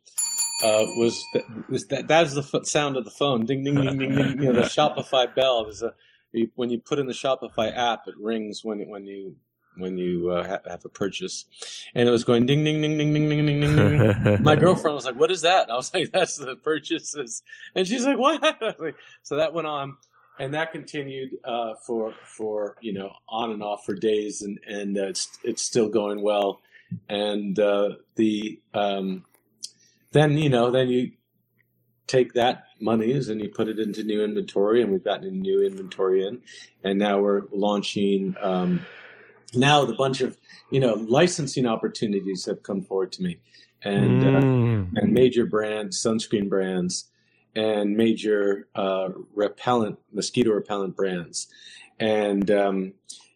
uh, 0.64 0.84
was, 0.96 1.22
was 1.68 1.86
that 1.86 2.08
that 2.08 2.26
is 2.26 2.34
the 2.34 2.48
f- 2.54 2.66
sound 2.66 2.96
of 2.96 3.04
the 3.04 3.10
phone, 3.10 3.46
ding 3.46 3.64
ding 3.64 3.76
ding 3.76 3.98
ding 3.98 4.14
ding. 4.14 4.42
You 4.42 4.52
know 4.52 4.60
the 4.60 4.62
Shopify 4.62 5.32
bell. 5.34 5.64
There's 5.64 5.82
a 5.82 5.94
when 6.54 6.70
you 6.70 6.78
put 6.78 6.98
in 6.98 7.06
the 7.06 7.12
Shopify 7.12 7.76
app, 7.76 8.06
it 8.06 8.14
rings 8.18 8.60
when 8.64 8.88
when 8.88 9.04
you 9.04 9.36
when 9.76 9.98
you 9.98 10.30
uh, 10.30 10.58
have 10.68 10.84
a 10.84 10.88
purchase. 10.88 11.46
And 11.94 12.08
it 12.08 12.12
was 12.12 12.24
going 12.24 12.46
ding, 12.46 12.64
ding, 12.64 12.80
ding, 12.80 12.98
ding, 12.98 13.12
ding, 13.12 13.28
ding, 13.28 13.46
ding, 13.46 13.60
ding. 13.60 14.42
My 14.42 14.56
girlfriend 14.56 14.94
was 14.94 15.04
like, 15.04 15.16
"What 15.16 15.30
is 15.30 15.42
that?" 15.42 15.64
And 15.64 15.72
I 15.72 15.76
was 15.76 15.92
like, 15.92 16.12
"That's 16.12 16.36
the 16.36 16.56
purchases." 16.56 17.42
And 17.74 17.86
she's 17.86 18.04
like, 18.04 18.18
"What?" 18.18 18.40
So 19.22 19.36
that 19.36 19.54
went 19.54 19.66
on, 19.66 19.96
and 20.38 20.54
that 20.54 20.72
continued 20.72 21.30
uh, 21.44 21.74
for 21.86 22.14
for 22.24 22.76
you 22.80 22.92
know 22.92 23.12
on 23.28 23.50
and 23.50 23.62
off 23.62 23.84
for 23.84 23.94
days, 23.94 24.42
and 24.42 24.58
and 24.66 24.98
uh, 24.98 25.06
it's 25.06 25.38
it's 25.44 25.62
still 25.62 25.88
going 25.88 26.22
well. 26.22 26.60
And 27.08 27.58
uh, 27.58 27.90
the 28.16 28.60
um, 28.74 29.24
then 30.12 30.36
you 30.36 30.48
know 30.48 30.70
then 30.70 30.88
you 30.88 31.12
take 32.06 32.32
that 32.32 32.64
monies 32.80 33.28
and 33.28 33.40
you 33.40 33.48
put 33.48 33.68
it 33.68 33.78
into 33.78 34.02
new 34.02 34.24
inventory 34.24 34.82
and 34.82 34.90
we've 34.90 35.04
gotten 35.04 35.28
a 35.28 35.30
new 35.30 35.62
inventory 35.62 36.26
in 36.26 36.40
and 36.82 36.98
now 36.98 37.20
we're 37.20 37.42
launching 37.52 38.34
um, 38.40 38.84
now 39.54 39.84
the 39.84 39.94
bunch 39.94 40.20
of 40.20 40.36
you 40.70 40.80
know 40.80 40.94
licensing 40.94 41.66
opportunities 41.66 42.46
have 42.46 42.62
come 42.62 42.82
forward 42.82 43.12
to 43.12 43.22
me, 43.22 43.38
and 43.82 44.22
uh, 44.22 44.40
mm. 44.40 44.82
uh, 44.84 45.00
and 45.00 45.12
major 45.12 45.46
brands, 45.46 46.02
sunscreen 46.02 46.48
brands, 46.48 47.08
and 47.54 47.96
major 47.96 48.68
uh, 48.74 49.08
repellent 49.34 49.98
mosquito 50.12 50.52
repellent 50.52 50.96
brands, 50.96 51.48
and 51.98 52.50
um, 52.50 52.94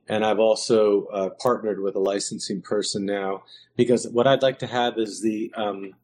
and 0.09 0.25
I've 0.25 0.39
also 0.39 1.07
uh, 1.07 1.31
partnered 1.41 1.81
with 1.81 1.97
a 1.97 2.01
licensing 2.01 2.61
person 2.61 3.07
now 3.07 3.45
because 3.77 4.07
what 4.09 4.27
I'd 4.27 4.43
like 4.43 4.59
to 4.61 4.67
have 4.67 4.99
is 4.99 5.23
the 5.23 5.53
um, 5.57 5.95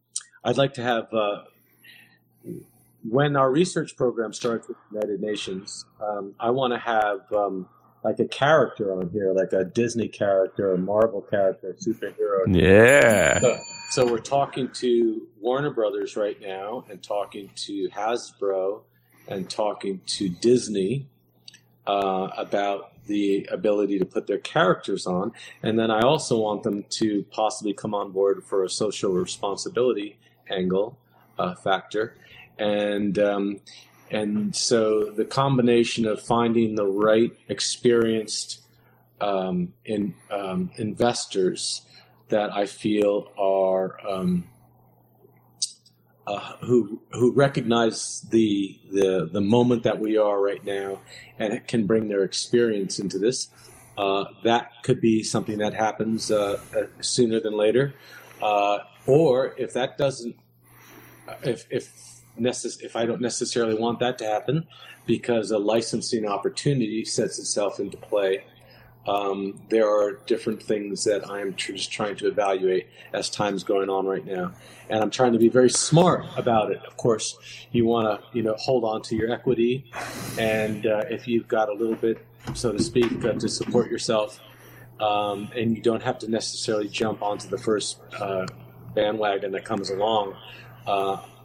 I'd 0.44 0.56
like 0.56 0.74
to 0.74 0.82
have 0.82 1.12
uh, 1.12 1.42
when 3.08 3.36
our 3.36 3.50
research 3.50 3.96
program 3.96 4.32
starts 4.32 4.68
with 4.68 4.76
United 4.92 5.20
Nations, 5.20 5.84
um, 6.02 6.34
I 6.38 6.50
want 6.50 6.72
to 6.72 6.78
have 6.78 7.20
um, 7.32 7.68
like 8.02 8.18
a 8.18 8.26
character 8.26 8.92
on 8.98 9.10
here, 9.10 9.32
like 9.32 9.52
a 9.52 9.64
Disney 9.64 10.08
character, 10.08 10.72
a 10.72 10.78
Marvel 10.78 11.20
character, 11.20 11.70
a 11.70 11.74
superhero. 11.74 12.44
Yeah. 12.48 13.40
So, 13.40 13.58
so, 13.90 14.10
we're 14.10 14.18
talking 14.18 14.70
to 14.74 15.26
Warner 15.40 15.70
Brothers 15.70 16.16
right 16.16 16.40
now, 16.40 16.84
and 16.88 17.02
talking 17.02 17.50
to 17.66 17.88
Hasbro, 17.90 18.82
and 19.28 19.48
talking 19.50 20.00
to 20.06 20.28
Disney 20.28 21.06
uh, 21.86 22.28
about 22.36 22.92
the 23.06 23.46
ability 23.50 23.98
to 23.98 24.04
put 24.04 24.26
their 24.26 24.38
characters 24.38 25.06
on, 25.06 25.32
and 25.62 25.78
then 25.78 25.90
I 25.90 26.00
also 26.00 26.38
want 26.38 26.62
them 26.62 26.84
to 26.90 27.24
possibly 27.30 27.74
come 27.74 27.94
on 27.94 28.12
board 28.12 28.44
for 28.44 28.64
a 28.64 28.70
social 28.70 29.12
responsibility 29.12 30.18
angle 30.48 30.98
uh, 31.38 31.54
factor, 31.54 32.14
and 32.58 33.18
um, 33.18 33.60
and 34.10 34.54
so 34.54 35.10
the 35.10 35.24
combination 35.24 36.06
of 36.06 36.20
finding 36.20 36.74
the 36.74 36.86
right 36.86 37.32
experienced 37.48 38.62
um, 39.20 39.72
in, 39.84 40.14
um, 40.30 40.70
investors 40.76 41.82
that 42.28 42.52
I 42.52 42.66
feel 42.66 43.32
are 43.38 43.96
um, 44.08 44.48
uh, 46.26 46.56
who 46.60 47.00
who 47.12 47.32
recognize 47.32 48.20
the 48.30 48.78
the 48.92 49.28
the 49.32 49.40
moment 49.40 49.82
that 49.84 49.98
we 49.98 50.16
are 50.16 50.40
right 50.40 50.64
now 50.64 51.00
and 51.38 51.66
can 51.66 51.86
bring 51.86 52.08
their 52.08 52.24
experience 52.24 52.98
into 52.98 53.18
this. 53.18 53.48
Uh, 53.98 54.24
that 54.44 54.70
could 54.82 55.00
be 55.00 55.22
something 55.22 55.58
that 55.58 55.74
happens 55.74 56.30
uh, 56.30 56.60
uh 56.76 56.82
sooner 57.00 57.40
than 57.40 57.52
later, 57.52 57.94
uh, 58.42 58.78
or 59.06 59.54
if 59.58 59.72
that 59.72 59.98
doesn't, 59.98 60.36
if 61.42 61.66
if 61.70 62.19
necess- 62.38 62.80
if 62.82 62.96
I 62.96 63.06
don't 63.06 63.20
necessarily 63.20 63.74
want 63.74 63.98
that 64.00 64.18
to 64.18 64.24
happen, 64.24 64.66
because 65.06 65.50
a 65.50 65.58
licensing 65.58 66.26
opportunity 66.26 67.04
sets 67.04 67.38
itself 67.38 67.80
into 67.80 67.96
play. 67.96 68.44
Um, 69.06 69.60
there 69.70 69.88
are 69.88 70.20
different 70.26 70.62
things 70.62 71.04
that 71.04 71.28
I'm 71.28 71.54
just 71.56 71.90
trying 71.90 72.16
to 72.16 72.28
evaluate 72.28 72.86
as 73.14 73.30
time's 73.30 73.64
going 73.64 73.88
on 73.88 74.06
right 74.06 74.24
now, 74.24 74.52
and 74.90 75.02
I'm 75.02 75.10
trying 75.10 75.32
to 75.32 75.38
be 75.38 75.48
very 75.48 75.70
smart 75.70 76.26
about 76.36 76.70
it. 76.70 76.82
Of 76.86 76.96
course, 76.98 77.38
you 77.72 77.86
want 77.86 78.20
to 78.20 78.36
you 78.36 78.42
know 78.42 78.54
hold 78.58 78.84
on 78.84 79.00
to 79.02 79.16
your 79.16 79.32
equity, 79.32 79.90
and 80.38 80.86
uh, 80.86 81.04
if 81.08 81.26
you've 81.26 81.48
got 81.48 81.70
a 81.70 81.72
little 81.72 81.96
bit, 81.96 82.24
so 82.54 82.72
to 82.72 82.82
speak, 82.82 83.24
uh, 83.24 83.32
to 83.32 83.48
support 83.48 83.90
yourself, 83.90 84.38
um, 85.00 85.48
and 85.56 85.76
you 85.76 85.82
don't 85.82 86.02
have 86.02 86.18
to 86.18 86.30
necessarily 86.30 86.88
jump 86.88 87.22
onto 87.22 87.48
the 87.48 87.58
first 87.58 88.00
uh, 88.20 88.46
bandwagon 88.94 89.50
that 89.52 89.64
comes 89.64 89.90
along. 89.90 90.36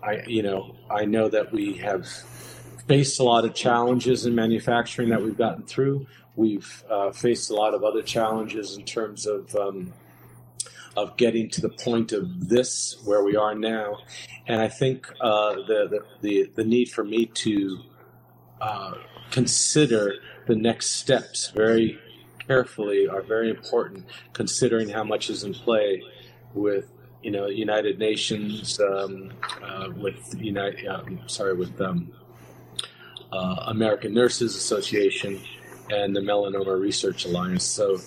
I, 0.05 0.23
you 0.27 0.43
know, 0.43 0.75
I 0.89 1.05
know 1.05 1.29
that 1.29 1.51
we 1.51 1.73
have 1.77 2.07
faced 2.87 3.19
a 3.19 3.23
lot 3.23 3.43
of 3.43 3.55
challenges 3.55 4.25
in 4.25 4.35
manufacturing 4.35 5.09
that 5.09 5.21
we've 5.21 5.37
gotten 5.37 5.63
through. 5.63 6.05
We've 6.35 6.83
uh, 6.89 7.11
faced 7.11 7.49
a 7.49 7.55
lot 7.55 7.73
of 7.73 7.83
other 7.83 8.03
challenges 8.03 8.77
in 8.77 8.83
terms 8.83 9.25
of 9.25 9.55
um, 9.55 9.93
of 10.95 11.17
getting 11.17 11.49
to 11.49 11.61
the 11.61 11.69
point 11.69 12.13
of 12.13 12.47
this 12.47 13.01
where 13.03 13.23
we 13.23 13.35
are 13.35 13.55
now, 13.55 13.97
and 14.47 14.61
I 14.61 14.67
think 14.67 15.11
uh, 15.19 15.55
the, 15.55 15.87
the, 15.89 15.99
the 16.21 16.51
the 16.55 16.63
need 16.63 16.89
for 16.89 17.03
me 17.03 17.25
to 17.25 17.79
uh, 18.61 18.93
consider 19.31 20.15
the 20.47 20.55
next 20.55 20.91
steps 20.91 21.49
very 21.49 21.99
carefully 22.47 23.07
are 23.07 23.21
very 23.21 23.49
important, 23.49 24.05
considering 24.33 24.89
how 24.89 25.03
much 25.03 25.29
is 25.29 25.43
in 25.43 25.53
play 25.53 26.03
with 26.53 26.91
you 27.25 27.31
know, 27.31 27.47
United 27.47 27.97
Nations 27.97 28.79
um, 28.79 29.33
uh, 29.63 29.89
with 29.97 30.39
United, 30.39 30.85
uh, 30.85 31.01
sorry, 31.25 31.55
with 31.55 31.81
um, 31.81 32.11
uh, 33.31 33.63
American 33.65 34.13
Nurses 34.13 34.55
Association 34.55 35.41
and 35.89 36.15
the 36.15 36.19
Melanoma 36.19 36.79
Research 36.79 37.25
Alliance. 37.25 37.63
So 37.63 37.99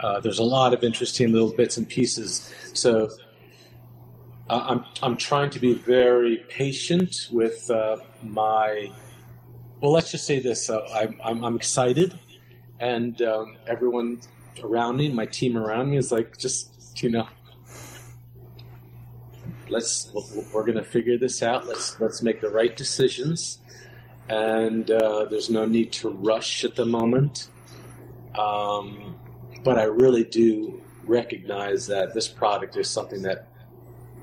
uh, 0.00 0.20
there's 0.20 0.38
a 0.38 0.44
lot 0.44 0.74
of 0.74 0.84
interesting 0.84 1.32
little 1.32 1.50
bits 1.50 1.78
and 1.78 1.88
pieces. 1.88 2.52
So 2.74 3.08
I'm 4.50 4.84
I'm 5.02 5.16
trying 5.16 5.48
to 5.50 5.58
be 5.58 5.72
very 5.72 6.44
patient 6.50 7.30
with 7.32 7.70
uh, 7.70 7.96
my. 8.22 8.92
Well, 9.80 9.92
let's 9.92 10.10
just 10.10 10.26
say 10.26 10.40
this: 10.40 10.68
I'm, 10.68 11.18
I'm, 11.24 11.42
I'm 11.42 11.56
excited, 11.56 12.18
and 12.80 13.22
um, 13.22 13.56
everyone 13.66 14.20
around 14.62 14.98
me, 14.98 15.08
my 15.08 15.24
team 15.24 15.56
around 15.56 15.88
me, 15.90 15.96
is 15.96 16.12
like, 16.12 16.36
just 16.36 17.02
you 17.02 17.10
know, 17.10 17.28
let's 19.70 20.10
we're 20.52 20.64
going 20.64 20.76
to 20.76 20.84
figure 20.84 21.18
this 21.18 21.42
out. 21.42 21.66
Let's 21.66 21.98
let's 22.00 22.22
make 22.22 22.40
the 22.40 22.50
right 22.50 22.76
decisions, 22.76 23.58
and 24.28 24.90
uh, 24.90 25.26
there's 25.26 25.50
no 25.50 25.64
need 25.64 25.92
to 25.92 26.10
rush 26.10 26.64
at 26.64 26.74
the 26.74 26.86
moment. 26.86 27.48
Um, 28.38 29.16
but 29.64 29.78
I 29.78 29.84
really 29.84 30.24
do 30.24 30.80
recognize 31.04 31.86
that 31.88 32.14
this 32.14 32.28
product 32.28 32.76
is 32.76 32.88
something 32.88 33.22
that 33.22 33.48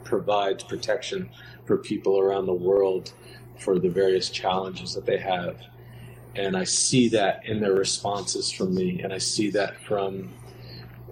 provides 0.03 0.63
protection 0.63 1.29
for 1.65 1.77
people 1.77 2.19
around 2.19 2.45
the 2.45 2.53
world 2.53 3.13
for 3.59 3.79
the 3.79 3.89
various 3.89 4.29
challenges 4.29 4.93
that 4.93 5.05
they 5.05 5.17
have. 5.17 5.59
And 6.35 6.55
I 6.55 6.65
see 6.65 7.07
that 7.09 7.45
in 7.45 7.59
their 7.61 7.73
responses 7.73 8.51
from 8.51 8.75
me, 8.75 9.01
and 9.01 9.13
I 9.13 9.17
see 9.17 9.49
that 9.51 9.81
from 9.81 10.33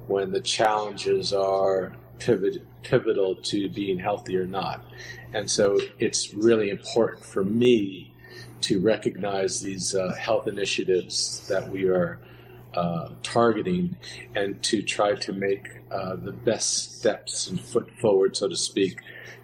when 0.07 0.31
the 0.31 0.41
challenges 0.41 1.33
are 1.33 1.93
pivot, 2.19 2.65
pivotal 2.83 3.35
to 3.35 3.69
being 3.69 3.99
healthy 3.99 4.37
or 4.37 4.45
not. 4.45 4.85
And 5.33 5.49
so 5.49 5.79
it's 5.99 6.33
really 6.33 6.69
important 6.69 7.25
for 7.25 7.43
me 7.43 8.13
to 8.61 8.79
recognize 8.79 9.61
these 9.61 9.95
uh, 9.95 10.13
health 10.13 10.47
initiatives 10.47 11.45
that 11.47 11.69
we 11.69 11.85
are 11.85 12.19
uh, 12.73 13.09
targeting 13.21 13.95
and 14.35 14.61
to 14.63 14.81
try 14.81 15.15
to 15.15 15.33
make 15.33 15.67
uh, 15.91 16.15
the 16.15 16.31
best 16.31 16.99
steps 16.99 17.47
and 17.49 17.59
foot 17.59 17.89
forward, 17.99 18.35
so 18.35 18.47
to 18.47 18.55
speak, 18.55 18.99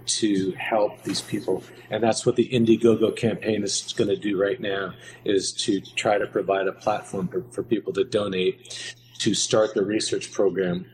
to 0.05 0.51
help 0.53 1.03
these 1.03 1.21
people. 1.21 1.63
And 1.91 2.01
that's 2.01 2.25
what 2.25 2.35
the 2.35 2.49
Indiegogo 2.49 3.15
campaign 3.15 3.63
is 3.63 3.93
going 3.95 4.09
to 4.09 4.15
do 4.15 4.41
right 4.41 4.59
now, 4.59 4.93
is 5.25 5.51
to 5.53 5.81
try 5.81 6.17
to 6.17 6.25
provide 6.25 6.67
a 6.67 6.71
platform 6.71 7.27
for, 7.27 7.43
for 7.51 7.63
people 7.63 7.93
to 7.93 8.03
donate 8.03 8.95
to 9.19 9.33
start 9.33 9.73
the 9.73 9.83
research 9.83 10.31
program. 10.31 10.85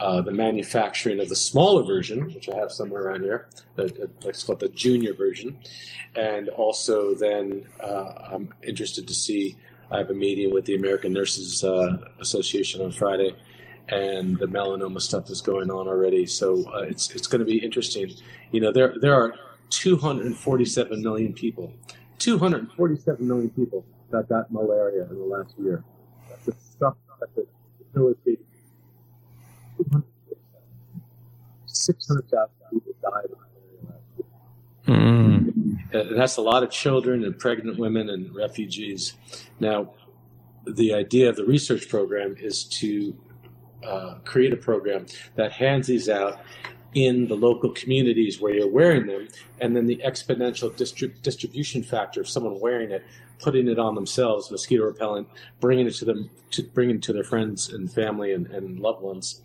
Uh, 0.00 0.22
the 0.22 0.32
manufacturing 0.32 1.20
of 1.20 1.28
the 1.28 1.36
smaller 1.36 1.82
version, 1.82 2.32
which 2.32 2.48
I 2.48 2.56
have 2.56 2.72
somewhere 2.72 3.02
around 3.02 3.22
here, 3.22 3.48
the, 3.76 4.08
let's 4.24 4.42
call 4.42 4.54
it 4.54 4.60
the 4.60 4.70
junior 4.70 5.12
version, 5.12 5.58
and 6.16 6.48
also 6.48 7.14
then 7.14 7.66
uh, 7.80 8.12
I'm 8.32 8.48
interested 8.62 9.06
to 9.06 9.14
see. 9.14 9.56
I 9.90 9.98
have 9.98 10.08
a 10.08 10.14
meeting 10.14 10.54
with 10.54 10.64
the 10.64 10.74
American 10.74 11.12
Nurses 11.12 11.62
uh, 11.62 11.98
Association 12.18 12.80
on 12.80 12.92
Friday, 12.92 13.36
and 13.88 14.38
the 14.38 14.46
melanoma 14.46 15.02
stuff 15.02 15.28
is 15.28 15.42
going 15.42 15.70
on 15.70 15.86
already. 15.86 16.24
So 16.24 16.64
uh, 16.72 16.78
it's 16.78 17.10
it's 17.10 17.26
going 17.26 17.40
to 17.40 17.44
be 17.44 17.58
interesting. 17.58 18.10
You 18.52 18.62
know, 18.62 18.72
there 18.72 18.94
there 19.02 19.14
are 19.14 19.34
247 19.68 21.02
million 21.02 21.34
people, 21.34 21.74
247 22.20 23.28
million 23.28 23.50
people 23.50 23.84
that 24.12 24.30
got 24.30 24.50
malaria 24.50 25.02
in 25.10 25.18
the 25.18 25.24
last 25.24 25.54
year. 25.58 25.84
That's 26.30 26.46
the 26.46 26.54
stuff 26.58 26.94
that 27.20 27.34
the. 27.34 27.46
600,000 31.66 32.48
people 32.70 32.94
died. 33.02 34.24
Mm. 34.86 35.92
And 35.92 36.18
that's 36.18 36.36
a 36.36 36.40
lot 36.40 36.62
of 36.62 36.70
children 36.70 37.24
and 37.24 37.38
pregnant 37.38 37.78
women 37.78 38.10
and 38.10 38.34
refugees. 38.34 39.14
Now, 39.58 39.92
the 40.66 40.94
idea 40.94 41.28
of 41.28 41.36
the 41.36 41.44
research 41.44 41.88
program 41.88 42.36
is 42.38 42.64
to 42.64 43.16
uh, 43.84 44.14
create 44.24 44.52
a 44.52 44.56
program 44.56 45.06
that 45.36 45.52
hands 45.52 45.86
these 45.86 46.08
out 46.08 46.40
in 46.94 47.28
the 47.28 47.34
local 47.34 47.70
communities 47.70 48.40
where 48.40 48.52
you're 48.52 48.68
wearing 48.68 49.06
them, 49.06 49.28
and 49.60 49.76
then 49.76 49.86
the 49.86 50.00
exponential 50.04 50.70
distri- 50.72 51.20
distribution 51.22 51.82
factor 51.82 52.20
of 52.20 52.28
someone 52.28 52.58
wearing 52.60 52.90
it, 52.90 53.04
putting 53.40 53.68
it 53.68 53.78
on 53.78 53.94
themselves, 53.94 54.50
mosquito 54.50 54.84
repellent, 54.84 55.28
bringing 55.60 55.86
it 55.86 55.94
to 55.94 56.04
them, 56.04 56.30
to 56.50 56.62
bringing 56.62 56.96
it 56.96 57.02
to 57.02 57.12
their 57.12 57.24
friends 57.24 57.72
and 57.72 57.92
family 57.92 58.32
and, 58.32 58.46
and 58.48 58.80
loved 58.80 59.02
ones. 59.02 59.40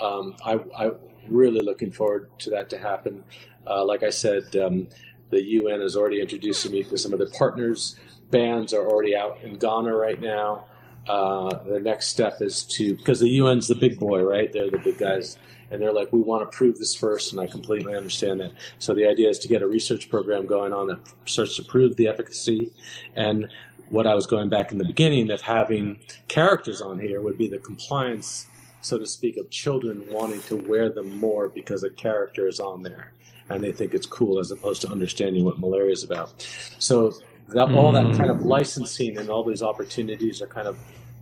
Um, 0.00 0.36
I, 0.44 0.60
am 0.78 0.96
really 1.28 1.60
looking 1.60 1.90
forward 1.90 2.30
to 2.40 2.50
that 2.50 2.70
to 2.70 2.78
happen. 2.78 3.24
Uh, 3.66 3.84
like 3.84 4.02
I 4.02 4.10
said, 4.10 4.54
um, 4.56 4.88
the 5.30 5.42
UN 5.42 5.82
is 5.82 5.96
already 5.96 6.20
introducing 6.20 6.72
me 6.72 6.82
to 6.84 6.96
some 6.98 7.12
of 7.12 7.18
their 7.18 7.30
partners. 7.30 7.96
Bands 8.30 8.72
are 8.72 8.86
already 8.86 9.16
out 9.16 9.38
in 9.42 9.58
Ghana 9.58 9.94
right 9.94 10.20
now. 10.20 10.66
Uh, 11.08 11.62
the 11.64 11.80
next 11.80 12.08
step 12.08 12.40
is 12.40 12.62
to 12.64 12.94
because 12.96 13.20
the 13.20 13.40
UN's 13.40 13.68
the 13.68 13.74
big 13.74 13.98
boy, 13.98 14.22
right? 14.22 14.52
They're 14.52 14.70
the 14.70 14.78
big 14.78 14.98
guys, 14.98 15.38
and 15.70 15.80
they're 15.80 15.92
like, 15.92 16.12
we 16.12 16.20
want 16.20 16.50
to 16.50 16.56
prove 16.56 16.78
this 16.78 16.94
first, 16.94 17.32
and 17.32 17.40
I 17.40 17.46
completely 17.46 17.94
understand 17.94 18.40
that. 18.40 18.52
So 18.78 18.94
the 18.94 19.06
idea 19.06 19.28
is 19.28 19.38
to 19.40 19.48
get 19.48 19.62
a 19.62 19.66
research 19.66 20.10
program 20.10 20.46
going 20.46 20.72
on 20.72 20.86
that 20.88 20.98
starts 21.24 21.56
to 21.56 21.62
prove 21.62 21.96
the 21.96 22.08
efficacy, 22.08 22.72
and 23.16 23.48
what 23.90 24.06
I 24.06 24.14
was 24.14 24.26
going 24.26 24.50
back 24.50 24.70
in 24.70 24.78
the 24.78 24.84
beginning 24.84 25.30
of 25.30 25.40
having 25.40 25.98
characters 26.28 26.82
on 26.82 26.98
here 26.98 27.22
would 27.22 27.38
be 27.38 27.48
the 27.48 27.58
compliance, 27.58 28.46
so 28.82 28.98
to 28.98 29.06
speak, 29.06 29.38
of 29.38 29.48
children 29.50 30.04
wanting 30.10 30.42
to 30.42 30.56
wear 30.56 30.90
them 30.90 31.18
more 31.18 31.48
because 31.48 31.84
a 31.84 31.90
character 31.90 32.46
is 32.46 32.60
on 32.60 32.82
there 32.82 33.12
and 33.50 33.64
they 33.64 33.72
think 33.72 33.94
it's 33.94 34.06
cool 34.06 34.38
as 34.38 34.50
opposed 34.50 34.82
to 34.82 34.88
understanding 34.88 35.44
what 35.44 35.58
malaria 35.58 35.92
is 35.92 36.04
about. 36.04 36.46
So 36.78 37.14
that, 37.48 37.70
all 37.70 37.92
that 37.92 38.14
kind 38.16 38.30
of 38.30 38.44
licensing 38.44 39.16
and 39.18 39.30
all 39.30 39.42
these 39.42 39.62
opportunities 39.62 40.42
are 40.42 40.46
kind 40.46 40.68
of 40.68 40.78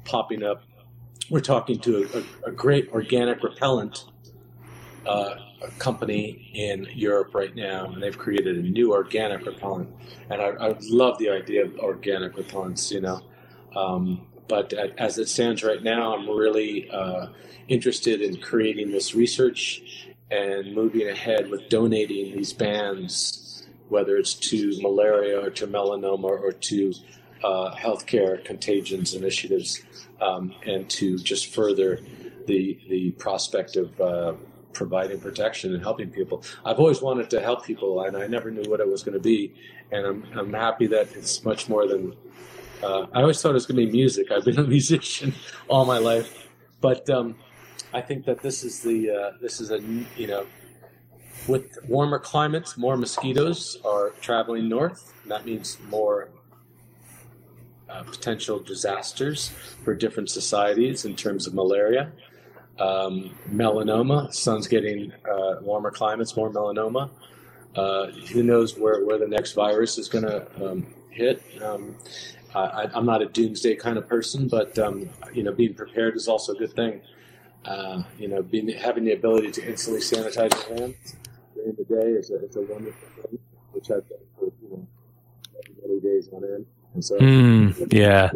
popping 0.06 0.42
up. 0.42 0.62
We're 1.28 1.40
talking 1.40 1.78
to 1.80 2.24
a, 2.44 2.48
a, 2.48 2.52
great 2.52 2.88
organic 2.90 3.42
repellent 3.42 4.04
uh, 5.04 5.34
company 5.78 6.50
in 6.54 6.86
Europe 6.94 7.34
right 7.34 7.54
now, 7.54 7.86
and 7.86 8.02
they've 8.02 8.16
created 8.16 8.56
a 8.56 8.62
new 8.62 8.92
organic 8.92 9.44
repellent. 9.44 9.92
And 10.30 10.40
I, 10.40 10.46
I 10.46 10.76
love 10.82 11.18
the 11.18 11.30
idea 11.30 11.64
of 11.64 11.76
organic 11.78 12.34
repellents, 12.34 12.92
you 12.92 13.00
know. 13.00 13.22
Um, 13.74 14.26
but 14.48 14.72
as 14.72 15.18
it 15.18 15.28
stands 15.28 15.64
right 15.64 15.82
now, 15.82 16.14
I'm 16.14 16.28
really 16.28 16.88
uh, 16.90 17.26
interested 17.68 18.20
in 18.20 18.40
creating 18.40 18.92
this 18.92 19.14
research 19.14 20.06
and 20.30 20.74
moving 20.74 21.08
ahead 21.08 21.50
with 21.50 21.68
donating 21.68 22.36
these 22.36 22.52
bands, 22.52 23.66
whether 23.88 24.16
it's 24.16 24.34
to 24.34 24.80
malaria 24.80 25.40
or 25.40 25.50
to 25.50 25.66
melanoma 25.66 26.24
or 26.24 26.52
to 26.52 26.94
uh, 27.46 27.74
healthcare 27.76 28.44
contagions 28.44 29.14
initiatives 29.14 29.82
um, 30.20 30.52
and 30.66 30.90
to 30.90 31.16
just 31.18 31.54
further 31.54 32.00
the 32.46 32.78
the 32.88 33.12
prospect 33.12 33.76
of 33.76 34.00
uh, 34.00 34.32
providing 34.72 35.20
protection 35.20 35.72
and 35.74 35.82
helping 35.82 36.10
people. 36.10 36.42
I've 36.64 36.78
always 36.78 37.00
wanted 37.00 37.30
to 37.30 37.40
help 37.40 37.64
people, 37.64 38.02
and 38.02 38.16
I 38.16 38.26
never 38.26 38.50
knew 38.50 38.68
what 38.68 38.80
it 38.80 38.88
was 38.88 39.02
going 39.02 39.14
to 39.14 39.26
be. 39.34 39.54
And 39.92 40.04
I'm 40.06 40.20
I'm 40.36 40.52
happy 40.52 40.86
that 40.88 41.06
it's 41.14 41.44
much 41.44 41.68
more 41.68 41.86
than. 41.86 42.16
Uh, 42.82 43.06
I 43.14 43.22
always 43.22 43.40
thought 43.40 43.50
it 43.50 43.60
was 43.62 43.66
going 43.66 43.80
to 43.80 43.86
be 43.86 43.92
music. 43.92 44.30
I've 44.32 44.44
been 44.44 44.58
a 44.58 44.70
musician 44.78 45.32
all 45.68 45.84
my 45.84 45.98
life, 45.98 46.48
but 46.80 47.08
um, 47.08 47.36
I 47.94 48.00
think 48.00 48.26
that 48.26 48.42
this 48.42 48.64
is 48.64 48.82
the 48.82 48.98
uh, 49.10 49.30
this 49.40 49.60
is 49.60 49.70
a 49.70 49.78
you 50.16 50.26
know 50.26 50.46
with 51.46 51.78
warmer 51.86 52.18
climates, 52.18 52.76
more 52.76 52.96
mosquitoes 52.96 53.78
are 53.84 54.10
traveling 54.20 54.68
north. 54.68 55.12
that 55.26 55.44
means 55.46 55.78
more 55.88 56.28
uh, 57.88 58.02
potential 58.02 58.58
disasters 58.58 59.48
for 59.84 59.94
different 59.94 60.30
societies 60.30 61.04
in 61.04 61.14
terms 61.14 61.46
of 61.46 61.54
malaria. 61.54 62.12
Um, 62.78 63.34
melanoma, 63.50 64.32
sun's 64.34 64.66
getting 64.66 65.12
uh, 65.30 65.56
warmer 65.62 65.90
climates, 65.90 66.36
more 66.36 66.50
melanoma. 66.50 67.10
Uh, 67.74 68.06
who 68.32 68.42
knows 68.42 68.78
where, 68.78 69.04
where 69.04 69.18
the 69.18 69.28
next 69.28 69.52
virus 69.52 69.98
is 69.98 70.08
going 70.08 70.24
to 70.24 70.46
um, 70.64 70.86
hit? 71.10 71.42
Um, 71.62 71.96
I, 72.54 72.88
am 72.94 73.04
not 73.04 73.22
a 73.22 73.26
doomsday 73.26 73.76
kind 73.76 73.98
of 73.98 74.08
person, 74.08 74.48
but 74.48 74.78
um, 74.78 75.08
you 75.32 75.42
know, 75.42 75.52
being 75.52 75.74
prepared 75.74 76.16
is 76.16 76.28
also 76.28 76.52
a 76.52 76.56
good 76.56 76.72
thing. 76.72 77.02
Uh, 77.64 78.02
you 78.18 78.28
know, 78.28 78.42
being 78.42 78.68
having 78.68 79.04
the 79.04 79.12
ability 79.12 79.50
to 79.52 79.68
instantly 79.68 80.00
sanitize 80.00 80.54
your 80.68 80.78
hands 80.78 81.16
during 81.54 81.74
the 81.74 81.84
day 81.84 82.10
is 82.12 82.30
a, 82.30 82.36
is 82.44 82.56
a 82.56 82.62
wonderful 82.62 83.08
thing, 83.22 83.38
which 83.72 83.90
I've 83.90 84.08
done 84.08 84.18
for 84.38 84.44
you 84.62 84.70
know 84.70 84.86
many, 85.52 85.80
many 85.82 86.00
days 86.00 86.28
on 86.32 86.44
end. 86.44 86.66
And 86.96 87.04
so, 87.04 87.18
mm, 87.18 87.92
yeah. 87.92 88.30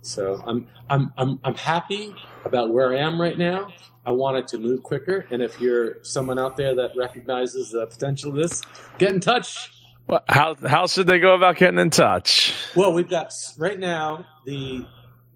So 0.00 0.42
I'm 0.46 0.66
I'm 0.88 1.12
I'm 1.18 1.38
I'm 1.44 1.54
happy 1.54 2.14
about 2.46 2.72
where 2.72 2.94
I 2.94 2.96
am 2.96 3.20
right 3.20 3.36
now. 3.36 3.68
I 4.06 4.12
wanted 4.12 4.48
to 4.48 4.58
move 4.58 4.82
quicker, 4.82 5.26
and 5.30 5.42
if 5.42 5.60
you're 5.60 6.02
someone 6.02 6.38
out 6.38 6.56
there 6.56 6.74
that 6.76 6.92
recognizes 6.96 7.72
the 7.72 7.86
potential 7.86 8.30
of 8.30 8.36
this, 8.36 8.62
get 8.96 9.12
in 9.12 9.20
touch. 9.20 9.70
Well, 10.06 10.24
how 10.28 10.54
how 10.66 10.86
should 10.86 11.08
they 11.08 11.18
go 11.18 11.34
about 11.34 11.56
getting 11.56 11.78
in 11.78 11.90
touch? 11.90 12.54
Well, 12.74 12.94
we've 12.94 13.10
got 13.10 13.34
right 13.58 13.78
now 13.78 14.24
the 14.46 14.86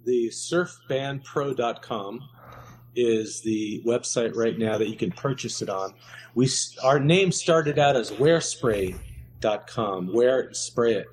the 0.07 0.31
surfbandpro.com 0.31 2.29
is 2.97 3.43
the 3.43 3.83
website 3.85 4.35
right 4.35 4.59
now 4.59 4.79
that 4.79 4.89
you 4.89 4.97
can 4.97 5.13
purchase 5.13 5.61
it 5.61 5.69
on. 5.69 5.93
We 6.35 6.49
our 6.83 6.99
name 6.99 7.31
started 7.31 7.79
out 7.79 7.95
as 7.95 8.11
wearspray.com, 8.13 10.15
wear 10.15 10.55
spray 10.55 10.95
it 10.95 11.07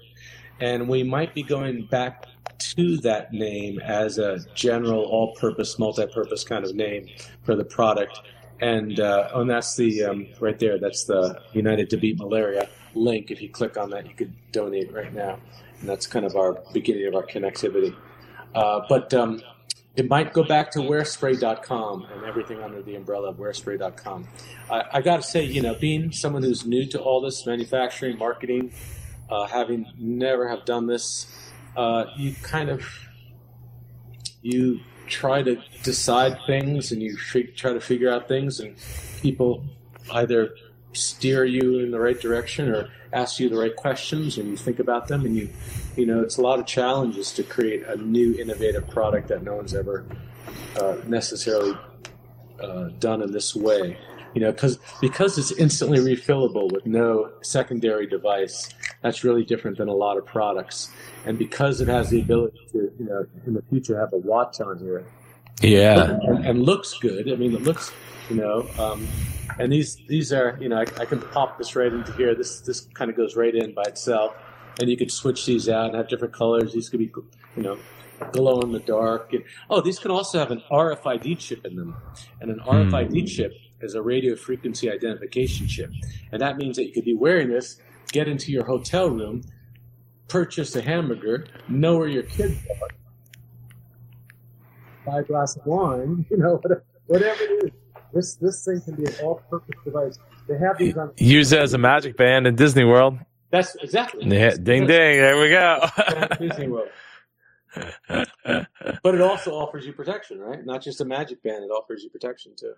and 0.60 0.88
we 0.88 1.03
might 1.03 1.34
be 1.34 1.43
going 1.43 1.86
back 1.86 2.26
to 2.57 2.97
that 2.97 3.32
name 3.32 3.80
as 3.80 4.18
a 4.18 4.39
general 4.53 5.03
all-purpose 5.03 5.80
multi-purpose 5.80 6.43
kind 6.43 6.66
of 6.66 6.76
name 6.76 7.07
for 7.43 7.55
the 7.55 7.64
product. 7.64 8.20
And 8.62 8.99
uh, 8.99 9.30
and 9.36 9.49
that's 9.49 9.78
the 9.78 10.03
um, 10.03 10.28
right 10.41 10.60
there. 10.60 10.78
That's 10.78 11.05
the 11.05 11.41
united 11.53 11.89
to 11.91 11.97
beat 11.97 12.18
malaria 12.18 12.68
link. 12.93 13.32
If 13.32 13.41
you 13.41 13.49
click 13.49 13.78
on 13.78 13.89
that 13.91 14.05
you 14.05 14.14
could 14.14 14.34
donate 14.51 14.91
right 14.91 15.14
now. 15.14 15.39
And 15.80 15.88
that's 15.88 16.05
kind 16.05 16.26
of 16.26 16.36
our 16.36 16.62
beginning 16.74 17.07
of 17.07 17.16
our 17.16 17.26
connectivity. 17.26 17.95
Uh, 18.53 18.82
but 18.89 19.14
um, 19.14 19.41
it 19.95 20.10
might 20.10 20.34
go 20.34 20.43
back 20.43 20.72
to 20.72 20.80
wearspray.com 20.80 22.07
and 22.14 22.26
everything 22.26 22.62
under 22.62 22.82
the 22.82 22.95
umbrella 22.95 23.30
of 23.30 23.38
wearspray.com. 23.38 24.28
I, 24.70 24.84
I 24.93 25.01
got 25.01 25.18
to 25.18 25.24
say, 25.24 25.43
you 25.43 25.62
know, 25.62 25.76
being 25.76 26.12
someone 26.12 26.43
who's 26.43 26.66
new 26.66 26.86
to 26.88 26.99
all 26.99 27.22
this 27.22 27.45
manufacturing, 27.45 28.18
marketing, 28.18 28.72
uh, 29.30 29.47
having 29.47 29.86
never 29.97 30.47
have 30.47 30.65
done 30.65 30.88
this, 30.88 31.27
uh, 31.77 32.05
you 32.17 32.36
kind 32.41 32.69
of 32.69 32.84
you 34.41 34.80
try 35.07 35.41
to 35.41 35.61
decide 35.84 36.38
things 36.45 36.91
and 36.91 37.01
you 37.01 37.17
try 37.17 37.73
to 37.73 37.82
figure 37.82 38.11
out 38.11 38.27
things, 38.27 38.59
and 38.59 38.75
people 39.21 39.63
either 40.11 40.55
steer 40.93 41.45
you 41.45 41.80
in 41.80 41.91
the 41.91 41.99
right 41.99 42.19
direction 42.19 42.69
or 42.69 42.89
ask 43.13 43.39
you 43.39 43.49
the 43.49 43.57
right 43.57 43.75
questions, 43.75 44.38
and 44.38 44.49
you 44.49 44.57
think 44.57 44.80
about 44.80 45.07
them, 45.07 45.25
and 45.25 45.36
you 45.36 45.49
you 45.95 46.05
know 46.05 46.21
it's 46.21 46.38
a 46.38 46.41
lot 46.41 46.59
of 46.59 46.65
challenges 46.65 47.32
to 47.34 47.43
create 47.43 47.84
a 47.86 47.95
new 47.97 48.36
innovative 48.36 48.88
product 48.89 49.27
that 49.27 49.43
no 49.43 49.55
one's 49.55 49.75
ever 49.75 50.05
uh, 50.80 50.95
necessarily 51.07 51.77
uh, 52.61 52.89
done 52.99 53.21
in 53.21 53.32
this 53.32 53.55
way. 53.55 53.97
You 54.36 54.41
know, 54.41 54.51
because 54.51 54.77
because 55.01 55.38
it's 55.38 55.51
instantly 55.51 55.99
refillable 55.99 56.71
with 56.71 56.86
no 56.86 57.32
secondary 57.41 58.05
device. 58.07 58.69
That's 59.01 59.23
really 59.23 59.43
different 59.43 59.77
than 59.77 59.88
a 59.88 59.93
lot 59.93 60.17
of 60.17 60.25
products, 60.25 60.91
and 61.25 61.38
because 61.38 61.80
it 61.82 61.88
has 61.88 62.09
the 62.09 62.19
ability 62.21 62.59
to, 62.73 62.91
you 62.99 63.05
know, 63.05 63.25
in 63.47 63.53
the 63.53 63.61
future 63.69 63.97
have 63.99 64.11
a 64.13 64.17
watch 64.17 64.59
on 64.61 64.77
here, 64.80 65.05
Yeah. 65.61 66.17
and, 66.23 66.45
and 66.45 66.63
looks 66.63 66.93
good. 66.99 67.32
I 67.32 67.36
mean, 67.36 67.53
it 67.55 67.63
looks, 67.63 67.91
you 68.30 68.36
know, 68.36 68.67
um, 68.77 69.07
and 69.57 69.71
these 69.71 69.95
these 70.07 70.32
are, 70.34 70.57
you 70.61 70.69
know, 70.69 70.77
I, 70.77 70.82
I 71.01 71.05
can 71.05 71.21
pop 71.21 71.57
this 71.57 71.75
right 71.75 71.91
into 71.91 72.11
here. 72.13 72.36
This 72.36 72.59
this 72.61 72.82
kind 72.93 73.09
of 73.09 73.15
goes 73.17 73.36
right 73.36 73.55
in 73.55 73.73
by 73.73 73.84
itself, 73.84 74.36
and 74.80 74.89
you 74.89 74.97
could 74.97 75.11
switch 75.11 75.45
these 75.45 75.69
out 75.69 75.88
and 75.88 75.95
have 75.95 76.07
different 76.09 76.34
colors. 76.34 76.73
These 76.73 76.89
could 76.89 76.99
be, 76.99 77.11
you 77.55 77.63
know, 77.63 77.77
glow 78.34 78.59
in 78.61 78.71
the 78.73 78.80
dark. 78.80 79.32
And, 79.34 79.43
oh, 79.69 79.80
these 79.82 79.97
can 79.97 80.11
also 80.11 80.39
have 80.39 80.51
an 80.51 80.61
RFID 80.69 81.39
chip 81.39 81.65
in 81.65 81.75
them, 81.77 81.95
and 82.41 82.51
an 82.51 82.59
RFID 82.59 83.27
chip 83.27 83.53
is 83.82 83.95
a 83.95 84.01
radio 84.01 84.36
frequency 84.36 84.91
identification 84.91 85.67
chip, 85.67 85.91
and 86.32 86.41
that 86.41 86.57
means 86.57 86.77
that 86.77 86.86
you 86.86 86.93
could 86.93 87.05
be 87.05 87.13
wearing 87.13 87.49
this, 87.49 87.80
get 88.11 88.27
into 88.27 88.51
your 88.51 88.65
hotel 88.65 89.09
room, 89.09 89.41
purchase 90.27 90.75
a 90.75 90.82
hamburger, 90.82 91.45
know 91.67 91.97
where 91.97 92.07
your 92.07 92.23
kids 92.23 92.57
are, 92.82 92.88
buy 95.05 95.19
a 95.19 95.23
glass 95.23 95.55
of 95.55 95.65
wine, 95.65 96.25
you 96.32 96.38
know, 96.38 96.55
whatever, 96.57 96.84
whatever 97.07 97.43
it 97.43 97.65
is. 97.65 97.71
This 98.13 98.36
this 98.36 98.65
thing 98.65 98.82
can 98.82 98.95
be 98.95 99.05
an 99.05 99.13
all-purpose 99.23 99.75
device. 99.86 100.17
They 100.47 100.57
have 100.57 100.80
these 100.80 100.97
on. 100.97 101.11
Use 101.17 101.51
it 101.51 101.59
as 101.59 101.75
a 101.75 101.77
magic 101.77 102.17
band 102.17 102.47
in 102.47 102.55
Disney 102.55 102.84
World. 102.84 103.19
That's 103.51 103.75
exactly. 103.75 104.25
Yeah, 104.25 104.55
ding 104.55 104.88
ding. 104.88 105.19
There 105.19 105.39
we 105.39 105.49
go. 105.49 105.86
Disney 106.39 106.67
World. 106.67 106.89
But 109.03 109.13
it 109.13 109.21
also 109.21 109.51
offers 109.51 109.86
you 109.86 109.93
protection, 109.93 110.39
right? 110.39 110.65
Not 110.65 110.82
just 110.82 111.01
a 111.01 111.05
magic 111.05 111.43
band; 111.43 111.63
it 111.63 111.67
offers 111.67 112.03
you 112.03 112.09
protection 112.09 112.53
too. 112.55 112.73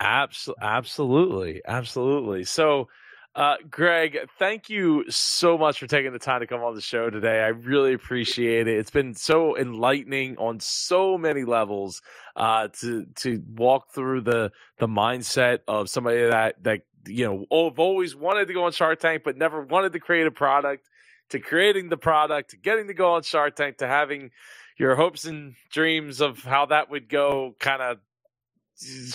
Abs- 0.00 0.48
absolutely, 0.60 1.60
absolutely. 1.66 2.44
So, 2.44 2.88
uh, 3.34 3.56
Greg, 3.70 4.18
thank 4.38 4.70
you 4.70 5.04
so 5.10 5.58
much 5.58 5.78
for 5.78 5.86
taking 5.86 6.12
the 6.12 6.18
time 6.18 6.40
to 6.40 6.46
come 6.46 6.62
on 6.62 6.74
the 6.74 6.80
show 6.80 7.10
today. 7.10 7.42
I 7.42 7.48
really 7.48 7.92
appreciate 7.92 8.66
it. 8.66 8.78
It's 8.78 8.90
been 8.90 9.14
so 9.14 9.56
enlightening 9.56 10.36
on 10.38 10.58
so 10.58 11.18
many 11.18 11.44
levels 11.44 12.00
uh, 12.34 12.68
to 12.80 13.06
to 13.16 13.42
walk 13.54 13.92
through 13.94 14.22
the 14.22 14.50
the 14.78 14.88
mindset 14.88 15.60
of 15.68 15.90
somebody 15.90 16.22
that 16.26 16.62
that 16.64 16.80
you 17.06 17.26
know 17.26 17.44
oh, 17.50 17.68
have 17.68 17.78
always 17.78 18.16
wanted 18.16 18.48
to 18.48 18.54
go 18.54 18.64
on 18.64 18.72
Shark 18.72 18.98
Tank 19.00 19.22
but 19.24 19.36
never 19.36 19.62
wanted 19.62 19.92
to 19.92 20.00
create 20.00 20.26
a 20.26 20.32
product. 20.32 20.88
To 21.28 21.38
creating 21.38 21.90
the 21.90 21.96
product, 21.96 22.50
to 22.50 22.56
getting 22.56 22.88
to 22.88 22.94
go 22.94 23.12
on 23.12 23.22
Shark 23.22 23.54
Tank, 23.54 23.76
to 23.76 23.86
having 23.86 24.32
your 24.76 24.96
hopes 24.96 25.24
and 25.24 25.54
dreams 25.70 26.20
of 26.20 26.42
how 26.42 26.66
that 26.66 26.90
would 26.90 27.08
go 27.08 27.54
kind 27.60 27.80
of 27.80 27.98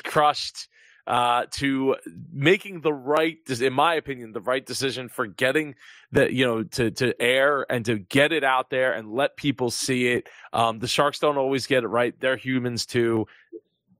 crushed 0.05 0.69
uh, 1.07 1.45
to 1.51 1.95
making 2.31 2.81
the 2.81 2.93
right, 2.93 3.37
in 3.61 3.73
my 3.73 3.95
opinion, 3.95 4.31
the 4.31 4.41
right 4.41 4.65
decision 4.65 5.09
for 5.09 5.27
getting 5.27 5.75
the, 6.11 6.33
you 6.33 6.45
know, 6.45 6.63
to, 6.63 6.91
to 6.91 7.21
air 7.21 7.65
and 7.69 7.85
to 7.85 7.99
get 7.99 8.31
it 8.31 8.43
out 8.43 8.69
there 8.69 8.93
and 8.93 9.11
let 9.11 9.37
people 9.37 9.69
see 9.69 10.07
it. 10.07 10.27
Um, 10.53 10.79
the 10.79 10.87
Sharks 10.87 11.19
don't 11.19 11.37
always 11.37 11.67
get 11.67 11.83
it 11.83 11.87
right. 11.87 12.13
They're 12.19 12.37
humans 12.37 12.85
too, 12.85 13.27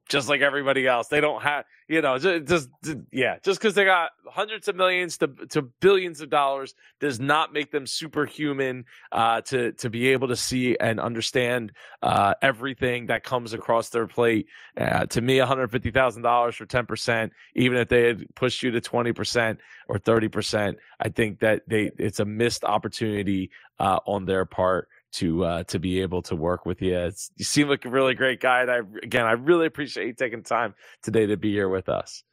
just 0.09 0.29
like 0.29 0.41
everybody 0.41 0.87
else. 0.87 1.07
They 1.07 1.21
don't 1.21 1.41
have, 1.41 1.65
you 1.87 2.01
know, 2.01 2.17
just, 2.17 2.69
just 2.83 2.97
yeah, 3.11 3.37
just 3.43 3.59
because 3.59 3.73
they 3.73 3.85
got 3.85 4.11
hundreds 4.27 4.67
of 4.67 4.75
millions 4.75 5.17
to, 5.19 5.27
to 5.49 5.63
billions 5.63 6.21
of 6.21 6.29
dollars 6.29 6.75
does 6.99 7.19
not 7.19 7.53
make 7.53 7.71
them 7.71 7.87
superhuman 7.87 8.85
uh, 9.11 9.41
to 9.41 9.71
to 9.73 9.89
be 9.89 10.09
able 10.09 10.27
to 10.27 10.35
see 10.35 10.77
and 10.79 10.99
understand 10.99 11.71
uh, 12.01 12.35
everything 12.41 13.07
that 13.07 13.23
comes 13.23 13.53
across 13.53 13.89
their 13.89 14.07
plate. 14.07 14.47
Uh, 14.77 15.05
to 15.07 15.21
me, 15.21 15.39
one 15.39 15.47
hundred 15.47 15.71
fifty 15.71 15.91
thousand 15.91 16.21
dollars 16.21 16.55
for 16.55 16.65
ten 16.65 16.85
percent, 16.85 17.33
even 17.55 17.77
if 17.77 17.89
they 17.89 18.07
had 18.07 18.35
pushed 18.35 18.63
you 18.63 18.71
to 18.71 18.81
twenty 18.81 19.13
percent 19.13 19.59
or 19.87 19.97
thirty 19.97 20.27
percent, 20.27 20.77
I 20.99 21.09
think 21.09 21.39
that 21.39 21.63
they 21.67 21.91
it's 21.97 22.19
a 22.19 22.25
missed 22.25 22.63
opportunity 22.63 23.49
uh, 23.79 23.99
on 24.05 24.25
their 24.25 24.45
part 24.45 24.87
to 25.15 25.45
uh, 25.45 25.63
to 25.65 25.79
be 25.79 26.01
able 26.01 26.21
to 26.23 26.35
work 26.35 26.65
with 26.65 26.81
you. 26.81 26.97
It's, 26.97 27.31
you 27.35 27.45
seem 27.45 27.69
like 27.69 27.85
a 27.85 27.89
really 27.89 28.13
great 28.13 28.39
guy, 28.39 28.61
and 28.61 28.71
I 28.71 28.79
again 29.03 29.25
I 29.25 29.33
really 29.33 29.65
appreciate 29.65 30.07
you 30.07 30.13
taking 30.13 30.43
time 30.43 30.75
today 31.01 31.25
to 31.25 31.37
be 31.37 31.51
here 31.51 31.69
with 31.69 31.89
us. 31.89 32.23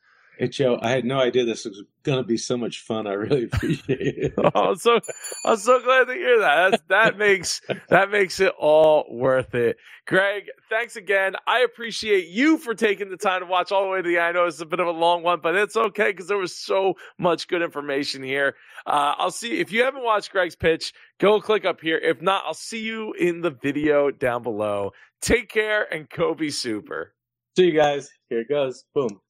Hey 0.42 0.48
Joe, 0.48 0.76
I 0.82 0.90
had 0.90 1.04
no 1.04 1.20
idea 1.20 1.44
this 1.44 1.66
was 1.66 1.84
going 2.02 2.18
to 2.18 2.26
be 2.26 2.36
so 2.36 2.56
much 2.56 2.80
fun. 2.80 3.06
I 3.06 3.12
really 3.12 3.44
appreciate 3.52 4.18
it. 4.18 4.34
oh, 4.56 4.74
so 4.74 4.98
I'm 5.44 5.56
so 5.56 5.80
glad 5.80 6.06
to 6.08 6.14
hear 6.14 6.40
that. 6.40 6.70
That's, 6.72 6.82
that 6.88 7.16
makes 7.16 7.60
that 7.90 8.10
makes 8.10 8.40
it 8.40 8.52
all 8.58 9.06
worth 9.08 9.54
it. 9.54 9.76
Greg, 10.04 10.50
thanks 10.68 10.96
again. 10.96 11.36
I 11.46 11.60
appreciate 11.60 12.26
you 12.26 12.58
for 12.58 12.74
taking 12.74 13.08
the 13.08 13.16
time 13.16 13.42
to 13.42 13.46
watch 13.46 13.70
all 13.70 13.84
the 13.84 13.88
way 13.90 14.02
to 14.02 14.08
the 14.08 14.16
end. 14.16 14.24
I 14.24 14.32
know 14.32 14.46
it's 14.46 14.60
a 14.60 14.66
bit 14.66 14.80
of 14.80 14.88
a 14.88 14.90
long 14.90 15.22
one, 15.22 15.38
but 15.40 15.54
it's 15.54 15.76
okay 15.76 16.10
because 16.10 16.26
there 16.26 16.38
was 16.38 16.56
so 16.56 16.94
much 17.20 17.46
good 17.46 17.62
information 17.62 18.24
here. 18.24 18.56
Uh, 18.84 19.14
I'll 19.18 19.30
see 19.30 19.60
if 19.60 19.70
you 19.70 19.84
haven't 19.84 20.02
watched 20.02 20.32
Greg's 20.32 20.56
pitch, 20.56 20.92
go 21.20 21.40
click 21.40 21.64
up 21.64 21.80
here. 21.80 21.98
If 21.98 22.20
not, 22.20 22.42
I'll 22.44 22.52
see 22.52 22.82
you 22.82 23.12
in 23.12 23.42
the 23.42 23.52
video 23.52 24.10
down 24.10 24.42
below. 24.42 24.90
Take 25.20 25.50
care 25.50 25.86
and 25.94 26.08
go 26.08 26.34
be 26.34 26.50
super. 26.50 27.14
See 27.56 27.66
you 27.66 27.76
guys. 27.76 28.10
Here 28.28 28.40
it 28.40 28.48
goes. 28.48 28.86
Boom. 28.92 29.21